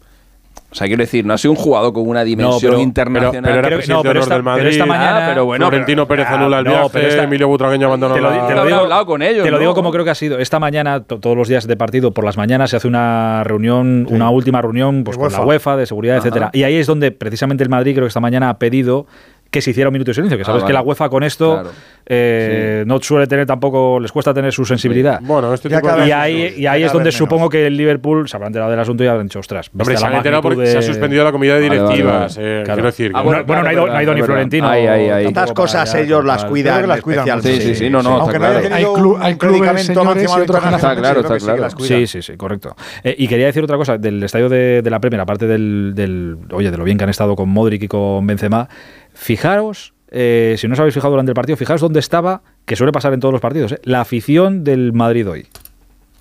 O 0.72 0.74
sea, 0.74 0.86
quiero 0.86 1.02
decir, 1.02 1.24
no 1.26 1.34
ha 1.34 1.38
sido 1.38 1.52
un 1.52 1.58
jugador 1.58 1.92
con 1.92 2.08
una 2.08 2.24
dimensión 2.24 2.72
pero- 2.72 2.82
internacional. 2.82 3.42
Pero, 3.42 3.42
pero 3.54 3.58
era 3.68 3.76
presidente 3.76 3.92
no, 3.92 4.02
pero 4.02 4.20
esta- 4.20 4.34
del 4.36 4.44
pero 4.56 4.68
esta 4.70 4.86
mañana- 4.86 5.26
Ah, 5.26 5.28
pero 5.28 5.44
bueno, 5.44 5.66
Florentino 5.68 6.08
Pérez 6.08 6.26
Ah, 6.30 6.34
anula 6.34 6.58
el 6.60 6.64
no, 6.64 6.70
viaje. 6.70 6.88
pero 6.94 7.08
esta- 7.08 7.22
Emilio 7.24 7.46
Butragueño 7.48 7.86
abandonó 7.86 8.14
te 8.14 8.20
lo, 8.22 8.30
la... 8.30 8.46
te 8.46 8.54
lo 8.54 8.64
digo, 8.64 8.78
hablado 8.78 9.04
con 9.06 9.20
ellos, 9.20 9.44
te 9.44 9.50
lo 9.50 9.58
¿no? 9.58 9.60
digo 9.60 9.74
como 9.74 9.90
creo 9.92 10.04
que 10.04 10.10
ha 10.10 10.14
sido. 10.14 10.38
Esta 10.38 10.58
mañana, 10.58 11.02
to- 11.04 11.20
todos 11.20 11.36
los 11.36 11.46
días 11.46 11.66
de 11.66 11.76
partido, 11.76 12.12
por 12.12 12.24
las 12.24 12.38
mañanas, 12.38 12.70
se 12.70 12.76
hace 12.78 12.88
una 12.88 13.44
reunión, 13.44 14.06
una 14.10 14.30
última 14.30 14.62
reunión 14.62 15.04
pues, 15.04 15.18
con 15.18 15.30
la 15.30 15.38
UEFA. 15.40 15.46
UEFA, 15.46 15.76
de 15.76 15.86
seguridad, 15.86 16.16
Ajá. 16.16 16.26
etcétera. 16.28 16.50
Y 16.54 16.62
ahí 16.62 16.76
es 16.76 16.86
donde 16.86 17.12
precisamente 17.12 17.62
el 17.62 17.68
Madrid, 17.68 17.92
creo 17.92 18.04
que 18.06 18.08
esta 18.08 18.20
mañana, 18.20 18.48
ha 18.48 18.58
pedido 18.58 19.06
que 19.52 19.60
se 19.60 19.70
hiciera 19.70 19.88
un 19.90 19.92
minuto 19.92 20.10
de 20.10 20.14
silencio. 20.14 20.36
Que 20.38 20.42
Ah, 20.42 20.46
sabes 20.46 20.64
que 20.64 20.72
la 20.72 20.80
UEFA 20.82 21.08
con 21.10 21.22
esto 21.22 21.52
Claro. 21.60 21.70
eh, 22.06 22.84
no 22.86 22.98
suele 23.00 23.26
tener 23.26 23.46
tampoco, 23.46 24.00
les 24.00 24.10
cuesta 24.10 24.32
tener 24.34 24.50
su 24.52 24.64
sensibilidad. 24.64 25.20
Bueno, 25.22 25.52
este 25.54 25.68
tipo 25.68 25.86
de... 25.94 26.08
Y 26.08 26.10
ahí, 26.10 26.54
y 26.56 26.66
ahí 26.66 26.82
es 26.82 26.90
donde 26.92 27.04
menos. 27.08 27.14
supongo 27.16 27.48
que 27.50 27.66
el 27.66 27.76
Liverpool 27.76 28.28
se 28.28 28.36
habrá 28.36 28.46
enterado 28.48 28.70
del 28.70 28.80
asunto 28.80 29.04
y 29.04 29.06
habrán 29.06 29.26
dicho, 29.26 29.38
ostras, 29.40 29.70
Hombre, 29.72 29.94
se 29.96 30.00
la 30.02 30.08
han 30.08 30.14
enterado 30.16 30.42
porque 30.42 30.66
se 30.66 30.78
ha 30.78 30.80
de- 30.80 30.86
suspendido 30.86 31.22
la 31.22 31.32
comida 31.32 31.54
vale, 31.54 31.64
directivas. 31.68 32.36
vale. 32.36 32.60
eh. 32.60 32.62
Quiero 32.64 32.82
decir, 32.82 33.12
Ah, 33.14 33.20
que- 33.20 33.24
Bueno, 33.26 33.44
bueno, 33.44 33.62
no 33.62 33.68
ha 33.68 33.72
ido- 33.72 33.86
no 33.86 33.92
ha 33.92 34.02
ido 34.02 34.14
ni. 34.14 34.22
Florentino. 34.22 34.68
Ahí, 34.68 34.86
ahí, 34.86 35.08
ahí. 35.10 35.24
Tantas 35.24 35.52
cosas 35.52 35.94
ellos 35.94 36.24
las 36.24 36.44
cuidan 36.46 36.88
las 36.88 37.00
cuidan. 37.02 37.42
Sí, 37.42 37.60
sí, 37.60 37.74
sí, 37.74 37.90
no, 37.90 38.02
no, 38.02 38.20
Aunque 38.20 38.36
está 38.36 38.38
no 38.38 38.44
haya 38.58 38.60
claro. 38.68 38.74
tenido 38.74 38.96
Hay 38.96 39.02
clu- 39.02 39.14
un 39.16 39.22
hay 39.22 39.34
clubes, 39.36 39.82
señores, 39.86 40.22
y 40.22 40.26
otros 40.40 40.64
Está 40.64 40.96
claro, 40.96 41.20
está 41.20 41.38
claro. 41.38 41.70
Sí, 41.78 42.06
sí, 42.06 42.22
sí, 42.22 42.36
correcto. 42.36 42.74
Eh, 43.04 43.14
y 43.18 43.28
quería 43.28 43.46
decir 43.46 43.62
otra 43.62 43.76
cosa 43.76 43.98
del 43.98 44.22
estadio 44.22 44.48
de, 44.48 44.80
de 44.82 44.90
la 44.90 44.98
Premier, 44.98 45.20
aparte 45.20 45.46
del- 45.46 46.38
oye, 46.52 46.70
de 46.70 46.76
lo 46.78 46.84
bien 46.84 46.96
que 46.96 47.04
han 47.04 47.10
estado 47.10 47.36
con 47.36 47.48
Modric 47.48 47.82
y 47.82 47.88
con 47.88 48.26
Benzema. 48.26 48.68
Fijaros, 49.14 49.94
eh, 50.10 50.56
si 50.58 50.68
no 50.68 50.74
os 50.74 50.80
habéis 50.80 50.94
fijado 50.94 51.12
durante 51.12 51.30
el 51.30 51.34
partido, 51.34 51.56
fijaos 51.56 51.80
dónde 51.80 52.00
estaba, 52.00 52.42
que 52.64 52.76
suele 52.76 52.92
pasar 52.92 53.12
en 53.12 53.20
todos 53.20 53.32
los 53.32 53.40
partidos, 53.40 53.72
eh, 53.72 53.80
la 53.84 54.00
afición 54.00 54.64
del 54.64 54.92
Madrid 54.92 55.28
hoy. 55.28 55.46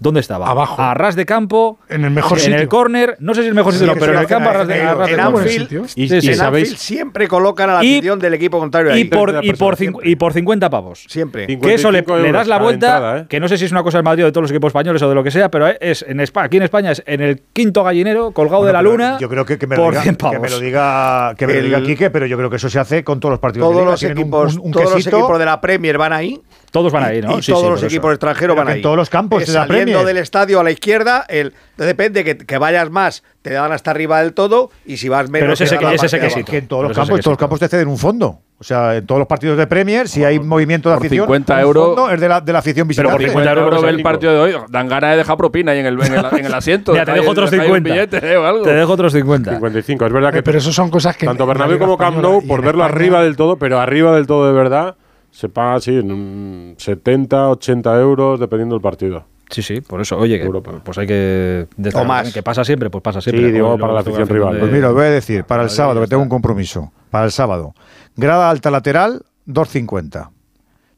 ¿Dónde 0.01 0.19
estaba? 0.19 0.49
Abajo. 0.49 0.81
A 0.81 0.95
ras 0.95 1.15
de 1.15 1.27
campo. 1.27 1.77
En 1.87 2.03
el 2.03 2.09
mejor 2.11 2.39
en 2.39 2.43
sitio. 2.43 2.59
el 2.59 2.67
córner. 2.67 3.17
No 3.19 3.35
sé 3.35 3.43
si 3.43 3.47
el 3.49 3.53
mejor 3.53 3.71
sitio, 3.73 3.87
Sí, 3.87 3.93
no, 3.93 3.99
pero 3.99 4.13
en 4.13 4.19
el 4.19 4.25
campo 4.25 4.49
a 4.49 4.53
ras 4.53 4.61
en- 4.63 4.67
de, 4.69 4.81
a 4.81 4.95
ras 4.95 5.07
de 5.07 5.13
en 5.13 5.19
campo. 5.19 5.41
Y, 5.41 5.49
Sí, 5.49 6.01
y 6.15 6.21
sí. 6.21 6.27
en 6.29 6.35
sabéis, 6.35 6.69
Anfield 6.69 6.77
siempre 6.81 7.27
colocan 7.27 7.69
a 7.69 7.73
la 7.75 7.83
Y- 7.85 7.97
afición 7.97 8.17
del 8.19 8.33
equipo 8.33 8.57
contrario 8.57 8.91
ahí. 8.93 9.01
Y 9.01 9.05
por, 9.05 9.29
y, 9.43 9.53
por 9.53 9.77
y 10.03 10.15
por 10.15 10.33
50 10.33 10.69
pavos. 10.71 11.05
Siempre. 11.07 11.45
Que 11.45 11.53
eso 11.75 11.91
le, 11.91 11.99
55 11.99 12.17
le 12.17 12.31
das 12.31 12.47
la 12.47 12.57
vuelta, 12.57 12.87
entrada, 12.95 13.17
¿eh? 13.19 13.25
que 13.29 13.39
no 13.39 13.47
sé 13.47 13.59
si 13.59 13.65
es 13.65 13.71
una 13.71 13.83
cosa 13.83 13.99
del 13.99 14.05
Madrid 14.05 14.23
o 14.23 14.25
de 14.25 14.31
todos 14.31 14.41
los 14.41 14.51
equipos 14.51 14.69
españoles 14.69 14.99
o 15.03 15.07
de 15.09 15.13
lo 15.13 15.23
que 15.23 15.29
sea, 15.29 15.49
pero 15.51 15.67
es 15.67 16.03
en 16.07 16.19
España, 16.19 16.45
aquí 16.47 16.57
en 16.57 16.63
España 16.63 16.91
es 16.93 17.03
en 17.05 17.21
el 17.21 17.43
quinto 17.53 17.83
gallinero, 17.83 18.31
colgado 18.31 18.65
de 18.65 18.73
la 18.73 18.81
luna. 18.81 19.17
Yo 19.19 19.29
creo 19.29 19.45
que, 19.45 19.59
que 19.59 19.67
me 19.67 19.75
lo 19.75 19.83
por 19.83 19.91
diga, 19.93 20.01
100 20.01 20.15
que 20.15 20.25
me 20.25 20.31
pavos. 20.33 20.51
lo 20.51 20.59
diga, 20.59 21.35
que 21.37 21.45
me 21.45 21.53
lo 21.53 21.61
diga 21.61 21.81
Quique, 21.83 22.09
pero 22.09 22.25
yo 22.25 22.37
creo 22.37 22.49
que 22.49 22.55
eso 22.55 22.69
se 22.71 22.79
hace 22.79 23.03
con 23.03 23.19
todos 23.19 23.33
los 23.33 23.39
partidos 23.39 23.67
de 23.69 23.73
Todos 23.73 23.81
liga. 23.83 23.91
los 23.91 23.99
Tienen 23.99 24.17
un- 24.17 24.23
equipos, 24.23 24.55
un, 24.57 24.61
un 24.65 24.71
todos 24.71 24.85
los 24.85 24.95
quesito 24.95 25.17
equipos 25.19 25.37
de 25.37 25.45
la 25.45 25.61
Premier 25.61 25.97
van 25.99 26.13
ahí. 26.13 26.41
Todos 26.71 26.91
van 26.93 27.03
ahí, 27.03 27.21
¿no? 27.21 27.38
Y 27.38 27.41
Sí, 27.41 27.51
todos 27.51 27.65
sí, 27.65 27.69
los 27.71 27.84
equipos 27.84 28.07
eso. 28.10 28.13
extranjeros 28.13 28.53
Pero 28.55 28.55
van 28.55 28.67
que 28.67 28.71
ahí. 28.73 28.79
en 28.79 28.84
todos 28.84 28.95
los 28.95 29.10
campos 29.10 29.43
Eh, 29.43 29.45
de 29.45 29.51
la 29.53 29.67
Saliendo 29.67 30.05
del 30.05 30.17
estadio 30.17 30.60
a 30.60 30.63
la 30.63 30.71
izquierda, 30.71 31.25
el, 31.27 31.53
depende 31.77 32.23
que, 32.23 32.38
que 32.38 32.57
vayas 32.57 32.89
más, 32.89 33.23
te 33.41 33.51
dan 33.51 33.71
hasta 33.73 33.91
arriba 33.91 34.21
del 34.21 34.34
todo, 34.34 34.71
y 34.86 34.95
si 34.97 35.10
vas 35.10 35.29
menos, 35.29 35.43
Pero 35.43 35.53
es 35.53 35.60
te 35.60 35.65
ese 35.65 35.75
dan 35.75 35.89
que- 35.89 35.95
es 35.95 36.03
ese 36.03 36.19
que 36.19 36.29
sí, 36.29 36.43
que 36.45 36.57
en 36.60 36.67
todos 36.67 36.84
los 36.84 36.91
Pero 36.91 37.01
campos, 37.01 37.17
que 37.19 37.23
todos 37.23 37.34
los 37.34 37.39
campos 37.39 37.60
te 37.60 37.67
ceden 37.67 37.88
un 37.89 37.97
fondo. 37.97 38.39
O 38.57 38.63
sea, 38.63 38.95
en 38.95 39.05
todos 39.07 39.17
los 39.17 39.27
partidos 39.27 39.57
de 39.57 39.65
Premier, 39.65 40.07
si 40.07 40.23
hay 40.23 40.39
movimiento 40.39 40.89
de 40.89 40.95
por 40.95 41.05
afición, 41.05 41.25
50 41.25 41.55
un 41.55 41.60
euros- 41.62 41.86
fondo 41.88 42.10
es 42.12 42.21
de 42.21 42.29
la, 42.29 42.39
de 42.41 42.53
la 42.53 42.60
afición 42.60 42.88
Pero 42.88 43.10
por 43.10 43.17
visitante. 43.17 43.31
50 43.31 43.49
50 43.49 43.79
euros 43.79 43.97
el 43.97 44.03
partido 44.03 44.34
de 44.34 44.39
hoy, 44.39 44.55
dan 44.69 44.88
ganas 44.88 45.12
de 45.12 45.17
dejar 45.17 45.36
propina 45.36 45.71
ahí 45.71 45.79
en 45.79 45.88
el, 45.88 45.95
en 45.99 46.13
el, 46.13 46.25
en 46.39 46.45
el 46.45 46.53
asiento. 46.53 46.91
Mira, 46.93 47.03
te 47.05 47.12
dejo 47.13 47.31
otros 47.31 47.49
dejáis 47.51 47.69
un 47.71 47.77
50. 47.77 47.93
billete, 48.21 48.31
eh, 48.34 48.38
o 48.38 48.45
algo. 48.45 48.63
Te 48.63 48.73
dejo 48.73 48.93
otros 48.93 49.12
50. 49.13 49.51
55. 49.55 50.05
Es 50.05 50.13
verdad 50.13 50.31
que 50.31 50.39
Eh, 50.39 50.43
pero 50.43 50.60
eso 50.60 50.71
son 50.71 50.89
cosas 50.91 51.17
que. 51.17 51.25
tanto 51.25 51.45
Bernabéu 51.47 51.79
como 51.79 51.97
Camp 51.97 52.17
Nou, 52.21 52.45
por 52.47 52.62
verlo 52.62 52.84
España- 52.86 52.95
arriba 52.95 53.23
del 53.23 53.36
todo, 53.36 53.57
pero 53.57 53.79
arriba 53.79 54.15
del 54.15 54.27
todo 54.27 54.45
de 54.45 54.53
verdad, 54.53 54.95
se 55.32 55.50
paga 55.50 55.76
así 55.76 55.96
en 55.98 56.12
un 56.12 56.76
70, 56.78 57.50
80 57.50 58.00
euros, 58.00 58.39
dependiendo 58.39 58.76
del 58.76 58.82
partido. 58.82 59.24
Sí, 59.50 59.62
sí, 59.62 59.82
por 59.82 60.00
eso. 60.00 60.17
Oye, 60.17 60.38
que, 60.39 60.46
Europa. 60.46 60.72
pues 60.84 60.98
hay 60.98 61.08
que. 61.08 61.67
destacar 61.76 62.06
O 62.06 62.08
más. 62.08 62.34
Que 62.34 62.41
pasa 62.44 62.63
siempre, 62.63 62.89
pues 62.89 63.02
pasa 63.02 63.20
siempre. 63.20 63.48
Sí, 63.48 63.52
digo, 63.52 63.78
para 63.78 63.91
la 63.94 64.00
afición 64.00 64.28
rival. 64.30 64.54
de- 64.54 64.60
Pues 64.62 64.72
mira, 64.72 64.88
os 64.89 64.94
voy 64.94 65.06
a 65.06 65.10
decir, 65.10 65.44
para 65.44 65.63
el 65.63 65.65
Madrid, 65.65 65.76
sábado, 65.78 66.02
que 66.02 66.08
tengo 66.08 66.24
un 66.24 66.30
compromiso, 66.30 66.91
para 67.10 67.26
el 67.26 67.32
sábado. 67.32 67.74
Grada 68.15 68.50
alta 68.50 68.72
lateral, 68.72 69.24
2.50. 69.48 70.30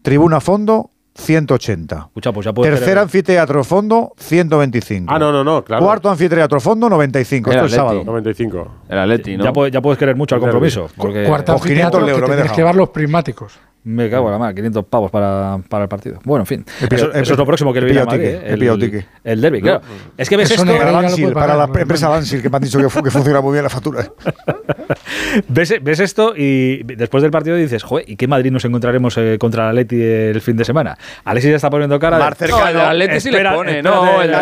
Tribuna 0.03 0.39
fondo, 0.39 0.91
180. 1.15 1.95
Escucha, 2.07 2.31
pues 2.31 2.45
ya 2.45 2.53
puedes 2.53 2.71
Tercer 2.71 2.89
tener- 2.89 3.03
anfiteatro 3.03 3.63
fondo, 3.63 4.13
125. 4.17 5.11
Ah, 5.11 5.17
no, 5.17 5.31
no, 5.31 5.43
no, 5.43 5.63
claro. 5.63 5.83
Cuarto 5.85 6.09
anfiteatro 6.11 6.59
fondo, 6.59 6.89
95. 6.89 7.49
El 7.49 7.55
Esto 7.55 7.65
es 7.67 7.71
sábado. 7.73 8.03
95. 8.05 8.67
El 8.89 8.97
Atleti, 8.99 9.35
¿no? 9.37 9.43
ya, 9.45 9.53
puedes, 9.53 9.73
ya 9.73 9.81
puedes 9.81 9.97
querer 9.97 10.15
mucho 10.15 10.35
al 10.35 10.41
compromiso. 10.41 10.89
Porque 10.95 11.23
Cuarta 11.25 11.53
500 11.55 11.61
anfiteatro 11.63 12.05
que 12.05 12.11
euros, 12.11 12.29
me 12.29 12.33
he 12.33 12.37
tienes 12.37 12.51
que 12.51 12.57
llevar 12.57 12.75
los 12.75 12.89
prismáticos. 12.89 13.59
Me 13.85 14.09
cago 14.09 14.27
en 14.27 14.31
la 14.33 14.37
mano, 14.37 14.55
500 14.55 14.85
pavos 14.85 15.11
para, 15.11 15.59
para 15.69 15.83
el 15.83 15.89
partido. 15.89 16.19
Bueno, 16.23 16.43
en 16.43 16.47
fin. 16.47 16.65
Eso, 16.89 17.11
es 17.13 17.29
lo 17.37 17.45
próximo 17.45 17.73
que 17.73 17.81
le 17.81 17.85
viene 17.87 18.01
a 18.01 18.05
Madrid. 18.05 18.25
¿eh? 18.25 18.55
pillado 18.57 18.77
ticket. 18.77 19.05
El 19.23 19.41
derby, 19.41 19.61
claro. 19.61 19.81
Es 20.17 20.29
que 20.29 20.37
ves 20.37 20.51
Eso 20.51 20.63
esto, 20.63 20.77
Para, 20.77 20.91
Bansil, 20.91 21.33
para 21.33 21.55
la 21.55 21.67
¿no? 21.67 21.77
empresa 21.77 22.07
Bansil, 22.09 22.41
que 22.41 22.49
me 22.49 22.57
han 22.57 22.63
dicho 22.63 22.77
que, 22.79 22.83
que 23.03 23.11
funciona 23.11 23.41
muy 23.41 23.51
bien 23.53 23.63
la 23.63 23.69
factura. 23.69 24.03
ves, 25.47 25.73
ves 25.81 25.99
esto 25.99 26.33
y 26.35 26.83
después 26.83 27.21
del 27.21 27.31
partido 27.31 27.55
dices, 27.55 27.83
joder, 27.83 28.05
¿y 28.09 28.15
qué 28.15 28.27
Madrid 28.27 28.51
nos 28.51 28.65
encontraremos 28.65 29.17
eh, 29.17 29.37
contra 29.39 29.63
el 29.63 29.69
Atleti 29.69 30.01
el 30.01 30.41
fin 30.41 30.57
de 30.57 30.65
semana? 30.65 30.97
Alexis 31.23 31.49
ya 31.51 31.55
está 31.57 31.69
poniendo 31.69 31.99
cara 31.99 32.17
de... 32.17 32.23
Más. 32.23 32.39
No, 32.49 32.67
el 32.67 32.73
del 32.73 32.81
Atleti 32.85 33.19
sí 33.19 33.29
les 33.31 33.39
Espera, 33.39 33.53
pone, 33.55 33.81
no, 33.81 34.21
el 34.21 34.31
de- 34.31 34.37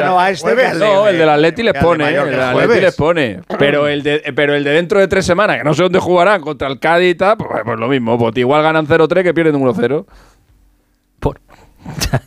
no, 0.80 1.08
el 1.08 1.18
del 1.18 1.30
Atleti 1.30 1.64
les 1.64 1.74
al 1.76 1.80
de 1.80 1.86
pone, 1.86 2.08
el 2.08 2.14
del 2.14 2.34
el 2.34 2.40
Atleti 2.40 2.66
jueves. 2.68 2.82
les 2.84 2.96
pone. 2.96 3.40
Pero 3.60 3.88
el 3.88 4.04
de, 4.04 4.34
pero 4.36 4.56
el 4.56 4.64
de 4.64 4.72
dentro 4.72 5.00
de 5.00 5.08
tres 5.08 5.26
semanas, 5.26 5.58
que 5.58 5.64
no 5.64 5.74
sé 5.74 5.84
dónde 5.84 6.00
jugarán, 6.00 6.42
contra 6.42 6.68
el 6.68 6.80
Cádiz 6.80 7.12
y 7.12 7.16
tal, 7.16 7.38
pues, 7.38 7.50
pues 7.64 7.80
lo 7.80 7.88
mismo, 7.88 8.18
pues 8.18 8.36
igual 8.38 8.64
ganan 8.64 8.88
0-3 8.88 9.24
que 9.24 9.31
pierden 9.34 9.56
1-0. 9.56 10.06
Por- 11.20 11.40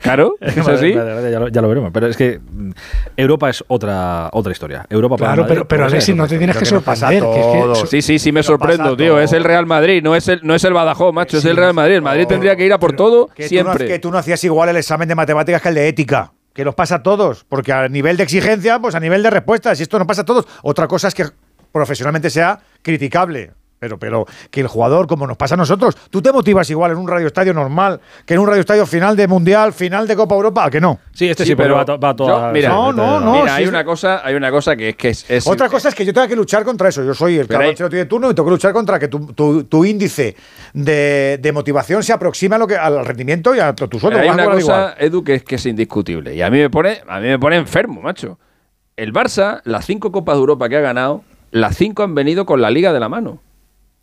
Claro, 0.00 0.36
es 0.40 0.56
así. 0.56 0.92
vale, 0.92 1.12
vale, 1.14 1.30
ya, 1.32 1.40
lo, 1.40 1.48
ya 1.48 1.60
lo 1.60 1.68
veremos. 1.68 1.90
Pero 1.92 2.06
es 2.06 2.16
que 2.16 2.38
mm, 2.38 2.70
Europa 3.16 3.50
es 3.50 3.64
otra 3.66 4.28
otra 4.32 4.52
historia. 4.52 4.86
Europa 4.88 5.16
para 5.16 5.30
Claro, 5.32 5.42
Madrid, 5.42 5.54
pero, 5.56 5.68
pero 5.68 5.84
Alexis, 5.86 6.14
no 6.14 6.28
te 6.28 6.38
tienes 6.38 6.54
que 6.54 6.60
que 6.60 6.66
sorprender. 6.66 7.20
que 7.24 7.40
es 7.40 7.80
que 7.80 7.86
Sí, 7.88 8.02
sí, 8.02 8.18
sí 8.20 8.30
me 8.30 8.44
sorprendo, 8.44 8.96
tío. 8.96 9.08
todo. 9.14 9.20
Es 9.20 9.32
el 9.32 9.42
Real 9.42 9.66
Madrid, 9.66 10.00
no 10.00 10.14
es 10.14 10.28
el, 10.28 10.38
no 10.44 10.54
es 10.54 10.62
el 10.62 10.72
Badajoz, 10.72 11.12
macho, 11.12 11.38
es 11.38 11.44
el 11.44 11.56
Real 11.56 11.74
Madrid. 11.74 11.96
El 11.96 12.02
Madrid 12.02 12.26
tendría 12.28 12.54
que 12.54 12.64
ir 12.64 12.72
a 12.72 12.78
por 12.78 12.92
todo 12.94 13.26
Que 13.26 13.34
tú, 13.34 13.42
no, 13.42 13.48
siempre. 13.48 13.86
que 13.88 13.98
tú 13.98 14.12
no 14.12 14.18
hacías 14.18 14.42
igual 14.44 14.68
el 14.68 14.76
examen 14.76 15.08
de 15.08 15.16
matemáticas 15.16 15.60
que 15.62 15.68
el 15.70 15.74
de 15.74 15.88
ética. 15.88 16.32
Que 16.54 16.64
los 16.64 16.76
pasa 16.76 16.96
a 16.96 17.02
todos. 17.02 17.44
Porque 17.48 17.72
a 17.72 17.88
nivel 17.88 18.16
de 18.16 18.22
exigencia, 18.22 18.78
pues 18.78 18.94
a 18.94 19.00
nivel 19.00 19.22
de 19.24 19.30
respuestas. 19.30 19.80
Y 19.80 19.82
esto 19.82 19.98
no 19.98 20.06
pasa 20.06 20.22
a 20.22 20.24
todos. 20.24 20.46
Otra 20.62 20.86
cosa 20.86 21.08
es 21.08 21.14
que 21.14 21.24
profesionalmente 21.72 22.30
sea 22.30 22.60
criticable. 22.82 23.50
Pero, 23.78 23.98
pero 23.98 24.26
que 24.50 24.60
el 24.60 24.66
jugador, 24.66 25.06
como 25.06 25.26
nos 25.26 25.36
pasa 25.36 25.54
a 25.54 25.58
nosotros, 25.58 25.96
tú 26.10 26.20
te 26.20 26.32
motivas 26.32 26.68
igual 26.70 26.90
en 26.92 26.98
un 26.98 27.06
radioestadio 27.06 27.54
normal 27.54 28.00
que 28.26 28.34
en 28.34 28.40
un 28.40 28.46
radioestadio 28.48 28.84
final 28.86 29.14
de 29.16 29.28
Mundial, 29.28 29.72
final 29.72 30.08
de 30.08 30.16
Copa 30.16 30.34
Europa, 30.34 30.64
¿a 30.64 30.70
que 30.70 30.80
no? 30.80 30.98
Sí, 31.12 31.28
este 31.28 31.44
sí, 31.44 31.54
pero 31.54 31.76
va, 31.76 31.84
to- 31.84 31.98
va 31.98 32.16
toda- 32.16 32.48
yo- 32.48 32.52
mira, 32.52 32.68
No, 32.70 32.92
no, 32.92 33.20
no. 33.20 33.32
mira, 33.40 33.54
hay 33.54 33.62
es- 33.64 33.68
una 33.68 33.84
cosa, 33.84 34.20
hay 34.26 34.34
una 34.34 34.50
cosa 34.50 34.74
que 34.74 34.88
es 34.90 34.96
que 34.96 35.08
es, 35.10 35.30
es- 35.30 35.46
Otra 35.46 35.68
cosa 35.68 35.90
es 35.90 35.94
que 35.94 36.04
yo 36.04 36.12
tenga 36.12 36.26
que 36.26 36.34
luchar 36.36 36.64
contra 36.64 36.88
eso. 36.88 37.04
Yo 37.04 37.14
soy 37.14 37.38
el 37.38 37.54
Ancelotti 37.54 37.96
de 37.96 38.06
turno 38.06 38.30
y 38.30 38.34
tengo 38.34 38.48
que 38.48 38.52
luchar 38.52 38.72
contra 38.72 38.98
que 38.98 39.06
tu, 39.08 39.32
tu- 39.32 39.64
tu 39.64 39.84
índice 39.84 40.34
de, 40.72 41.38
de 41.40 41.52
motivación 41.52 42.02
se 42.02 42.12
aproxime 42.12 42.56
a 42.56 42.58
lo 42.58 42.66
que, 42.66 42.76
al 42.76 43.04
rendimiento 43.06 43.54
y 43.54 43.60
a 43.60 43.74
tu, 43.74 43.86
tu 43.88 43.98
sueldo. 44.00 44.18
Hay 44.18 44.28
una 44.28 44.44
cosa, 44.44 44.58
igual. 44.60 44.94
Edu, 44.98 45.22
que 45.24 45.34
es 45.34 45.44
que 45.44 45.54
es 45.54 45.66
indiscutible. 45.66 46.34
Y 46.34 46.42
a 46.42 46.50
mí 46.50 46.58
me 46.58 46.70
pone, 46.70 47.00
a 47.06 47.20
mí 47.20 47.28
me 47.28 47.38
pone 47.38 47.56
enfermo, 47.56 48.00
macho. 48.02 48.38
El 48.96 49.12
Barça, 49.12 49.60
las 49.64 49.86
cinco 49.86 50.10
Copas 50.10 50.34
de 50.34 50.40
Europa 50.40 50.68
que 50.68 50.76
ha 50.76 50.80
ganado, 50.80 51.22
las 51.52 51.76
cinco 51.76 52.02
han 52.02 52.14
venido 52.14 52.44
con 52.44 52.60
la 52.60 52.70
Liga 52.70 52.92
de 52.92 53.00
la 53.00 53.08
mano. 53.08 53.40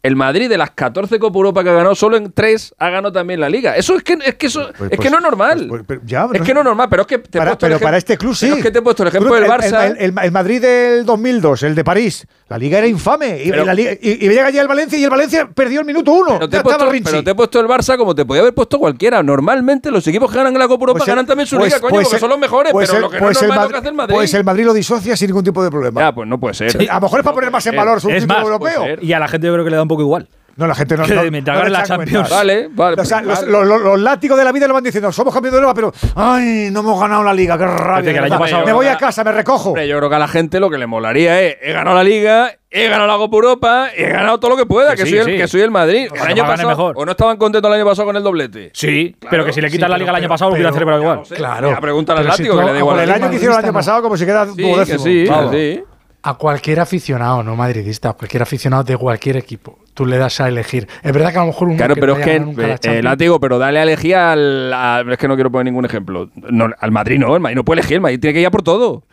El 0.06 0.16
Madrid 0.16 0.48
de 0.50 0.58
las 0.58 0.70
14 0.72 1.18
Copas 1.18 1.34
de 1.34 1.38
Europa 1.40 1.64
que 1.64 1.70
ha 1.70 1.74
ganado, 1.74 1.96
solo 1.96 2.16
en 2.18 2.32
tres 2.32 2.76
ha 2.78 2.90
ganado 2.90 3.12
también 3.12 3.40
la 3.40 3.50
Liga. 3.50 3.76
Eso 3.76 3.96
es 3.96 4.04
que 4.04 4.18
es 4.24 4.36
que 4.36 4.48
eso 4.48 4.70
Pues- 4.78 4.92
es 4.92 4.98
que 4.98 4.98
pues- 4.98 5.12
no 5.12 5.18
es 5.18 5.24
normal. 5.24 5.66
pues- 5.68 5.84
pues- 5.88 6.00
ya, 6.06 6.28
es 6.32 6.42
que 6.44 6.54
no 6.54 6.60
es 6.60 6.66
normal, 6.66 6.88
pero 6.90 7.02
es 7.02 7.08
que 7.08 7.18
te 7.18 7.38
he 7.38 7.42
Para- 7.42 7.52
puesto 7.52 7.66
el 7.66 7.72
pero 7.72 7.80
ejem- 7.80 7.84
para 7.84 7.98
este 7.98 8.18
club 8.18 8.36
sí. 8.36 8.50
es 8.52 8.62
que 8.64 8.70
te 8.72 8.80
he 8.80 8.82
puesto 8.84 9.02
el 9.04 9.10
ejemplo 9.10 9.34
del 9.34 9.46
Barça. 9.46 9.86
El, 9.88 9.98
el- 9.98 10.16
el 10.24 10.32
Madrid 10.32 10.62
del 10.62 11.06
2002, 11.06 11.64
el 11.64 11.74
de 11.74 11.84
París, 11.84 12.28
la 12.48 12.58
liga 12.60 12.78
era 12.78 12.88
infame. 12.88 13.42
Y, 13.44 13.50
Pero- 13.50 13.64
y 13.64 13.66
la 13.66 13.74
liga- 13.74 13.92
y- 13.94 14.12
y 14.26 14.30
llega 14.30 14.46
allí 14.48 14.58
el 14.60 14.68
Valencia 14.68 15.00
y 15.00 15.04
el 15.04 15.10
Valencia 15.10 15.50
perdió 15.54 15.80
el 15.80 15.86
minuto 15.86 16.12
uno. 16.12 16.34
Pero 16.38 16.48
te, 16.50 16.58
he 16.58 16.62
puesto, 16.62 16.72
estaba 16.78 16.92
Rinchi. 16.92 17.10
pero 17.12 17.24
te 17.24 17.32
he 17.32 17.36
puesto 17.36 17.60
el 17.60 17.68
Barça 17.68 17.98
como 17.98 18.14
te 18.14 18.24
podía 18.26 18.42
haber 18.42 18.54
puesto 18.54 18.78
cualquiera. 18.78 19.24
Normalmente 19.24 19.90
los 19.90 20.06
equipos 20.08 20.30
que 20.32 20.38
ganan 20.38 20.54
en 20.54 20.60
la 20.60 20.68
Copa 20.68 20.84
Europa 20.84 21.00
Pues 21.00 21.08
el- 21.08 21.12
ganan 21.14 21.26
también 21.26 21.48
su 21.48 21.58
pues- 21.58 21.70
liga, 21.70 21.80
coño, 21.80 21.90
pues 21.92 22.04
porque 22.06 22.16
el- 22.18 22.20
son 22.20 22.30
los 22.30 22.40
mejores, 22.40 22.72
pues 22.72 22.88
pero 22.88 22.98
el- 22.98 23.02
lo 23.04 23.10
que 23.10 23.18
pues 23.18 23.22
no 23.22 23.28
el 23.30 23.36
es 23.36 23.42
normal 23.42 23.56
es 23.56 23.56
lo 23.56 23.62
Madrid- 23.62 23.72
que 23.74 23.78
hace 23.80 23.88
el 23.90 23.96
Madrid. 23.96 24.16
Pues 24.16 24.34
el 24.36 24.44
Madrid 24.44 24.66
lo 24.66 24.74
disocia 24.74 25.18
sin 25.18 25.28
ningún 25.28 25.44
tipo 25.44 25.64
de 25.64 25.72
problema. 25.72 26.02
Ya, 26.02 26.14
pues 26.14 26.28
no 26.28 26.40
puede 26.40 26.54
ser. 26.54 26.70
a 26.90 26.96
lo 26.96 27.02
mejor 27.02 27.20
es 27.20 27.24
para 27.24 27.34
poner 27.36 27.52
más 27.52 27.66
en 27.66 27.76
valor 27.76 28.00
su 28.02 28.08
título 28.10 28.40
europeo. 28.42 28.84
Y 29.02 29.12
a 29.14 29.20
la 29.20 29.28
gente 29.28 29.48
yo 29.48 29.54
creo 29.54 29.66
que 29.66 29.72
le 29.72 29.76
da 29.78 29.82
un 29.82 29.88
poco 29.88 30.02
igual. 30.04 30.28
No, 30.58 30.68
la 30.68 30.76
gente 30.76 30.96
no. 30.96 31.04
Que 31.08 31.14
no- 31.16 31.32
mientras 31.32 31.64
no 31.64 31.70
la 31.70 31.84
Champions. 31.84 32.30
Vale, 32.30 32.70
vale. 32.72 33.02
O 33.02 33.06
sea, 33.06 33.22
los, 33.22 33.40
vale. 33.40 33.52
los- 33.52 33.68
los- 33.68 33.82
los 33.82 34.00
látigos 34.00 34.38
de 34.38 34.44
la 34.46 34.52
vida 34.52 34.68
lo 34.68 34.74
van 34.74 34.84
diciendo, 34.84 35.12
somos 35.12 35.34
campeones 35.34 35.60
de 35.60 35.66
Europa, 35.68 35.74
pero 35.74 35.94
¡ay! 36.16 36.70
No 36.72 36.80
hemos 36.82 37.00
ganado 37.00 37.24
la 37.24 37.34
liga, 37.34 37.58
qué 37.58 37.66
rabia. 37.68 38.24
que 38.24 38.30
pasado- 38.30 38.66
me 38.66 38.74
voy 38.74 38.88
a 38.88 38.98
casa, 38.98 39.24
me 39.24 39.32
recojo. 39.32 39.70
Hombre, 39.70 39.88
yo 39.88 39.98
creo 39.98 40.10
que 40.10 40.16
a 40.16 40.20
la 40.20 40.28
gente 40.28 40.60
lo 40.60 40.70
que 40.70 40.78
le 40.78 40.88
molaría 40.88 41.42
es 41.42 41.58
he 41.62 41.74
ganado 41.74 41.96
la 41.98 42.04
liga, 42.04 42.52
he 42.72 42.88
ganado 42.88 43.08
la 43.08 43.18
Copa 43.18 43.36
Europa, 43.36 43.88
he 43.96 44.08
ganado 44.10 44.40
todo 44.40 44.52
lo 44.52 44.58
que 44.58 44.66
pueda, 44.66 44.92
Que 44.92 45.04
que, 45.04 45.04
sí, 45.04 45.10
soy, 45.12 45.20
el, 45.20 45.26
sí. 45.26 45.38
que 45.38 45.48
soy 45.48 45.62
el 45.62 45.72
Madrid. 45.72 46.08
El 46.14 46.22
año 46.22 46.46
pasado, 46.46 46.70
mejor. 46.70 46.94
¿O 46.98 47.06
no 47.06 47.12
estaban 47.12 47.36
contentos 47.38 47.70
el 47.70 47.76
año 47.76 47.86
pasado 47.86 48.06
con 48.08 48.16
el 48.16 48.24
doblete? 48.24 48.72
Sí, 48.74 49.16
pero 49.30 49.44
que 49.46 49.52
si 49.54 49.60
le 49.62 49.70
quitan 49.70 49.88
Sí, 49.88 49.92
la 49.92 49.98
liga 49.98 50.12
el 50.12 50.16
pero- 50.16 50.24
año 50.24 50.30
pasado 50.30 50.52
lo 50.52 50.56
hubieran 50.56 50.74
pero- 50.74 50.80
celebrado 50.88 51.02
igual. 51.04 51.38
Claro. 51.38 51.72
La 51.72 51.82
pregunta 51.82 52.14
al 52.14 52.20
Pero 52.20 52.30
si 52.30 52.34
Atlético, 52.34 52.56
tú 52.56 52.60
que 52.62 52.66
le 52.68 52.72
da 52.74 52.80
igual 52.80 53.00
el 53.00 53.12
año 53.12 53.30
que 53.30 53.36
hicieron 53.36 53.58
el 53.60 53.64
año 53.66 53.74
pasado, 53.74 54.02
como 54.02 54.16
si 54.18 54.26
queda 54.26 54.46
Sí, 54.48 54.56
que 54.56 54.86
sí, 54.98 55.26
que 55.26 55.78
sí. 55.78 55.84
A 56.28 56.34
cualquier 56.36 56.80
aficionado, 56.80 57.44
no 57.44 57.56
madridista, 57.56 58.10
a 58.10 58.14
cualquier 58.14 58.42
aficionado 58.44 58.84
de 58.84 58.98
cualquier 58.98 59.38
equipo, 59.38 59.78
tú 59.94 60.06
le 60.08 60.18
das 60.18 60.42
a 60.42 60.48
elegir. 60.48 60.88
Es 61.04 61.14
verdad 61.14 61.32
que 61.32 61.38
a 61.38 61.42
lo 61.42 61.48
mejor 61.48 61.68
uno 61.68 61.78
Claro, 61.78 61.94
que 61.94 62.02
pero 62.02 62.14
no 62.16 62.20
es 62.20 62.26
que, 62.26 62.36
eh, 62.36 62.78
Champions- 62.80 63.04
látigo, 63.04 63.40
pero 63.40 63.60
dale 63.60 63.80
a 63.80 63.84
elegir 63.84 64.16
al. 64.16 64.74
a- 64.74 65.04
es 65.12 65.18
que 65.20 65.28
no 65.28 65.36
quiero 65.36 65.52
poner 65.52 65.66
ningún 65.66 65.86
ejemplo. 65.86 66.30
No, 66.36 66.68
al 66.80 66.92
Madrid 66.92 67.20
no, 67.20 67.36
el 67.36 67.42
Madrid 67.42 67.56
no 67.58 67.64
puede 67.64 67.82
elegir, 67.82 67.96
el 67.96 68.02
Madrid 68.02 68.20
tiene 68.20 68.34
que 68.34 68.42
ir 68.42 68.48
a 68.48 68.52
por 68.52 68.64
todo. 68.64 69.04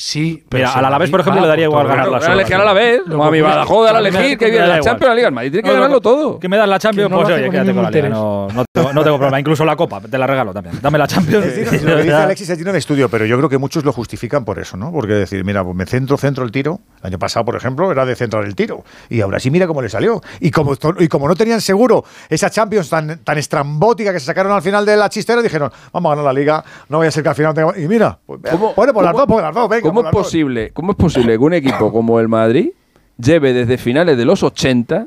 Sí, 0.00 0.44
pero 0.48 0.62
Mira, 0.68 0.78
al 0.78 0.84
Alavés, 0.84 1.10
por 1.10 1.18
ejemplo, 1.18 1.42
le 1.42 1.48
daría 1.48 1.64
igual 1.64 1.88
ganar 1.88 2.08
la 2.08 2.18
a 2.18 2.32
elegir 2.32 2.54
al 2.54 2.60
Alavés, 2.60 3.00
a 3.20 3.30
mi 3.32 3.40
Badajoz, 3.40 3.88
al 3.90 3.96
Pero 3.96 4.12
me- 4.12 4.18
elegir, 4.20 4.38
que 4.38 4.50
viene 4.52 4.66
la. 4.68 4.78
Champions, 4.78 5.08
la 5.08 5.14
Liga, 5.16 5.26
el 5.28 5.34
Madrid 5.34 5.50
tiene 5.50 5.68
que 5.68 5.74
ganarlo 5.74 6.00
todo. 6.00 6.38
Que 6.38 6.48
me 6.48 6.56
das 6.56 6.68
la 6.68 6.78
Champions, 6.78 7.12
pues 7.12 7.26
oye, 7.26 7.50
quédate 7.50 7.74
con 7.74 7.82
la 7.82 7.90
ningún 7.90 8.02
liga. 8.04 8.08
No, 8.10 8.46
no 8.78 8.82
tengo, 8.88 8.92
no 8.94 9.04
tengo 9.04 9.16
problema. 9.18 9.40
Incluso 9.40 9.64
la 9.64 9.76
copa, 9.76 10.00
te 10.00 10.16
la 10.18 10.26
regalo 10.26 10.52
también. 10.52 10.78
Dame 10.80 10.98
la 10.98 11.06
Champions. 11.06 11.44
Es 11.46 11.56
decir, 11.70 11.82
lo 11.88 11.96
que 11.96 12.02
dice 12.02 12.14
Alexis 12.14 12.50
es 12.50 12.58
digno 12.58 12.72
de 12.72 12.78
estudio, 12.78 13.08
pero 13.08 13.24
yo 13.26 13.36
creo 13.36 13.48
que 13.48 13.58
muchos 13.58 13.84
lo 13.84 13.92
justifican 13.92 14.44
por 14.44 14.58
eso, 14.58 14.76
¿no? 14.76 14.90
Porque 14.92 15.12
decir, 15.14 15.44
mira, 15.44 15.62
pues 15.64 15.76
me 15.76 15.86
centro, 15.86 16.16
centro 16.16 16.44
el 16.44 16.50
tiro. 16.52 16.80
El 17.00 17.08
año 17.08 17.18
pasado, 17.18 17.44
por 17.44 17.56
ejemplo, 17.56 17.90
era 17.92 18.04
de 18.06 18.14
centrar 18.16 18.44
el 18.44 18.54
tiro. 18.54 18.84
Y 19.08 19.20
ahora 19.20 19.38
sí, 19.40 19.50
mira 19.50 19.66
cómo 19.66 19.82
le 19.82 19.88
salió. 19.88 20.20
Y 20.40 20.50
como, 20.50 20.76
to- 20.76 20.94
y 20.98 21.08
como 21.08 21.28
no 21.28 21.34
tenían 21.34 21.60
seguro 21.60 22.04
esa 22.28 22.50
Champions 22.50 22.88
tan, 22.88 23.18
tan 23.24 23.38
estrambótica 23.38 24.12
que 24.12 24.20
se 24.20 24.26
sacaron 24.26 24.52
al 24.52 24.62
final 24.62 24.84
de 24.86 24.96
la 24.96 25.08
chistera, 25.08 25.42
dijeron, 25.42 25.70
vamos 25.92 26.10
a 26.12 26.16
ganar 26.16 26.32
la 26.34 26.38
liga, 26.38 26.64
no 26.88 26.98
vaya 26.98 27.08
a 27.08 27.12
ser 27.12 27.22
que 27.22 27.28
al 27.28 27.34
final 27.34 27.54
tenga... 27.54 27.78
Y 27.78 27.88
mira, 27.88 28.18
pues, 28.26 28.40
¿Cómo- 28.50 28.74
bueno, 28.74 28.92
por 28.94 29.04
las 29.04 29.12
dos, 29.12 29.26
por 29.26 29.42
las 29.42 29.54
dos, 29.54 29.68
venga. 29.68 29.82
¿Cómo 29.82 30.00
es 30.02 30.10
posible, 30.10 30.70
¿Cómo 30.72 30.92
es 30.92 30.96
posible 30.98 31.32
que 31.32 31.38
un 31.38 31.54
equipo 31.54 31.92
como 31.92 32.20
el 32.20 32.28
Madrid 32.28 32.70
lleve 33.16 33.52
desde 33.52 33.78
finales 33.78 34.16
de 34.16 34.24
los 34.24 34.42
80 34.42 35.06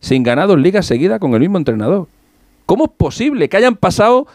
sin 0.00 0.22
ganar 0.22 0.48
dos 0.48 0.58
ligas 0.58 0.84
seguidas 0.86 1.20
con 1.20 1.34
el 1.34 1.40
mismo 1.40 1.58
entrenador? 1.58 2.08
¿Cómo 2.72 2.84
es 2.84 2.90
posible 2.96 3.50
que 3.50 3.58
hayan 3.58 3.76
pasado 3.76 4.26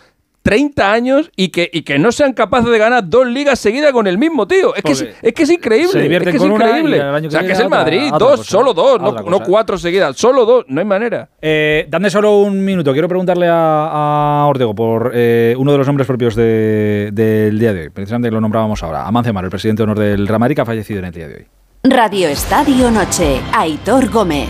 30 0.44 0.92
años 0.94 1.32
y 1.36 1.48
que, 1.50 1.72
y 1.74 1.82
que 1.82 1.98
no 1.98 2.12
sean 2.12 2.34
capaces 2.34 2.70
de 2.70 2.78
ganar 2.78 3.10
dos 3.10 3.26
ligas 3.26 3.58
seguidas 3.58 3.92
con 3.92 4.06
el 4.06 4.20
mismo 4.20 4.48
tío? 4.48 4.76
Es 4.76 4.84
que 4.84 4.92
es, 4.92 5.08
es 5.24 5.34
que 5.34 5.42
es 5.42 5.50
increíble. 5.50 5.90
se 5.92 6.16
es 6.16 6.22
que 6.22 6.30
es 6.38 6.44
increíble. 6.44 7.02
o 7.02 7.32
sea, 7.32 7.42
que 7.42 7.54
es 7.54 7.60
el 7.60 7.66
otra- 7.66 7.80
Madrid. 7.80 8.14
otra 8.14 8.28
dos, 8.28 8.38
cosa. 8.42 8.52
solo 8.52 8.76
dos, 8.76 9.02
no, 9.02 9.40
cuatro 9.44 9.80
seguidas. 9.80 10.16
Solo 10.18 10.46
dos, 10.46 10.66
no 10.68 10.80
hay 10.80 10.86
manera. 10.86 11.30
Eh, 11.42 11.88
dame 11.90 12.12
solo 12.12 12.42
un 12.42 12.64
minuto. 12.64 12.92
Quiero 12.94 13.08
preguntarle 13.08 13.48
a, 13.48 14.42
a 14.44 14.46
Ortego 14.46 14.76
por 14.76 15.14
eh, 15.16 15.56
uno 15.58 15.72
de 15.72 15.80
los 15.80 15.88
nombres 15.88 16.06
propios 16.06 16.36
de- 16.36 17.10
del 17.12 17.58
día 17.58 17.74
de 17.74 17.82
hoy. 17.82 17.90
Precisamente 17.90 18.30
lo 18.30 18.40
nombrábamos 18.40 18.84
ahora. 18.84 19.08
Amancio 19.08 19.34
Mar, 19.34 19.46
el 19.46 19.50
presidente 19.50 19.80
de 19.80 19.84
honor 19.86 19.98
del 19.98 20.28
que 20.54 20.62
ha 20.62 20.66
fallecido 20.66 21.00
en 21.00 21.06
el 21.06 21.12
día 21.12 21.28
de 21.28 21.36
hoy. 21.38 21.46
Radio 21.86 22.28
Estadio 22.28 22.92
Noche. 22.92 23.42
Aitor 23.52 24.12
Gómez. 24.12 24.48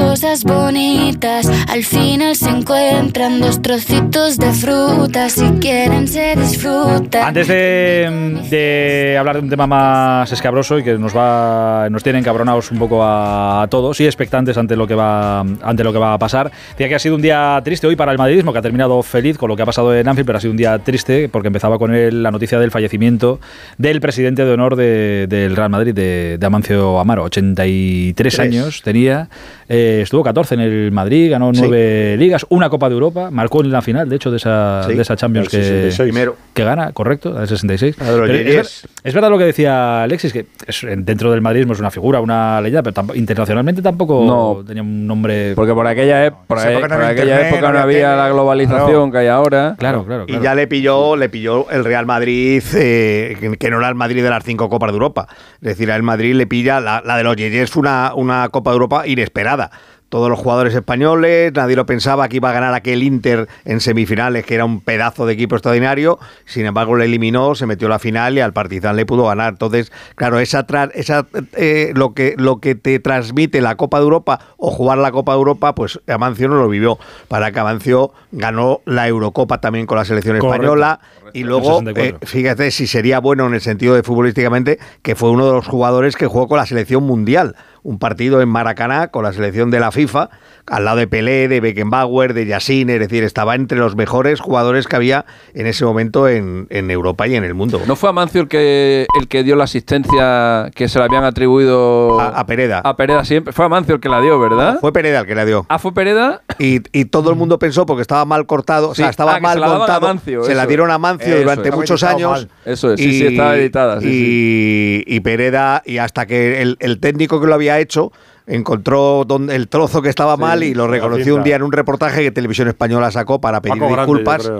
Cosas 0.00 0.44
bonitas 0.44 1.46
al 1.68 1.84
final 1.84 2.34
se 2.34 2.48
encuentran 2.48 3.38
dos 3.40 3.60
trocitos 3.60 4.38
de 4.38 4.50
fruta 4.52 5.28
si 5.28 5.44
quieren 5.60 6.08
se 6.08 6.34
disfrutan. 6.36 7.28
Antes 7.28 7.46
de, 7.48 8.40
de 8.50 9.16
hablar 9.18 9.36
de 9.36 9.42
un 9.42 9.50
tema 9.50 9.66
más 9.66 10.32
escabroso 10.32 10.78
y 10.78 10.82
que 10.84 10.94
nos 10.98 11.14
va 11.14 11.88
nos 11.90 12.02
tiene 12.02 12.18
encabronados 12.18 12.70
un 12.72 12.78
poco 12.78 13.00
a, 13.04 13.66
todos 13.70 14.00
y 14.00 14.06
expectantes 14.06 14.56
ante 14.56 14.74
lo 14.74 14.86
que 14.86 14.94
va 14.94 15.40
ante 15.40 15.84
lo 15.84 15.92
que 15.92 15.98
va 15.98 16.14
a 16.14 16.18
pasar. 16.18 16.50
Decía 16.70 16.88
que 16.88 16.94
ha 16.94 16.98
sido 16.98 17.14
un 17.14 17.22
día 17.22 17.60
triste 17.62 17.86
hoy 17.86 17.94
para 17.94 18.10
el 18.10 18.18
madridismo, 18.18 18.52
que 18.52 18.58
ha 18.58 18.62
terminado 18.62 19.02
feliz 19.02 19.36
con 19.38 19.48
lo 19.48 19.56
que 19.56 19.62
ha 19.62 19.66
pasado 19.66 19.94
en 19.94 20.08
Anfield, 20.08 20.26
pero 20.26 20.38
ha 20.38 20.40
sido 20.40 20.50
un 20.52 20.56
día 20.56 20.78
triste 20.80 21.28
porque 21.28 21.48
empezaba 21.48 21.78
con 21.78 21.94
él 21.94 22.22
la 22.22 22.30
noticia 22.30 22.58
del 22.58 22.70
fallecimiento 22.70 23.38
del 23.78 24.00
presidente 24.00 24.44
de 24.44 24.50
honor 24.52 24.76
de- 24.76 25.26
del 25.28 25.54
Real 25.56 25.70
Madrid, 25.70 25.94
de, 25.94 26.36
de 26.38 26.46
Amancio 26.46 26.98
Amaro. 26.98 27.24
83 27.24 28.14
Tres. 28.16 28.38
años 28.40 28.82
tenía, 28.82 29.28
eh, 29.68 29.89
estuvo 30.02 30.22
14 30.22 30.54
en 30.54 30.60
el 30.60 30.92
Madrid, 30.92 31.30
ganó 31.30 31.52
Sí. 31.52 31.60
nueve 31.60 32.16
ligas, 32.18 32.46
una 32.48 32.68
Copa 32.70 32.88
de 32.88 32.94
Europa, 32.94 33.30
marcó 33.30 33.60
en 33.62 33.70
la 33.70 33.82
final, 33.82 34.08
de 34.08 34.16
hecho, 34.16 34.30
de 34.30 34.36
esa, 34.38 34.84
Sí, 34.86 34.94
de 34.94 35.02
esa 35.02 35.16
Champions 35.16 35.48
que, 35.48 35.56
66. 35.62 36.30
Que 36.54 36.64
gana, 36.64 36.92
correcto, 36.92 37.34
66. 37.46 37.96
La 37.98 38.04
de 38.06 38.10
los 38.18 38.20
Pero 38.28 38.32
es, 38.38 38.44
Yeyes. 38.46 38.82
ver- 38.84 38.90
es 39.04 39.14
verdad 39.14 39.30
lo 39.30 39.38
que 39.38 39.44
decía 39.44 40.02
Alexis, 40.02 40.32
que 40.32 40.46
es- 40.66 40.86
dentro 40.98 41.30
del 41.32 41.40
madridismo 41.40 41.72
es 41.72 41.80
una 41.80 41.90
figura, 41.90 42.20
una 42.20 42.60
leyenda, 42.60 42.82
pero 42.82 42.94
tampo- 42.94 43.14
internacionalmente 43.16 43.82
tampoco 43.82 44.24
No. 44.26 44.64
tenía 44.64 44.82
un 44.82 45.06
nombre. 45.06 45.54
Porque 45.54 45.72
por 45.74 45.86
aquella, 45.86 46.30
por 46.46 46.58
ahí- 46.58 46.72
época 46.74 46.88
no 46.88 46.94
por 46.94 47.04
había 47.04 47.08
aquella 47.08 47.34
internet, 47.34 47.52
época 47.54 47.68
no 47.68 47.78
no 47.78 47.82
había 47.84 48.16
la 48.16 48.28
globalización 48.28 49.10
que 49.12 49.18
hay 49.18 49.26
ahora. 49.28 49.74
Claro, 49.78 50.04
claro, 50.04 50.24
Y 50.28 50.40
ya 50.40 50.54
le 50.54 50.66
pilló, 50.66 51.16
le 51.16 51.28
pilló 51.28 51.70
el 51.70 51.84
Real 51.84 52.06
Madrid, 52.06 52.62
eh, 52.74 53.36
que- 53.40 53.56
que 53.56 53.70
no 53.70 53.78
era 53.78 53.88
el 53.88 53.94
Madrid 53.94 54.22
de 54.22 54.30
las 54.30 54.44
cinco 54.44 54.68
Copas 54.68 54.90
de 54.90 54.94
Europa. 54.94 55.26
Es 55.54 55.60
decir, 55.60 55.90
al 55.90 56.02
Madrid 56.02 56.34
le 56.34 56.46
pilla, 56.46 56.80
la, 56.80 57.02
la 57.04 57.16
de 57.16 57.24
los 57.24 57.36
Yeyes 57.36 57.70
fue 57.70 57.80
una, 57.80 58.12
una 58.14 58.48
Copa 58.50 58.70
de 58.70 58.74
Europa 58.74 59.06
inesperada. 59.06 59.70
Todos 60.10 60.28
los 60.28 60.40
jugadores 60.40 60.74
españoles, 60.74 61.52
nadie 61.54 61.76
lo 61.76 61.86
pensaba 61.86 62.28
que 62.28 62.36
iba 62.36 62.50
a 62.50 62.52
ganar 62.52 62.74
aquel 62.74 63.02
Inter 63.04 63.46
en 63.64 63.80
semifinales, 63.80 64.44
que 64.44 64.56
era 64.56 64.64
un 64.64 64.80
pedazo 64.80 65.24
de 65.24 65.34
equipo 65.34 65.54
extraordinario. 65.54 66.18
Sin 66.44 66.66
embargo, 66.66 66.96
le 66.96 67.04
eliminó, 67.04 67.54
se 67.54 67.64
metió 67.64 67.86
a 67.86 67.90
la 67.90 67.98
final 68.00 68.36
y 68.36 68.40
al 68.40 68.52
Partizan 68.52 68.96
le 68.96 69.06
pudo 69.06 69.26
ganar. 69.26 69.52
Entonces, 69.52 69.92
claro, 70.16 70.40
esa, 70.40 70.66
tra- 70.66 70.90
esa 70.94 71.26
eh, 71.56 71.92
lo 71.94 72.12
que 72.12 72.34
lo 72.36 72.58
que 72.58 72.74
te 72.74 72.98
transmite 72.98 73.60
la 73.60 73.76
Copa 73.76 73.98
de 73.98 74.02
Europa 74.02 74.40
o 74.56 74.72
jugar 74.72 74.98
la 74.98 75.12
Copa 75.12 75.30
de 75.32 75.38
Europa, 75.38 75.76
pues 75.76 76.00
Amancio 76.08 76.48
no 76.48 76.56
lo 76.56 76.68
vivió. 76.68 76.98
Para 77.28 77.52
que 77.52 77.60
Amancio 77.60 78.12
ganó 78.32 78.80
la 78.86 79.06
Eurocopa 79.06 79.60
también 79.60 79.86
con 79.86 79.96
la 79.96 80.04
selección 80.04 80.38
Correcto, 80.38 80.54
española 80.56 81.00
y 81.32 81.40
En 81.42 81.46
luego, 81.48 81.78
64. 81.80 82.02
eh, 82.04 82.26
fíjate 82.26 82.70
si 82.70 82.86
sería 82.86 83.20
bueno 83.20 83.46
en 83.46 83.54
el 83.54 83.60
sentido 83.60 83.94
de 83.94 84.02
futbolísticamente, 84.02 84.78
que 85.02 85.14
fue 85.14 85.30
uno 85.30 85.46
de 85.46 85.52
los 85.52 85.66
jugadores 85.66 86.16
que 86.16 86.26
jugó 86.26 86.48
con 86.48 86.58
la 86.58 86.66
selección 86.66 87.04
mundial. 87.04 87.56
Un 87.82 87.98
partido 87.98 88.42
en 88.42 88.48
Maracaná 88.50 89.08
con 89.08 89.24
la 89.24 89.32
selección 89.32 89.70
de 89.70 89.80
la 89.80 89.90
FIFA, 89.90 90.28
al 90.66 90.84
lado 90.84 90.98
de 90.98 91.06
Pelé, 91.08 91.48
de 91.48 91.60
Beckenbauer, 91.62 92.34
de 92.34 92.44
Yassin, 92.44 92.90
es 92.90 93.00
decir, 93.00 93.24
estaba 93.24 93.54
entre 93.54 93.78
los 93.78 93.96
mejores 93.96 94.38
jugadores 94.40 94.86
que 94.86 94.96
había 94.96 95.24
en 95.54 95.66
ese 95.66 95.86
momento 95.86 96.28
en, 96.28 96.66
en 96.68 96.90
Europa 96.90 97.26
y 97.26 97.36
en 97.36 97.44
el 97.44 97.54
mundo. 97.54 97.80
¿No 97.86 97.96
fue 97.96 98.10
Amancio 98.10 98.42
el 98.42 98.48
que, 98.48 99.06
el 99.18 99.28
que 99.28 99.42
dio 99.44 99.56
la 99.56 99.64
asistencia 99.64 100.70
que 100.74 100.88
se 100.90 100.98
le 100.98 101.06
habían 101.06 101.24
atribuido 101.24 102.20
A, 102.20 102.28
a 102.40 102.46
Pereda. 102.46 102.80
a 102.84 102.96
Pereda 102.96 103.24
siempre? 103.24 103.52
Fue 103.54 103.64
Amancio 103.64 103.94
el 103.94 104.00
que 104.00 104.08
la 104.10 104.20
dio, 104.20 104.38
¿verdad? 104.38 104.78
Fue 104.80 104.92
Pereda 104.92 105.20
el 105.20 105.26
que 105.26 105.34
la 105.34 105.44
dio. 105.46 105.64
Ah, 105.68 105.78
fue 105.78 105.92
Pereda. 105.94 106.42
Y, 106.58 106.80
y 106.92 107.06
todo 107.06 107.30
el 107.30 107.36
mundo 107.36 107.58
pensó 107.58 107.86
porque 107.86 108.02
estaba 108.02 108.24
mal 108.26 108.44
cortado, 108.46 108.90
o 108.90 108.94
sea, 108.94 109.06
Sí. 109.06 109.10
estaba 109.10 109.36
Ah, 109.36 109.40
mal 109.40 109.54
se 109.54 109.60
la 109.60 109.66
daban 109.66 109.76
a 109.76 109.78
montado. 109.80 110.00
Mancio, 110.06 110.44
se 110.44 110.54
la 110.54 110.66
dieron 110.66 110.90
a 110.90 110.94
es. 110.96 111.00
Eso 111.20 111.38
durante 111.38 111.68
es. 111.68 111.74
muchos 111.74 112.02
años. 112.02 112.48
Eso 112.64 112.92
es, 112.92 113.00
sí, 113.00 113.18
sí, 113.18 113.26
estaba 113.26 113.56
editada, 113.56 114.00
sí, 114.00 115.04
y, 115.06 115.16
y 115.16 115.20
Pereda, 115.20 115.82
y 115.84 115.98
hasta 115.98 116.26
que 116.26 116.62
el, 116.62 116.76
el 116.80 117.00
técnico 117.00 117.40
que 117.40 117.46
lo 117.46 117.54
había 117.54 117.78
hecho 117.78 118.12
encontró 118.46 119.24
donde, 119.26 119.54
el 119.54 119.68
trozo 119.68 120.02
que 120.02 120.08
estaba 120.08 120.36
mal 120.36 120.62
y 120.62 120.74
lo 120.74 120.88
reconoció 120.88 121.36
un 121.36 121.44
día 121.44 121.56
en 121.56 121.62
un 121.62 121.72
reportaje 121.72 122.22
que 122.22 122.30
Televisión 122.30 122.68
Española 122.68 123.10
sacó 123.10 123.40
para 123.40 123.60
pedir 123.60 123.78
Paco 123.78 123.96
disculpas. 123.96 124.50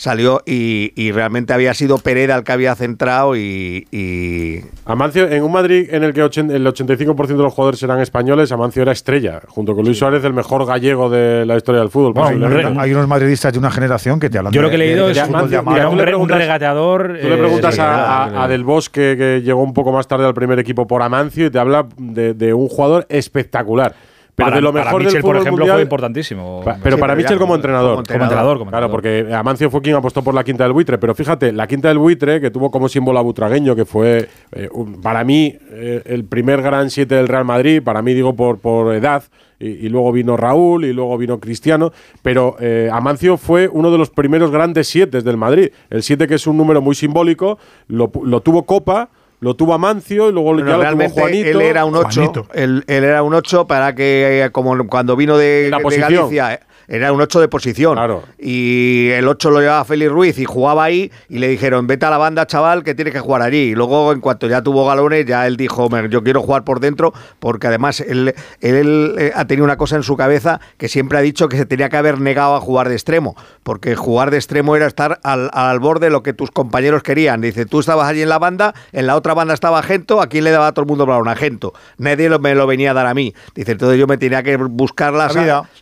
Salió 0.00 0.40
y, 0.46 0.92
y 0.96 1.12
realmente 1.12 1.52
había 1.52 1.74
sido 1.74 1.98
Pereda 1.98 2.34
el 2.34 2.42
que 2.42 2.52
había 2.52 2.74
centrado 2.74 3.36
y, 3.36 3.86
y- 3.92 4.60
Amancio, 4.86 5.28
en 5.28 5.42
un 5.42 5.52
Madrid 5.52 5.88
en 5.90 6.04
el 6.04 6.14
que 6.14 6.22
ochen- 6.24 6.50
el 6.50 6.66
85% 6.66 7.26
de 7.26 7.34
los 7.42 7.52
jugadores 7.52 7.82
eran 7.82 8.00
españoles, 8.00 8.50
Amancio 8.50 8.80
era 8.80 8.92
estrella, 8.92 9.42
junto 9.48 9.74
con 9.74 9.84
Luis 9.84 9.98
Suárez, 9.98 10.24
el 10.24 10.32
mejor 10.32 10.64
gallego 10.64 11.10
de 11.10 11.44
la 11.44 11.54
historia 11.58 11.82
del 11.82 11.90
fútbol. 11.90 12.14
Bueno, 12.14 12.46
hay, 12.46 12.62
unos- 12.62 12.78
hay 12.82 12.92
unos 12.94 13.08
madridistas 13.08 13.52
de 13.52 13.58
una 13.58 13.70
generación 13.70 14.18
que 14.18 14.30
te 14.30 14.38
hablan 14.38 14.54
Yo 14.54 14.60
de- 14.62 14.66
lo 14.68 14.70
que 14.70 14.76
he 14.76 14.78
leído 14.78 15.04
de- 15.04 15.12
es 15.12 15.18
de 15.18 15.22
un, 15.24 15.28
fútbol 15.28 15.50
de 15.50 15.56
le 15.56 16.38
regateador. 16.38 17.06
Tú 17.20 17.28
le 17.28 17.34
eh, 17.34 17.36
preguntas 17.36 17.78
a 17.78 18.48
Del 18.48 18.64
Bosque, 18.64 19.16
que 19.18 19.42
llegó 19.44 19.62
un 19.62 19.74
poco 19.74 19.92
más 19.92 20.08
tarde 20.08 20.24
al 20.24 20.32
primer 20.32 20.58
equipo 20.58 20.86
por 20.86 21.02
Amancio, 21.02 21.44
y 21.44 21.50
te 21.50 21.58
habla 21.58 21.86
de, 21.98 22.32
de 22.32 22.54
un 22.54 22.68
jugador 22.68 23.04
espectacular. 23.10 23.94
Pero 24.40 24.46
para, 24.46 24.56
de 24.56 24.62
lo 24.62 24.72
para 24.72 24.84
mejor 24.86 25.00
Michel, 25.00 25.12
del 25.14 25.22
por 25.22 25.36
ejemplo, 25.36 25.56
mundial- 25.58 25.76
fue 25.76 25.82
importantísimo. 25.82 26.60
Pa- 26.64 26.78
pero 26.82 26.96
Sí, 26.96 27.00
para 27.00 27.12
pero 27.14 27.22
Michel 27.24 27.36
como 27.38 27.46
como- 27.46 27.54
entrenador. 27.56 27.90
como 27.96 28.06
Como 28.06 28.24
entrenador, 28.24 28.58
como 28.58 28.70
Claro, 28.70 28.86
entrenador. 28.86 28.90
porque 29.26 29.34
Amancio 29.34 29.70
fue 29.70 29.82
quien 29.82 29.96
apostó 29.96 30.22
por 30.22 30.34
la 30.34 30.42
quinta 30.44 30.64
del 30.64 30.72
buitre. 30.72 30.98
Pero 30.98 31.14
fíjate, 31.14 31.52
la 31.52 31.66
quinta 31.66 31.88
del 31.88 31.98
buitre, 31.98 32.40
que 32.40 32.50
tuvo 32.50 32.70
como 32.70 32.88
símbolo 32.88 33.18
a 33.18 33.22
Butragueño, 33.22 33.76
que 33.76 33.84
fue 33.84 34.28
eh, 34.52 34.68
un- 34.72 35.00
para 35.00 35.22
mí 35.24 35.56
eh, 35.72 36.02
el 36.06 36.24
primer 36.24 36.62
gran 36.62 36.90
siete 36.90 37.14
del 37.14 37.28
Real 37.28 37.44
Madrid, 37.44 37.82
para 37.82 38.02
mí 38.02 38.14
digo 38.14 38.34
por, 38.34 38.58
por 38.58 38.94
edad, 38.94 39.22
y, 39.58 39.66
y 39.68 39.88
luego 39.90 40.10
vino 40.12 40.36
Raúl, 40.38 40.84
y 40.86 40.92
luego 40.92 41.18
vino 41.18 41.38
Cristiano. 41.38 41.92
Pero 42.22 42.56
eh, 42.60 42.88
Amancio 42.92 43.36
fue 43.36 43.68
uno 43.68 43.90
de 43.90 43.98
los 43.98 44.08
primeros 44.10 44.50
grandes 44.50 44.88
siete 44.88 45.20
del 45.20 45.36
Madrid. 45.36 45.68
El 45.90 46.02
siete, 46.02 46.26
que 46.26 46.34
es 46.36 46.46
un 46.46 46.56
número 46.56 46.80
muy 46.80 46.94
simbólico, 46.94 47.58
lo 47.88 48.40
tuvo 48.40 48.64
Copa. 48.64 49.10
Lo 49.40 49.54
tuvo 49.54 49.72
Amancio 49.74 50.28
y 50.28 50.32
luego 50.32 50.52
Bueno, 50.52 50.68
ya 50.68 50.72
lo 50.72 50.72
tuvo 50.74 50.82
realmente 50.82 51.20
Juanito. 51.20 51.48
él 51.48 51.60
era 51.62 51.84
un 51.86 51.96
8. 51.96 52.08
Juanito. 52.12 52.46
Él, 52.52 52.84
él 52.86 53.04
era 53.04 53.22
un 53.22 53.34
8 53.34 53.66
para 53.66 53.94
que, 53.94 54.44
eh, 54.44 54.50
como 54.50 54.86
cuando 54.86 55.16
vino 55.16 55.38
de, 55.38 55.68
La 55.70 55.78
de. 55.78 55.96
Galicia, 55.96 56.54
eh, 56.54 56.60
era 56.90 57.12
un 57.12 57.20
8 57.20 57.40
de 57.40 57.48
posición. 57.48 57.96
Y 58.38 59.08
el 59.10 59.28
8 59.28 59.50
lo 59.50 59.60
llevaba 59.60 59.84
Félix 59.84 60.10
Ruiz 60.10 60.38
y 60.38 60.44
jugaba 60.44 60.82
ahí 60.84 61.10
y 61.28 61.38
le 61.38 61.46
dijeron, 61.48 61.86
vete 61.86 62.04
a 62.06 62.10
la 62.10 62.18
banda, 62.18 62.46
chaval, 62.46 62.82
que 62.82 62.94
tienes 62.94 63.14
que 63.14 63.20
jugar 63.20 63.42
allí. 63.42 63.70
Y 63.70 63.74
luego, 63.74 64.12
en 64.12 64.20
cuanto 64.20 64.48
ya 64.48 64.60
tuvo 64.62 64.86
galones, 64.86 65.24
ya 65.24 65.46
él 65.46 65.56
dijo, 65.56 65.88
"Me- 65.88 66.08
yo 66.08 66.22
quiero 66.24 66.42
jugar 66.42 66.64
por 66.64 66.80
dentro, 66.80 67.12
porque 67.38 67.68
además 67.68 68.00
él, 68.00 68.34
él, 68.60 69.14
eh, 69.18 69.32
ha 69.34 69.44
tenido 69.46 69.64
una 69.64 69.76
cosa 69.76 69.94
en 69.96 70.02
su 70.02 70.16
cabeza 70.16 70.60
que 70.78 70.88
siempre 70.88 71.16
ha 71.16 71.20
dicho 71.20 71.48
que 71.48 71.56
se 71.56 71.64
tenía 71.66 71.88
que 71.88 71.96
haber 71.96 72.20
negado 72.20 72.56
a 72.56 72.60
jugar 72.60 72.88
de 72.88 72.94
extremo, 72.96 73.36
porque 73.62 73.94
jugar 73.94 74.30
de 74.32 74.38
extremo 74.38 74.74
era 74.74 74.86
estar 74.86 75.20
al, 75.22 75.48
al 75.52 75.78
borde 75.78 76.06
de 76.06 76.10
lo 76.10 76.22
que 76.24 76.32
tus 76.32 76.50
compañeros 76.50 77.02
querían. 77.04 77.40
Dice, 77.40 77.66
tú 77.66 77.80
estabas 77.80 78.08
allí 78.08 78.22
en 78.22 78.28
la 78.28 78.38
banda, 78.40 78.74
en 78.92 79.06
la 79.06 79.14
otra 79.16 79.34
banda 79.34 79.54
estaba 79.54 79.82
Gento, 79.82 80.20
¿a 80.20 80.26
quién 80.26 80.44
le 80.44 80.50
daba 80.50 80.66
a 80.68 80.72
todo 80.72 80.82
el 80.84 80.88
mundo 80.88 81.06
balón? 81.06 81.28
A 81.28 81.36
Gento. 81.36 81.72
Nadie 81.98 82.28
lo- 82.28 82.38
me 82.40 82.54
lo 82.54 82.66
venía 82.66 82.90
a 82.90 82.94
dar 82.94 83.06
a 83.06 83.14
mí. 83.14 83.32
Dice, 83.54 83.72
entonces 83.72 83.98
yo 83.98 84.06
me 84.06 84.16
tenía 84.18 84.42
que 84.42 84.56
buscar 84.56 85.12
las, 85.12 85.34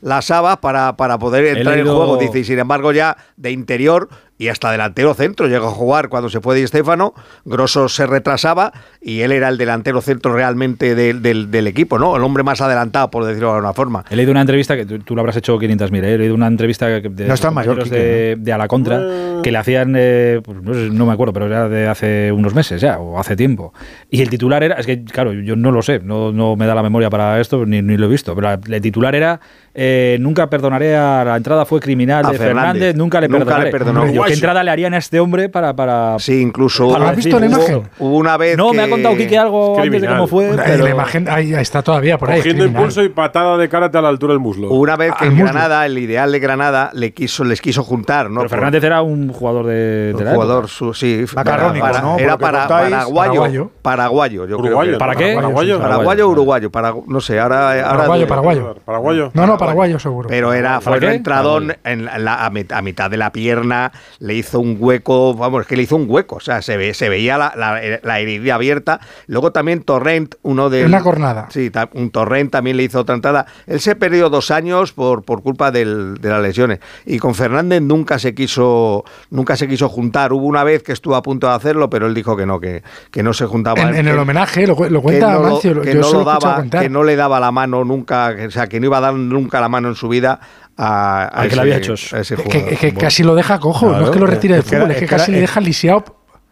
La 0.02 0.09
las 0.18 0.30
habas 0.30 0.56
para, 0.59 0.96
para 0.99 1.16
poder 1.16 1.44
entrar 1.57 1.78
en 1.78 1.86
juego. 1.96 2.16
Dice, 2.16 2.40
y 2.40 2.44
sin 2.44 2.59
embargo 2.59 2.90
ya 2.90 3.16
de 3.36 3.53
interior 3.53 4.09
y 4.36 4.49
hasta 4.49 4.70
delantero 4.72 5.14
centro 5.14 5.46
llegó 5.49 5.66
a 5.68 5.70
jugar 5.70 6.09
cuando 6.09 6.28
se 6.28 6.40
fue 6.40 6.57
Di 6.57 6.66
Stéfano, 6.66 7.12
Grosso 7.44 7.88
se 7.88 8.07
retrasaba 8.07 8.72
y 9.01 9.20
él 9.20 9.32
era 9.32 9.49
el 9.49 9.59
delantero 9.59 10.01
centro 10.01 10.32
realmente 10.34 10.94
del, 10.94 11.22
del- 11.22 11.51
del 11.51 11.66
equipo, 11.68 11.99
¿no? 11.99 12.16
El 12.16 12.22
hombre 12.22 12.42
más 12.42 12.61
adelantado, 12.61 13.11
por 13.11 13.24
decirlo 13.24 13.49
de 13.51 13.55
alguna 13.57 13.72
forma. 13.74 14.05
He 14.11 14.16
leído 14.16 14.30
una 14.32 14.40
entrevista 14.40 14.76
que 14.76 14.86
tú, 14.86 14.99
tú 15.01 15.14
lo 15.14 15.20
habrás 15.20 15.36
hecho 15.36 15.57
500.000, 15.59 16.05
¿eh? 16.05 16.14
he 16.14 16.18
leído 16.18 16.34
una 16.34 16.46
entrevista 16.49 17.01
que- 17.01 17.09
de, 17.09 17.26
No 17.26 17.34
está 17.34 17.51
Mallorca, 17.53 17.84
de, 17.84 18.36
de 18.38 18.53
A 18.53 18.59
la 18.59 18.66
Contra 18.68 18.99
que 19.42 19.53
le 19.53 19.59
hacían, 19.59 19.94
eh, 19.96 20.40
pues 20.44 20.61
no, 20.62 20.74
sé, 20.74 20.90
no 20.90 21.07
me 21.07 21.12
acuerdo, 21.12 21.32
pero 21.32 21.46
era 21.46 21.68
de 21.68 21.86
hace 21.88 22.30
unos 22.32 22.55
meses 22.55 22.80
ya, 22.80 22.99
o 22.99 23.18
hace 23.20 23.34
tiempo. 23.36 23.72
Y 24.11 24.20
el 24.22 24.30
titular 24.30 24.62
era, 24.64 24.74
es 24.76 24.86
que 24.86 25.05
claro, 25.05 25.32
yo 25.32 25.55
no 25.57 25.70
lo 25.70 25.80
sé, 25.82 26.01
no, 26.01 26.32
no 26.32 26.57
me 26.57 26.66
da 26.66 26.74
la 26.74 26.82
memoria 26.82 27.09
para 27.11 27.40
esto, 27.40 27.64
ni, 27.66 27.82
ni 27.82 27.96
lo 27.96 28.07
he 28.07 28.09
visto, 28.09 28.34
pero 28.34 28.51
el 28.53 28.80
titular 28.80 29.14
era, 29.14 29.40
eh, 29.81 30.16
nunca 30.20 30.51
perdonaré 30.51 30.97
a 30.97 31.22
la 31.24 31.37
entrada 31.37 31.64
fue 31.64 31.79
criminal 31.79 32.26
A 32.26 32.33
de 32.33 32.39
Fernández. 32.39 32.72
Fernández, 32.72 32.97
nunca 32.97 33.20
le 33.20 33.29
Nunca 33.29 33.39
le 33.39 33.45
perdonaré. 33.45 33.70
perdonó. 33.70 34.01
Hombre, 34.01 34.14
yo, 34.16 34.24
¿Qué 34.24 34.33
entrada 34.33 34.64
le 34.64 34.70
harían 34.72 34.93
a 34.95 34.99
este 34.99 35.20
hombre 35.20 35.49
para... 35.49 35.74
para 35.76 36.16
Sí, 36.18 36.41
incluso 36.43 36.91
para 36.91 37.11
¿Has 37.11 37.16
visto 37.16 37.39
la 37.39 37.47
imagen? 37.47 37.76
Hubo, 37.99 38.09
hubo 38.09 38.16
una 38.16 38.37
vez 38.37 38.57
No, 38.57 38.72
me 38.72 38.83
ha 38.83 38.85
que- 38.87 38.91
contado 38.91 39.16
Quique 39.16 39.39
algo 39.39 39.74
Es 39.74 39.79
antes 39.79 39.85
de 39.85 39.99
criminal. 39.99 40.16
cómo 40.16 40.26
fue, 40.26 40.51
pero... 40.64 40.83
la 40.85 40.91
imagen 40.91 41.29
ahí 41.29 41.55
está 41.55 41.83
todavía 41.83 42.18
por 42.18 42.31
ahí. 42.31 42.39
Cogiendo 42.39 42.64
impulso 42.64 43.05
y 43.05 43.09
patada 43.09 43.57
de 43.57 43.68
karate 43.68 43.99
a 43.99 44.03
la 44.03 44.09
altura 44.09 44.33
del 44.33 44.41
muslo. 44.41 44.68
Una 44.70 44.97
vez 44.97 45.12
que 45.14 45.26
en 45.26 45.35
muslo. 45.35 45.45
Granada, 45.53 45.87
el 45.87 45.97
ideal 45.97 46.33
de 46.33 46.39
Granada, 46.41 46.91
le 46.95 47.12
quiso, 47.14 47.45
les 47.45 47.61
quiso 47.61 47.85
juntar, 47.85 48.31
¿no? 48.31 48.41
Pero 48.41 48.49
Por- 48.49 48.59
Fernández 48.59 48.83
era 48.83 49.03
un 49.03 49.33
jugador 49.33 49.66
de, 49.66 49.74
de 50.09 50.14
un 50.16 50.24
la 50.24 50.35
jugador, 50.35 50.68
su- 50.68 50.93
sí, 50.93 51.24
Macarrónico, 51.37 51.87
para- 51.87 52.01
¿no? 52.01 52.18
Era 52.18 52.33
que 52.33 52.39
para, 52.39 52.59
contáis. 52.61 52.91
paraguayo, 52.95 53.70
Paraguayo. 53.83 54.47
yo 54.47 54.57
creo 54.59 54.66
Uruguayo. 54.70 54.93
que- 54.93 54.99
¿Para 54.99 55.14
qué? 55.14 55.35
Paraguayo. 55.35 55.79
Paraguayo 55.81 56.26
o 56.29 56.31
uruguayo, 56.33 56.70
para, 56.72 56.95
no 57.07 57.20
sé, 57.20 57.39
ahora, 57.39 57.70
ahora 57.72 57.91
Paraguayo, 57.99 58.26
paraguayo. 58.26 58.74
Paraguayo. 58.85 59.31
No, 59.35 59.47
no, 59.47 59.57
paraguayo 59.68 59.98
seguro. 59.98 60.28
Pero 60.28 60.52
era 60.52 60.80
fue 60.80 60.94
¿Para 60.94 61.06
un 61.06 61.10
qué? 61.12 61.16
entradón 61.16 61.76
en 61.84 62.04
la- 62.04 62.44
a, 62.46 62.50
mit- 62.50 62.72
a 62.72 62.82
mitad 62.82 63.10
de 63.10 63.16
la 63.16 63.32
pierna, 63.32 63.92
le 64.18 64.34
hizo 64.34 64.60
un 64.60 64.76
hueco, 64.78 65.34
vamos, 65.34 65.62
es 65.62 65.66
que 65.66 65.76
le 65.76 65.82
hizo 65.84 65.96
un 65.96 66.06
hueco, 66.08 66.36
o 66.36 66.40
sea, 66.40 66.62
se, 66.62 66.76
ve, 66.76 66.94
se 66.94 67.08
veía 67.08 67.38
la, 67.38 67.52
la, 67.56 67.80
la 68.02 68.20
herida 68.20 68.54
abierta. 68.54 69.00
Luego 69.26 69.52
también 69.52 69.82
Torrent, 69.82 70.34
uno 70.42 70.70
de... 70.70 70.84
Una 70.84 71.02
cornada. 71.02 71.46
Sí, 71.50 71.70
un 71.94 72.10
Torrent 72.10 72.50
también 72.50 72.76
le 72.76 72.84
hizo 72.84 73.00
otra 73.00 73.14
entrada. 73.14 73.46
Él 73.66 73.80
se 73.80 73.96
perdió 73.96 74.30
dos 74.30 74.50
años 74.50 74.92
por, 74.92 75.22
por 75.24 75.42
culpa 75.42 75.70
del- 75.70 76.14
de 76.20 76.28
las 76.28 76.42
lesiones. 76.42 76.80
Y 77.06 77.18
con 77.18 77.34
Fernández 77.34 77.82
nunca 77.82 78.18
se 78.18 78.34
quiso 78.34 79.04
nunca 79.30 79.56
se 79.56 79.68
quiso 79.68 79.88
juntar. 79.88 80.32
Hubo 80.32 80.46
una 80.46 80.64
vez 80.64 80.82
que 80.82 80.92
estuvo 80.92 81.14
a 81.16 81.22
punto 81.22 81.48
de 81.48 81.54
hacerlo, 81.54 81.88
pero 81.90 82.06
él 82.06 82.14
dijo 82.14 82.36
que 82.36 82.46
no, 82.46 82.60
que, 82.60 82.82
que 83.10 83.22
no 83.22 83.32
se 83.32 83.46
juntaba. 83.46 83.80
En, 83.80 83.94
en 83.94 84.04
que- 84.06 84.10
el 84.10 84.18
homenaje 84.18 84.66
lo, 84.66 84.74
lo 84.74 85.00
que 85.00 85.00
cuenta 85.00 85.32
no 85.32 85.40
lo- 85.40 85.48
Mancio, 85.50 85.74
lo- 85.74 85.82
que 85.82 85.94
yo 85.94 86.00
no 86.00 86.12
lo 86.12 86.24
daba, 86.24 86.64
que 86.70 86.88
no 86.88 87.04
le 87.04 87.16
daba 87.16 87.40
la 87.40 87.50
mano 87.50 87.84
nunca, 87.84 88.34
que- 88.36 88.46
o 88.46 88.50
sea, 88.50 88.66
que 88.66 88.80
no 88.80 88.86
iba 88.86 88.98
a 88.98 89.00
dar 89.00 89.14
nunca 89.14 89.47
la 89.51 89.68
mano 89.68 89.88
en 89.88 89.94
su 89.94 90.09
vida 90.09 90.40
a, 90.76 91.30
que 91.42 91.49
ese, 91.49 91.61
había 91.61 91.76
hecho. 91.78 91.92
a 91.94 92.20
ese 92.20 92.36
que, 92.36 92.42
jugador. 92.42 92.68
que- 92.68 92.76
que 92.76 92.86
Bueno. 92.88 93.01
casi 93.01 93.22
lo 93.24 93.34
deja 93.34 93.59
cojo, 93.59 93.90
no 93.92 94.05
es 94.05 94.11
que 94.11 94.18
lo 94.20 94.26
retire 94.26 94.55
del 94.55 94.64
es 94.64 94.68
fútbol, 94.70 94.90
es 94.90 94.96
que 94.99 95.05
es 95.05 95.11
que 95.11 95.16
casi 95.16 95.32
le 95.32 95.40
deja 95.40 95.61
lisiado 95.61 96.05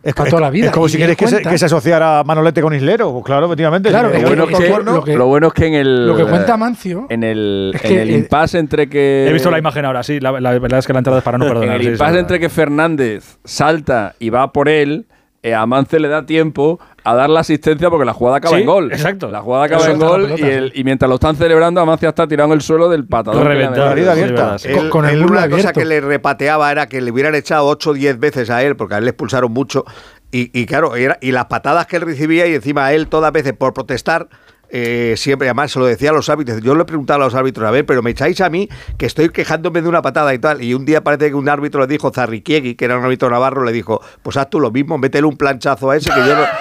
Es, 0.02 0.14
para 0.14 0.28
es- 0.28 0.30
toda 0.30 0.42
la 0.42 0.50
vida. 0.50 0.66
es 0.66 0.72
como 0.72 0.88
si 0.88 0.96
quieres 0.96 1.16
que 1.16 1.26
se, 1.28 1.42
que 1.42 1.58
se 1.58 1.64
asociara 1.66 2.22
Manolete 2.24 2.60
con 2.62 2.74
Islero. 2.74 3.12
Pues 3.12 3.24
claro, 3.24 3.46
efectivamente. 3.46 3.88
Claro, 3.88 4.10
es 4.12 4.22
Lo 4.22 4.28
bueno, 4.28 4.44
es 4.50 4.58
que, 4.58 4.68
cuerno, 4.68 4.92
lo 4.94 5.04
que- 5.04 5.16
lo 5.16 5.26
bueno 5.26 5.46
es 5.48 5.52
que 5.52 5.66
en 5.66 5.74
el. 5.74 6.06
Lo 6.08 6.16
que 6.16 6.24
cuenta 6.24 6.56
Mancio 6.56 7.06
En 7.08 7.22
el, 7.24 7.72
es 7.74 7.84
en 7.84 7.88
que 7.88 8.02
el 8.02 8.08
el- 8.10 8.14
impasse 8.16 8.58
entre 8.58 8.88
que. 8.88 9.26
He 9.28 9.32
visto 9.32 9.50
la 9.50 9.58
imagen 9.58 9.84
ahora, 9.84 10.02
sí. 10.02 10.18
La, 10.20 10.40
la 10.40 10.58
verdad 10.58 10.78
es 10.80 10.86
que 10.86 10.92
la 10.92 11.00
entrada 11.00 11.18
es 11.18 11.24
para 11.24 11.38
no 11.38 11.44
En 11.46 11.50
perdonar. 11.52 11.76
el 11.76 11.82
sí, 11.82 11.88
impasse 11.88 12.12
sí. 12.14 12.18
entre 12.18 12.40
que 12.40 12.48
Fernández 12.48 13.38
salta 13.44 14.14
y 14.18 14.30
va 14.30 14.52
por 14.52 14.68
él, 14.68 15.06
a 15.54 15.64
Mance 15.66 15.98
le 16.00 16.08
da 16.08 16.26
tiempo 16.26 16.80
a 17.04 17.14
dar 17.14 17.30
la 17.30 17.40
asistencia 17.40 17.88
porque 17.90 18.04
la 18.04 18.12
jugada 18.12 18.38
acaba 18.38 18.56
Sí, 18.56 18.62
en 18.62 18.66
gol. 18.66 18.92
exacto. 18.92 19.30
La 19.30 19.40
jugada 19.40 19.64
acaba 19.66 19.82
Eso 19.82 19.90
en 19.92 19.98
la 20.00 20.06
gol 20.06 20.34
y, 20.38 20.42
el- 20.42 20.72
y 20.74 20.82
mientras 20.84 21.08
lo 21.08 21.14
están 21.16 21.36
celebrando, 21.36 21.80
Amancia 21.80 22.08
está 22.08 22.26
tirado 22.26 22.48
en 22.50 22.54
el 22.54 22.62
suelo 22.62 22.88
del 22.88 23.06
patadón. 23.06 23.44
Reventado. 23.46 23.94
Sí, 23.94 24.04
abierta. 24.06 24.58
sí. 24.58 24.68
Con- 24.72 24.84
Él- 24.84 24.90
con 24.90 25.04
el 25.06 25.20
muslo 25.20 25.36
una 25.38 25.46
cosa 25.48 25.54
abierto. 25.70 25.80
que 25.80 25.86
le 25.86 26.00
repateaba 26.00 26.70
era 26.72 26.86
que 26.86 27.00
le 27.00 27.10
hubieran 27.12 27.34
echado 27.34 27.66
8 27.66 27.90
o 27.90 27.94
10 27.94 28.18
veces 28.18 28.50
a 28.50 28.62
él, 28.62 28.76
porque 28.76 28.94
a 28.94 28.98
él 28.98 29.04
le 29.04 29.10
expulsaron 29.10 29.52
mucho. 29.52 29.84
Y, 30.32 30.50
y 30.58 30.66
claro, 30.66 30.96
era- 30.96 31.18
y 31.20 31.30
las 31.30 31.46
patadas 31.46 31.86
que 31.86 31.96
él 31.96 32.02
recibía, 32.02 32.46
y 32.46 32.54
encima 32.54 32.92
él 32.92 33.06
todas 33.06 33.30
veces 33.32 33.52
por 33.52 33.72
protestar, 33.72 34.28
eh, 34.70 35.14
siempre, 35.16 35.48
además 35.48 35.70
se 35.72 35.78
lo 35.78 35.86
decía 35.86 36.10
a 36.10 36.12
los 36.12 36.28
árbitros. 36.28 36.60
Yo 36.62 36.74
le 36.74 36.84
preguntaba 36.84 37.22
a 37.24 37.26
los 37.26 37.34
árbitros, 37.34 37.66
a 37.66 37.70
ver, 37.70 37.86
pero 37.86 38.02
me 38.02 38.10
echáis 38.10 38.40
a 38.40 38.50
mí 38.50 38.68
que 38.98 39.06
estoy 39.06 39.28
quejándome 39.30 39.82
de 39.82 39.88
una 39.88 40.02
patada 40.02 40.32
y 40.34 40.38
tal. 40.38 40.62
Y 40.62 40.74
un 40.74 40.84
día 40.84 41.02
parece 41.04 41.28
que 41.28 41.34
un 41.34 41.48
árbitro 41.48 41.80
le 41.80 41.86
dijo, 41.86 42.10
Zarriquiegui, 42.12 42.74
que 42.74 42.84
era 42.84 42.98
un 42.98 43.04
árbitro 43.04 43.30
navarro, 43.30 43.64
le 43.64 43.72
dijo, 43.72 44.00
pues 44.22 44.36
haz 44.36 44.50
tú 44.50 44.60
lo 44.60 44.70
mismo, 44.70 44.98
métele 44.98 45.26
un 45.26 45.36
planchazo 45.36 45.90
a 45.90 45.96
ese 45.96 46.10
que 46.10 46.20
yo 46.20 46.34
no. 46.36 46.42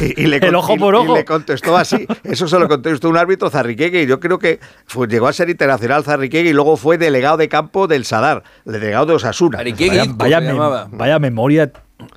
Y, 0.00 0.22
y 0.22 0.26
le, 0.26 0.38
El 0.38 0.56
ojo 0.56 0.74
y- 0.74 0.78
por 0.80 0.94
y 0.94 0.96
ojo. 0.96 1.14
le 1.14 1.24
contestó 1.24 1.76
así. 1.76 2.04
Eso 2.24 2.48
se 2.48 2.58
lo 2.58 2.66
contestó 2.68 3.08
un 3.08 3.16
árbitro 3.16 3.48
Zarriquegui. 3.50 4.04
Yo 4.04 4.18
creo 4.18 4.38
que 4.38 4.58
fue- 4.84 5.06
llegó 5.06 5.28
a 5.28 5.32
ser 5.32 5.48
internacional 5.48 6.02
Zarriquegui 6.02 6.50
y 6.50 6.52
luego 6.52 6.76
fue 6.76 6.98
delegado 6.98 7.36
de 7.36 7.48
campo 7.48 7.86
del 7.86 8.04
Sadar, 8.04 8.42
el 8.66 8.72
delegado 8.72 9.06
de 9.06 9.14
Osasuna. 9.14 9.58
Zarriquegui, 9.58 9.90
Vaya, 9.90 10.04
¿cómo 10.06 10.16
vaya 10.18 10.40
mem- 10.40 10.88
vaya 10.90 11.18
memoria 11.20 11.70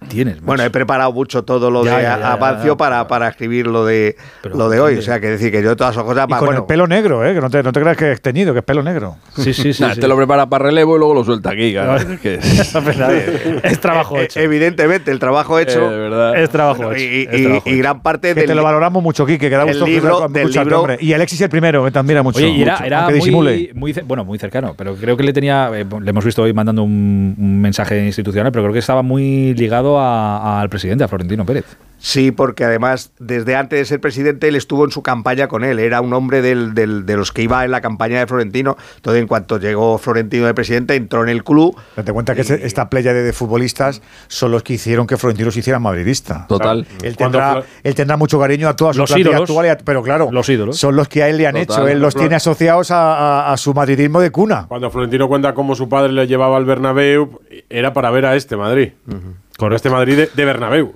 tienes. 0.09 0.35
macho. 0.35 0.45
Bueno, 0.45 0.63
he 0.63 0.69
preparado 0.69 1.11
mucho 1.13 1.43
todo 1.43 1.69
lo 1.71 1.83
Ya, 1.85 1.97
de 1.97 2.03
ya, 2.03 2.19
ya, 2.19 2.31
Avancio 2.33 2.77
para, 2.77 3.07
para 3.07 3.27
escribir 3.29 3.67
lo 3.67 3.85
de, 3.85 4.15
Pero, 4.41 4.55
lo 4.57 4.69
de 4.69 4.79
hoy. 4.79 4.97
O 4.97 5.01
sea, 5.01 5.19
que 5.19 5.27
decir 5.29 5.51
que 5.51 5.61
yo 5.63 5.75
todas 5.75 5.93
esas 5.93 6.03
cosas... 6.05 6.25
y 6.27 6.31
más, 6.31 6.39
con 6.39 6.47
bueno, 6.47 6.61
el 6.61 6.65
pelo 6.67 6.87
negro, 6.87 7.25
¿eh? 7.25 7.33
Que 7.33 7.41
no 7.41 7.49
te, 7.49 7.61
no 7.63 7.71
te 7.71 7.79
creas 7.81 7.97
que 7.97 8.11
es 8.11 8.21
teñido, 8.21 8.53
que 8.53 8.59
es 8.59 8.65
pelo 8.65 8.83
negro. 8.83 9.17
Sí, 9.35 9.53
sí, 9.53 9.73
sí. 9.73 9.83
Nah, 9.83 9.93
sí. 9.95 9.99
Te 9.99 10.07
lo 10.07 10.15
prepara 10.15 10.47
para 10.47 10.65
relevo 10.65 10.95
y 10.95 10.99
luego 10.99 11.13
lo 11.13 11.23
suelta 11.23 11.51
aquí. 11.51 11.71
claro. 11.73 11.95
Es 12.13 12.19
que- 12.19 12.39
es 13.63 13.79
trabajo 13.79 14.17
eh, 14.17 14.23
hecho. 14.25 14.39
Evidentemente, 14.39 15.11
el 15.11 15.19
trabajo 15.19 15.59
hecho... 15.59 15.91
Eh, 15.91 15.97
verdad. 15.97 16.37
Es 16.37 16.49
trabajo 16.49 16.83
bueno, 16.83 16.95
hecho. 16.95 17.03
y, 17.05 17.27
es 17.31 17.39
y- 17.39 17.43
trabajo 17.43 17.63
y 17.65 17.69
hecho. 17.71 17.77
gran 17.79 18.01
parte 18.01 18.27
Que 18.29 18.33
del... 18.41 18.45
te 18.47 18.55
lo 18.55 18.63
valoramos 18.63 19.01
mucho, 19.03 19.25
Quique, 19.25 19.49
que 19.49 19.55
da 19.55 19.63
el 19.63 19.69
gusto 19.69 19.85
libro- 19.85 20.27
del 20.29 20.49
libro- 20.51 20.79
hombre. 20.81 20.97
Y 20.99 21.13
Alexis 21.13 21.41
el 21.41 21.49
primero, 21.49 21.83
que 21.83 21.91
mucho. 22.23 22.37
Oye, 22.39 22.49
y 22.49 22.61
era, 22.61 22.73
mucho, 22.73 22.85
era 22.85 22.99
aunque 23.01 23.13
disimule. 23.15 23.71
muy, 23.73 23.93
muy, 23.93 24.03
bueno, 24.05 24.23
muy 24.25 24.37
cercano, 24.37 24.73
pero 24.77 24.95
creo 24.95 25.17
que 25.17 25.23
le 25.23 25.33
tenía, 25.33 25.69
eh, 25.73 25.85
le 26.01 26.09
hemos 26.09 26.23
visto 26.23 26.43
hoy 26.43 26.53
mandando 26.53 26.83
un, 26.83 27.35
un 27.37 27.61
mensaje 27.61 28.05
institucional, 28.05 28.51
pero 28.51 28.63
creo 28.65 28.73
que 28.73 28.79
estaba 28.79 29.01
muy 29.01 29.53
ligado 29.55 29.72
al 29.77 30.69
presidente, 30.69 31.03
a 31.03 31.07
Florentino 31.07 31.45
Pérez. 31.45 31.65
Sí, 32.05 32.31
porque 32.33 32.65
además, 32.65 33.13
desde 33.17 33.55
antes 33.55 33.79
de 33.79 33.85
ser 33.85 34.01
presidente, 34.01 34.49
él 34.49 34.57
estuvo 34.57 34.83
en 34.83 34.91
su 34.91 35.01
campaña 35.01 35.47
con 35.47 35.63
él. 35.63 35.79
Era 35.79 36.01
un 36.01 36.11
hombre 36.13 36.41
del, 36.41 36.73
del- 36.73 37.05
de 37.05 37.15
los 37.15 37.31
que 37.31 37.43
iba 37.43 37.63
en 37.63 37.71
la 37.71 37.79
campaña 37.79 38.19
de 38.19 38.27
Florentino. 38.27 38.75
Entonces, 38.97 39.21
en 39.21 39.27
cuanto 39.29 39.57
llegó 39.57 39.97
Florentino 39.97 40.45
de 40.45 40.53
presidente, 40.53 40.95
entró 40.95 41.23
en 41.23 41.29
el 41.29 41.45
club. 41.45 41.77
Date 41.95 42.11
cuenta 42.11 42.35
que 42.35 42.41
esta 42.41 42.89
playa 42.89 43.13
de, 43.13 43.23
de 43.23 43.31
futbolistas 43.31 44.01
son 44.27 44.51
los 44.51 44.63
que 44.63 44.73
hicieron 44.73 45.07
que 45.07 45.15
Florentino 45.15 45.49
se 45.49 45.59
hiciera 45.59 45.79
madridista. 45.79 46.45
Total. 46.49 46.85
Él 47.01 47.15
tendrá, 47.15 47.63
él 47.83 47.95
tendrá 47.95 48.17
mucho 48.17 48.37
cariño 48.37 48.67
a 48.67 48.75
toda 48.75 48.91
su 48.91 48.99
Los 48.99 49.09
plantilla 49.09 49.29
ídolos. 49.37 49.49
actual, 49.49 49.77
pero 49.85 50.03
claro, 50.03 50.27
Los 50.29 50.49
ídolos. 50.49 50.77
son 50.77 50.97
los 50.97 51.07
que 51.07 51.23
a 51.23 51.29
él 51.29 51.37
le 51.37 51.47
han 51.47 51.53
Total. 51.55 51.83
hecho. 51.83 51.87
Él 51.87 52.01
los 52.01 52.15
tiene 52.15 52.35
asociados 52.35 52.91
a, 52.91 53.13
a- 53.47 53.53
a 53.53 53.55
su 53.55 53.73
madridismo 53.73 54.19
de 54.19 54.29
cuna. 54.29 54.65
Cuando 54.67 54.91
Florentino 54.91 55.29
cuenta 55.29 55.53
cómo 55.53 55.73
su 55.73 55.87
padre 55.87 56.11
le 56.11 56.27
llevaba 56.27 56.57
al 56.57 56.65
Bernabéu, 56.65 57.39
era 57.69 57.93
para 57.93 58.11
ver 58.11 58.25
a 58.25 58.35
este 58.35 58.57
Madrid. 58.57 58.89
Con 59.57 59.71
este 59.71 59.89
Madrid 59.89 60.17
de, 60.17 60.29
de 60.35 60.43
Bernabéu. 60.45 60.95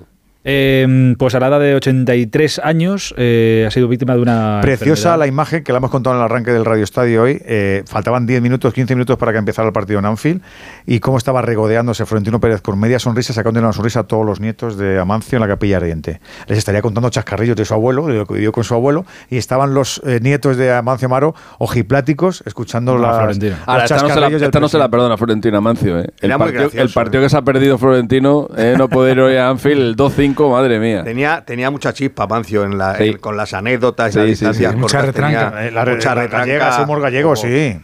Eh, 0.50 1.14
pues 1.20 1.36
a 1.36 1.42
la 1.42 1.48
edad 1.48 1.60
de 1.60 1.76
83 1.76 2.62
años 2.64 3.14
eh, 3.18 3.66
ha 3.68 3.72
sido 3.72 3.90
víctima 3.90 4.16
de 4.16 4.22
una. 4.22 4.60
Preciosa 4.62 5.10
enfermedad. 5.10 5.20
la 5.20 5.28
imagen 5.28 5.64
que 5.66 5.74
la 5.74 5.80
hemos 5.80 5.92
contado 5.92 6.16
en 6.16 6.22
el 6.22 6.26
arranque 6.26 6.52
del 6.52 6.64
Radio 6.64 6.86
Estadio 6.86 7.24
hoy. 7.24 7.42
Eh, 7.46 7.84
faltaban 7.86 8.26
10 8.26 8.42
minutos, 8.42 8.74
15 8.74 8.96
minutos 8.96 9.18
para 9.18 9.34
que 9.34 9.40
empezara 9.40 9.68
el 9.68 9.74
partido 9.74 10.00
en 10.00 10.06
Anfield. 10.06 10.42
Y 10.86 11.02
cómo 11.02 11.18
estaba 11.18 11.42
regodeándose 11.42 12.06
Florentino 12.06 12.40
Pérez 12.40 12.62
con 12.62 12.80
media 12.80 12.98
sonrisa, 12.98 13.34
sacando 13.34 13.60
una 13.60 13.74
sonrisa 13.74 14.02
a 14.02 14.04
todos 14.04 14.26
los 14.26 14.40
nietos 14.40 14.78
de 14.78 14.98
Amancio 14.98 15.36
en 15.36 15.42
la 15.42 15.50
capilla 15.50 15.78
ardiente. 15.78 16.22
Les 16.48 16.58
estaría 16.58 16.82
contando 16.82 17.10
chascarrillos 17.10 17.58
de 17.58 17.66
su 17.66 17.74
abuelo, 17.74 18.08
de 18.08 18.14
lo 18.14 18.26
que 18.26 18.36
vivió 18.36 18.54
con 18.54 18.64
su 18.64 18.74
abuelo. 18.74 19.06
Y 19.30 19.36
estaban 19.36 19.74
los 19.74 20.02
eh, 20.06 20.20
nietos 20.22 20.56
de 20.56 20.72
Amancio 20.72 21.08
Amaro 21.08 21.36
ojipláticos, 21.58 22.42
escuchando 22.46 22.94
No, 22.94 23.00
las, 23.00 23.18
Florentino. 23.18 23.56
los 23.58 23.68
Ahora, 23.68 23.84
esta 23.84 23.96
no, 23.96 24.00
se 24.00 24.08
la, 24.08 24.14
chascarrillos 24.14 24.42
esta 24.44 24.60
no 24.62 24.70
se 24.70 24.78
la 24.78 24.90
perdona 24.90 25.18
Florentino 25.18 25.58
Amancio. 25.58 26.00
¿eh? 26.00 26.10
El, 26.22 26.32
partido, 26.38 26.70
el 26.72 26.90
partido 26.90 27.22
¿eh? 27.22 27.26
que 27.26 27.30
se 27.30 27.38
ha 27.38 27.42
perdido 27.42 27.78
Florentino, 27.78 28.48
eh, 28.56 28.76
no 28.78 28.88
poder 28.88 29.18
ir 29.18 29.24
hoy 29.24 29.36
a 29.36 29.50
Anfield, 29.50 29.82
el 29.82 29.96
2-5, 29.98 30.37
madre 30.50 30.80
mía. 30.80 31.04
Tenía, 31.04 31.44
tenía 31.46 31.70
mucha 31.72 31.94
chispa, 31.94 32.28
Mancio, 32.28 32.64
en 32.64 32.78
la, 32.78 32.96
Sí. 32.98 33.04
en- 33.10 33.18
con 33.18 33.36
las 33.38 33.54
anécdotas 33.54 34.14
Sí, 34.14 34.20
y 34.20 34.22
las 34.22 34.26
sí, 34.26 34.30
distancias 34.32 34.72
sí. 34.74 34.78
Mucha 34.78 35.02
retranca. 35.02 35.50
tenía 35.52 35.68
Eh, 35.68 35.72
la, 35.72 35.86
mucha 35.86 36.16
la 36.16 36.22
retranca, 36.22 36.38
gallega, 36.46 36.72
somos 36.78 37.00
gallegos, 37.02 37.40
como- 37.42 37.52
sí. 37.54 37.80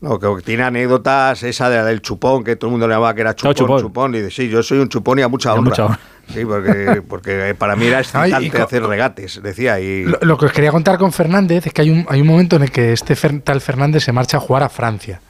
No, 0.00 0.18
que 0.18 0.42
tiene 0.44 0.64
anécdotas, 0.64 1.44
esa 1.44 1.70
de 1.70 1.76
la 1.76 1.84
del 1.84 2.02
chupón, 2.02 2.42
que 2.42 2.56
todo 2.56 2.66
el 2.68 2.72
mundo 2.72 2.88
le 2.88 2.94
llamaba 2.94 3.14
que 3.14 3.20
era 3.20 3.36
chupón, 3.36 3.54
chupón. 3.54 3.80
chupón. 3.82 4.14
Y 4.16 4.18
dice, 4.22 4.30
sí, 4.32 4.48
yo 4.48 4.60
soy 4.60 4.80
un 4.80 4.88
chupón 4.88 5.20
y 5.20 5.22
a 5.22 5.28
mucha 5.28 5.52
honra. 5.54 5.62
mucha 5.70 5.84
honra. 5.86 5.98
Sí, 6.28 6.44
porque, 6.44 7.02
porque 7.08 7.54
para 7.56 7.76
mí 7.76 7.86
era 7.86 8.00
excitante 8.00 8.34
Ay, 8.34 8.62
hacer 8.62 8.82
regates, 8.84 9.40
decía. 9.44 9.78
Y 9.78 10.02
Lo, 10.04 10.18
lo 10.22 10.36
que 10.38 10.46
os 10.46 10.52
quería 10.52 10.72
contar 10.72 10.98
con 10.98 11.12
Fernández 11.12 11.68
es 11.68 11.72
que 11.72 11.82
hay 11.82 11.90
un, 11.90 12.04
hay 12.08 12.20
un 12.20 12.26
momento 12.26 12.56
en 12.56 12.62
el 12.62 12.72
que 12.72 12.92
este 12.92 13.14
Fer- 13.14 13.42
tal 13.44 13.60
Fernández 13.60 14.02
se 14.02 14.10
marcha 14.10 14.38
a 14.38 14.40
jugar 14.40 14.64
a 14.64 14.68
Francia. 14.68 15.20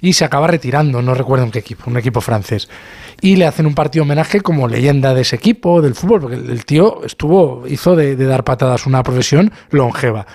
Y 0.00 0.12
se 0.12 0.24
acaba 0.24 0.46
retirando, 0.46 1.02
no 1.02 1.14
recuerdo 1.14 1.44
en 1.44 1.50
qué 1.50 1.58
equipo, 1.60 1.90
un 1.90 1.96
equipo 1.96 2.20
francés. 2.20 2.68
Y 3.20 3.36
le 3.36 3.46
hacen 3.46 3.66
un 3.66 3.74
partido 3.74 4.04
homenaje 4.04 4.40
como 4.40 4.68
leyenda 4.68 5.14
de 5.14 5.22
ese 5.22 5.36
equipo, 5.36 5.82
del 5.82 5.94
fútbol, 5.94 6.20
porque 6.20 6.36
el 6.36 6.64
tío 6.64 7.04
estuvo, 7.04 7.66
hizo 7.66 7.96
de, 7.96 8.16
de 8.16 8.24
dar 8.26 8.44
patadas 8.44 8.86
una 8.86 9.02
profesión 9.02 9.52
longeva. 9.70 10.26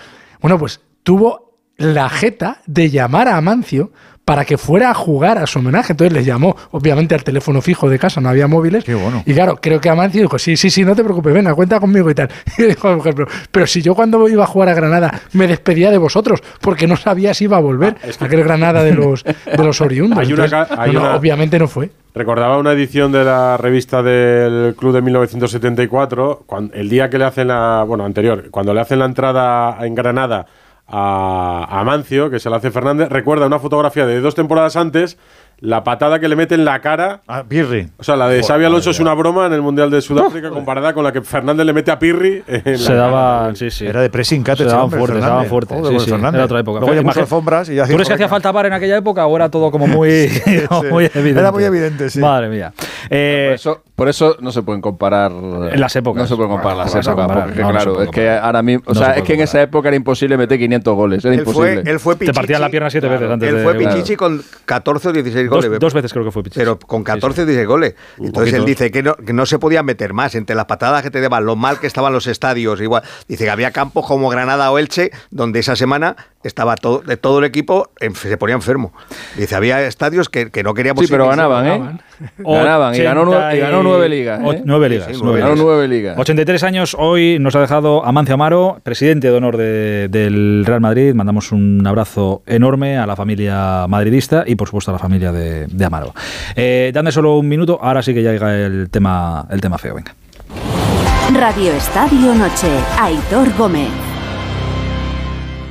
Bueno, 0.41 0.59
pues 0.59 0.81
tuvo 1.03 1.59
la 1.77 2.09
jeta 2.09 2.61
de 2.65 2.89
llamar 2.89 3.27
a 3.27 3.37
Amancio 3.37 3.91
para 4.25 4.45
que 4.45 4.57
fuera 4.57 4.89
a 4.91 4.93
jugar 4.93 5.37
a 5.37 5.45
su 5.47 5.59
homenaje. 5.59 5.93
Entonces 5.93 6.13
les 6.13 6.25
llamó, 6.25 6.55
obviamente, 6.71 7.13
al 7.13 7.23
teléfono 7.23 7.61
fijo 7.61 7.89
de 7.89 7.99
casa, 7.99 8.21
no 8.21 8.29
había 8.29 8.47
móviles. 8.47 8.85
Y 9.25 9.33
claro, 9.33 9.57
creo 9.61 9.81
que 9.81 9.89
Amancio 9.89 10.21
dijo, 10.21 10.39
sí, 10.39 10.55
sí, 10.55 10.69
sí, 10.69 10.85
no 10.85 10.95
te 10.95 11.03
preocupes, 11.03 11.33
venga, 11.33 11.53
cuenta 11.53 11.79
conmigo 11.79 12.09
y 12.09 12.15
tal. 12.15 12.29
Y 12.57 12.63
dijo 12.63 12.93
mujer, 12.95 13.13
pero, 13.15 13.27
pero 13.51 13.67
si 13.67 13.81
yo 13.81 13.95
cuando 13.95 14.27
iba 14.29 14.43
a 14.43 14.47
jugar 14.47 14.69
a 14.69 14.73
Granada 14.73 15.21
me 15.33 15.47
despedía 15.47 15.91
de 15.91 15.97
vosotros, 15.97 16.41
porque 16.61 16.87
no 16.87 16.95
sabía 16.95 17.33
si 17.33 17.43
iba 17.45 17.57
a 17.57 17.59
volver 17.59 17.95
aquel 18.19 18.43
Granada 18.43 18.83
de 18.83 18.93
los, 18.93 19.23
de 19.23 19.63
los 19.63 19.81
oriundos. 19.81 20.17
Hay 20.19 20.31
una 20.31 20.45
Entonces, 20.45 20.77
hay 20.77 20.91
no, 20.93 20.99
no, 21.01 21.05
una- 21.07 21.15
obviamente 21.17 21.59
no 21.59 21.67
fue. 21.67 21.89
Recordaba 22.15 22.59
una 22.59 22.73
edición 22.73 23.11
de 23.11 23.23
la 23.23 23.57
revista 23.57 24.03
del 24.03 24.75
club 24.75 24.93
de 24.93 25.01
1974, 25.01 26.43
cuan- 26.45 26.71
el 26.73 26.89
día 26.89 27.09
que 27.09 27.17
le 27.17 27.25
hacen 27.25 27.47
la, 27.47 27.83
bueno, 27.87 28.05
anterior, 28.05 28.49
cuando 28.51 28.73
le 28.73 28.81
hacen 28.81 28.99
la 28.99 29.05
entrada 29.05 29.77
en 29.85 29.95
Granada 29.95 30.45
a, 30.95 31.79
a 31.79 31.83
Mancio, 31.83 32.29
que 32.29 32.39
se 32.39 32.51
la 32.51 32.57
hace 32.57 32.69
Fernández, 32.69 33.09
recuerda 33.09 33.47
una 33.47 33.57
fotografía 33.57 34.05
de 34.05 34.21
dos 34.21 34.35
temporadas 34.35 34.75
antes, 34.75 35.17
la 35.65 35.81
patada 35.81 36.19
que 36.19 36.27
le 36.27 36.35
mete 36.35 36.55
en 36.55 36.65
la 36.65 36.81
cara. 36.81 37.21
A 37.25 37.43
Pirri. 37.43 37.87
O 37.97 38.03
sea, 38.03 38.17
la 38.17 38.27
de 38.27 38.43
Xavi 38.43 38.65
Alonso 38.65 38.89
es 38.89 38.99
una 38.99 39.13
broma 39.13 39.45
en 39.45 39.53
el 39.53 39.61
Mundial 39.61 39.89
de 39.89 40.01
Sudáfrica 40.01 40.49
comparada 40.49 40.93
con 40.93 41.05
la 41.05 41.13
que 41.13 41.21
Fernández 41.21 41.65
le 41.65 41.71
mete 41.71 41.89
a 41.89 41.97
Pirri. 41.97 42.43
en 42.47 42.77
Se 42.77 42.89
la 42.93 42.95
daba, 42.95 43.39
cara. 43.43 43.55
sí, 43.55 43.71
sí. 43.71 43.85
Era 43.87 44.01
de 44.01 44.09
pressing 44.09 44.43
cat 44.43 44.57
Se 44.57 44.65
daban 44.65 44.91
fuertes, 44.91 45.15
se 45.23 45.29
daban 45.29 45.45
fuertes. 45.45 45.77
Joder, 45.77 45.99
sí, 46.01 46.09
pues 46.11 46.21
sí. 46.21 46.27
Era 46.35 46.43
otra 46.43 46.59
época. 46.59 46.79
Luego 46.81 46.93
ya 46.93 47.01
puso 47.01 47.19
alfombras 47.21 47.69
y 47.69 47.75
ya 47.75 47.85
¿Tú 47.87 47.93
crees 47.93 48.09
que 48.09 48.13
hacía 48.15 48.27
falta 48.27 48.51
bar 48.51 48.65
en 48.65 48.73
aquella 48.73 48.97
época 48.97 49.25
o 49.25 49.35
era 49.37 49.47
todo 49.49 49.71
como 49.71 49.87
muy, 49.87 50.27
muy 50.91 51.05
evidente? 51.05 51.39
Era 51.39 51.51
muy 51.53 51.63
evidente, 51.63 52.09
sí. 52.09 52.19
Madre 52.19 52.49
mía. 52.49 52.73
Eh, 53.09 53.45
por, 53.47 53.55
eso, 53.55 53.83
por 53.95 54.09
eso 54.09 54.37
no 54.41 54.51
se 54.51 54.63
pueden 54.63 54.81
comparar 54.81 55.31
En 55.31 55.79
las 55.79 55.95
épocas. 55.95 56.23
No 56.23 56.27
se 56.27 56.35
pueden 56.35 56.51
comparar 56.51 56.75
Bueno, 56.75 56.93
las 56.93 56.93
no 57.05 57.11
épocas. 57.11 57.15
comparar, 57.25 57.45
porque, 57.45 57.61
no, 57.61 57.67
no 57.67 57.73
claro, 57.73 58.01
es 58.01 58.09
que 58.09 58.29
ahora 58.29 58.61
mismo. 58.61 58.83
O 58.87 58.93
No 58.93 58.99
sea, 58.99 59.13
se 59.13 59.19
es 59.19 59.25
que 59.25 59.33
en 59.35 59.41
esa 59.41 59.61
época 59.61 59.87
era 59.87 59.95
imposible 59.95 60.35
meter 60.35 60.59
500 60.59 60.93
goles. 60.95 61.23
Era 61.23 61.35
imposible. 61.35 61.83
él 61.85 61.99
fue 62.01 62.15
Te 62.15 62.19
Pichichi. 62.19 62.35
partían 62.35 62.59
la 62.61 62.69
pierna 62.69 62.89
siete 62.89 63.07
veces 63.07 63.29
antes 63.31 63.49
Él 63.49 63.63
fue. 63.63 63.75
Pichichi 63.75 64.15
con 64.17 64.41
14 64.65 65.07
o 65.09 65.11
16 65.13 65.49
dos, 65.49 65.52
goles. 65.53 65.79
dos 65.79 65.93
veces 65.93 66.11
creo 66.13 66.25
que 66.25 66.31
fue 66.31 66.43
Pichichi. 66.43 66.59
Pero 66.59 66.79
con 66.79 67.03
14 67.03 67.41
o 67.41 67.45
16 67.45 67.67
goles. 67.67 67.95
Entonces 68.17 68.53
él 68.53 68.65
dice 68.65 68.91
que 68.91 69.03
no, 69.03 69.15
que 69.15 69.33
no 69.33 69.45
se 69.45 69.59
podía 69.59 69.83
meter 69.83 70.13
más 70.13 70.35
entre 70.35 70.55
las 70.55 70.65
patadas 70.65 71.01
que 71.03 71.11
te 71.11 71.21
daban, 71.21 71.45
lo 71.45 71.55
mal 71.55 71.79
que 71.79 71.87
estaban 71.87 72.13
los 72.13 72.27
estadios. 72.27 72.81
Igual. 72.81 73.03
Dice 73.27 73.45
que 73.45 73.49
había 73.49 73.71
campos 73.71 74.05
como 74.05 74.29
Granada 74.29 74.71
o 74.71 74.77
Elche, 74.77 75.11
donde 75.31 75.59
esa 75.59 75.75
semana 75.75 76.15
estaba 76.43 76.75
todo, 76.75 76.99
de 76.99 77.17
todo 77.17 77.39
el 77.39 77.45
equipo 77.45 77.89
se 78.13 78.37
ponía 78.37 78.55
enfermo. 78.55 78.93
Dice, 79.37 79.55
había 79.55 79.81
estadios 79.85 80.29
que, 80.29 80.51
que 80.51 80.63
no 80.63 80.73
queríamos 80.73 81.05
Sí, 81.05 81.11
pero 81.11 81.25
ir 81.25 81.29
ganaban, 81.31 81.65
siquiera. 81.65 81.91
¿eh? 81.91 81.99
Ganaban 82.37 82.95
y 82.95 82.99
ganó, 82.99 83.25
nueve, 83.25 83.57
y 83.57 83.59
ganó 83.59 83.83
nueve 83.83 84.07
ligas. 84.09 84.39
¿eh? 84.41 84.61
Nueve 84.65 84.89
ligas. 84.89 85.07
Sí, 85.07 85.13
sí, 85.15 85.19
nueve 85.23 85.39
Ganó 85.39 85.53
ligas. 85.53 85.65
nueve 85.65 85.87
ligas. 85.87 86.17
83 86.17 86.63
años 86.63 86.95
hoy 86.97 87.37
nos 87.39 87.55
ha 87.55 87.61
dejado 87.61 88.05
Amancio 88.05 88.35
Amaro, 88.35 88.79
presidente 88.83 89.29
de 89.29 89.35
honor 89.37 89.57
de- 89.57 90.07
del 90.09 90.63
Real 90.65 90.79
Madrid. 90.81 91.13
Mandamos 91.13 91.51
un 91.51 91.85
abrazo 91.85 92.43
enorme 92.45 92.97
a 92.97 93.05
la 93.05 93.15
familia 93.15 93.85
madridista 93.87 94.43
y 94.45 94.55
por 94.55 94.67
supuesto 94.67 94.91
a 94.91 94.93
la 94.93 94.99
familia 94.99 95.31
de, 95.31 95.67
de 95.67 95.85
Amaro. 95.85 96.13
Eh, 96.55 96.91
dame 96.93 97.11
solo 97.11 97.37
un 97.37 97.47
minuto, 97.47 97.79
ahora 97.81 98.01
sí 98.01 98.13
que 98.13 98.23
ya 98.23 98.31
llega 98.31 98.55
el 98.55 98.89
tema, 98.89 99.45
el 99.49 99.59
tema 99.59 99.77
feo. 99.77 99.95
Venga. 99.95 100.13
Radio 101.33 101.71
Estadio 101.73 102.33
Noche. 102.35 102.67
Aitor 102.99 103.51
Gómez. 103.57 103.87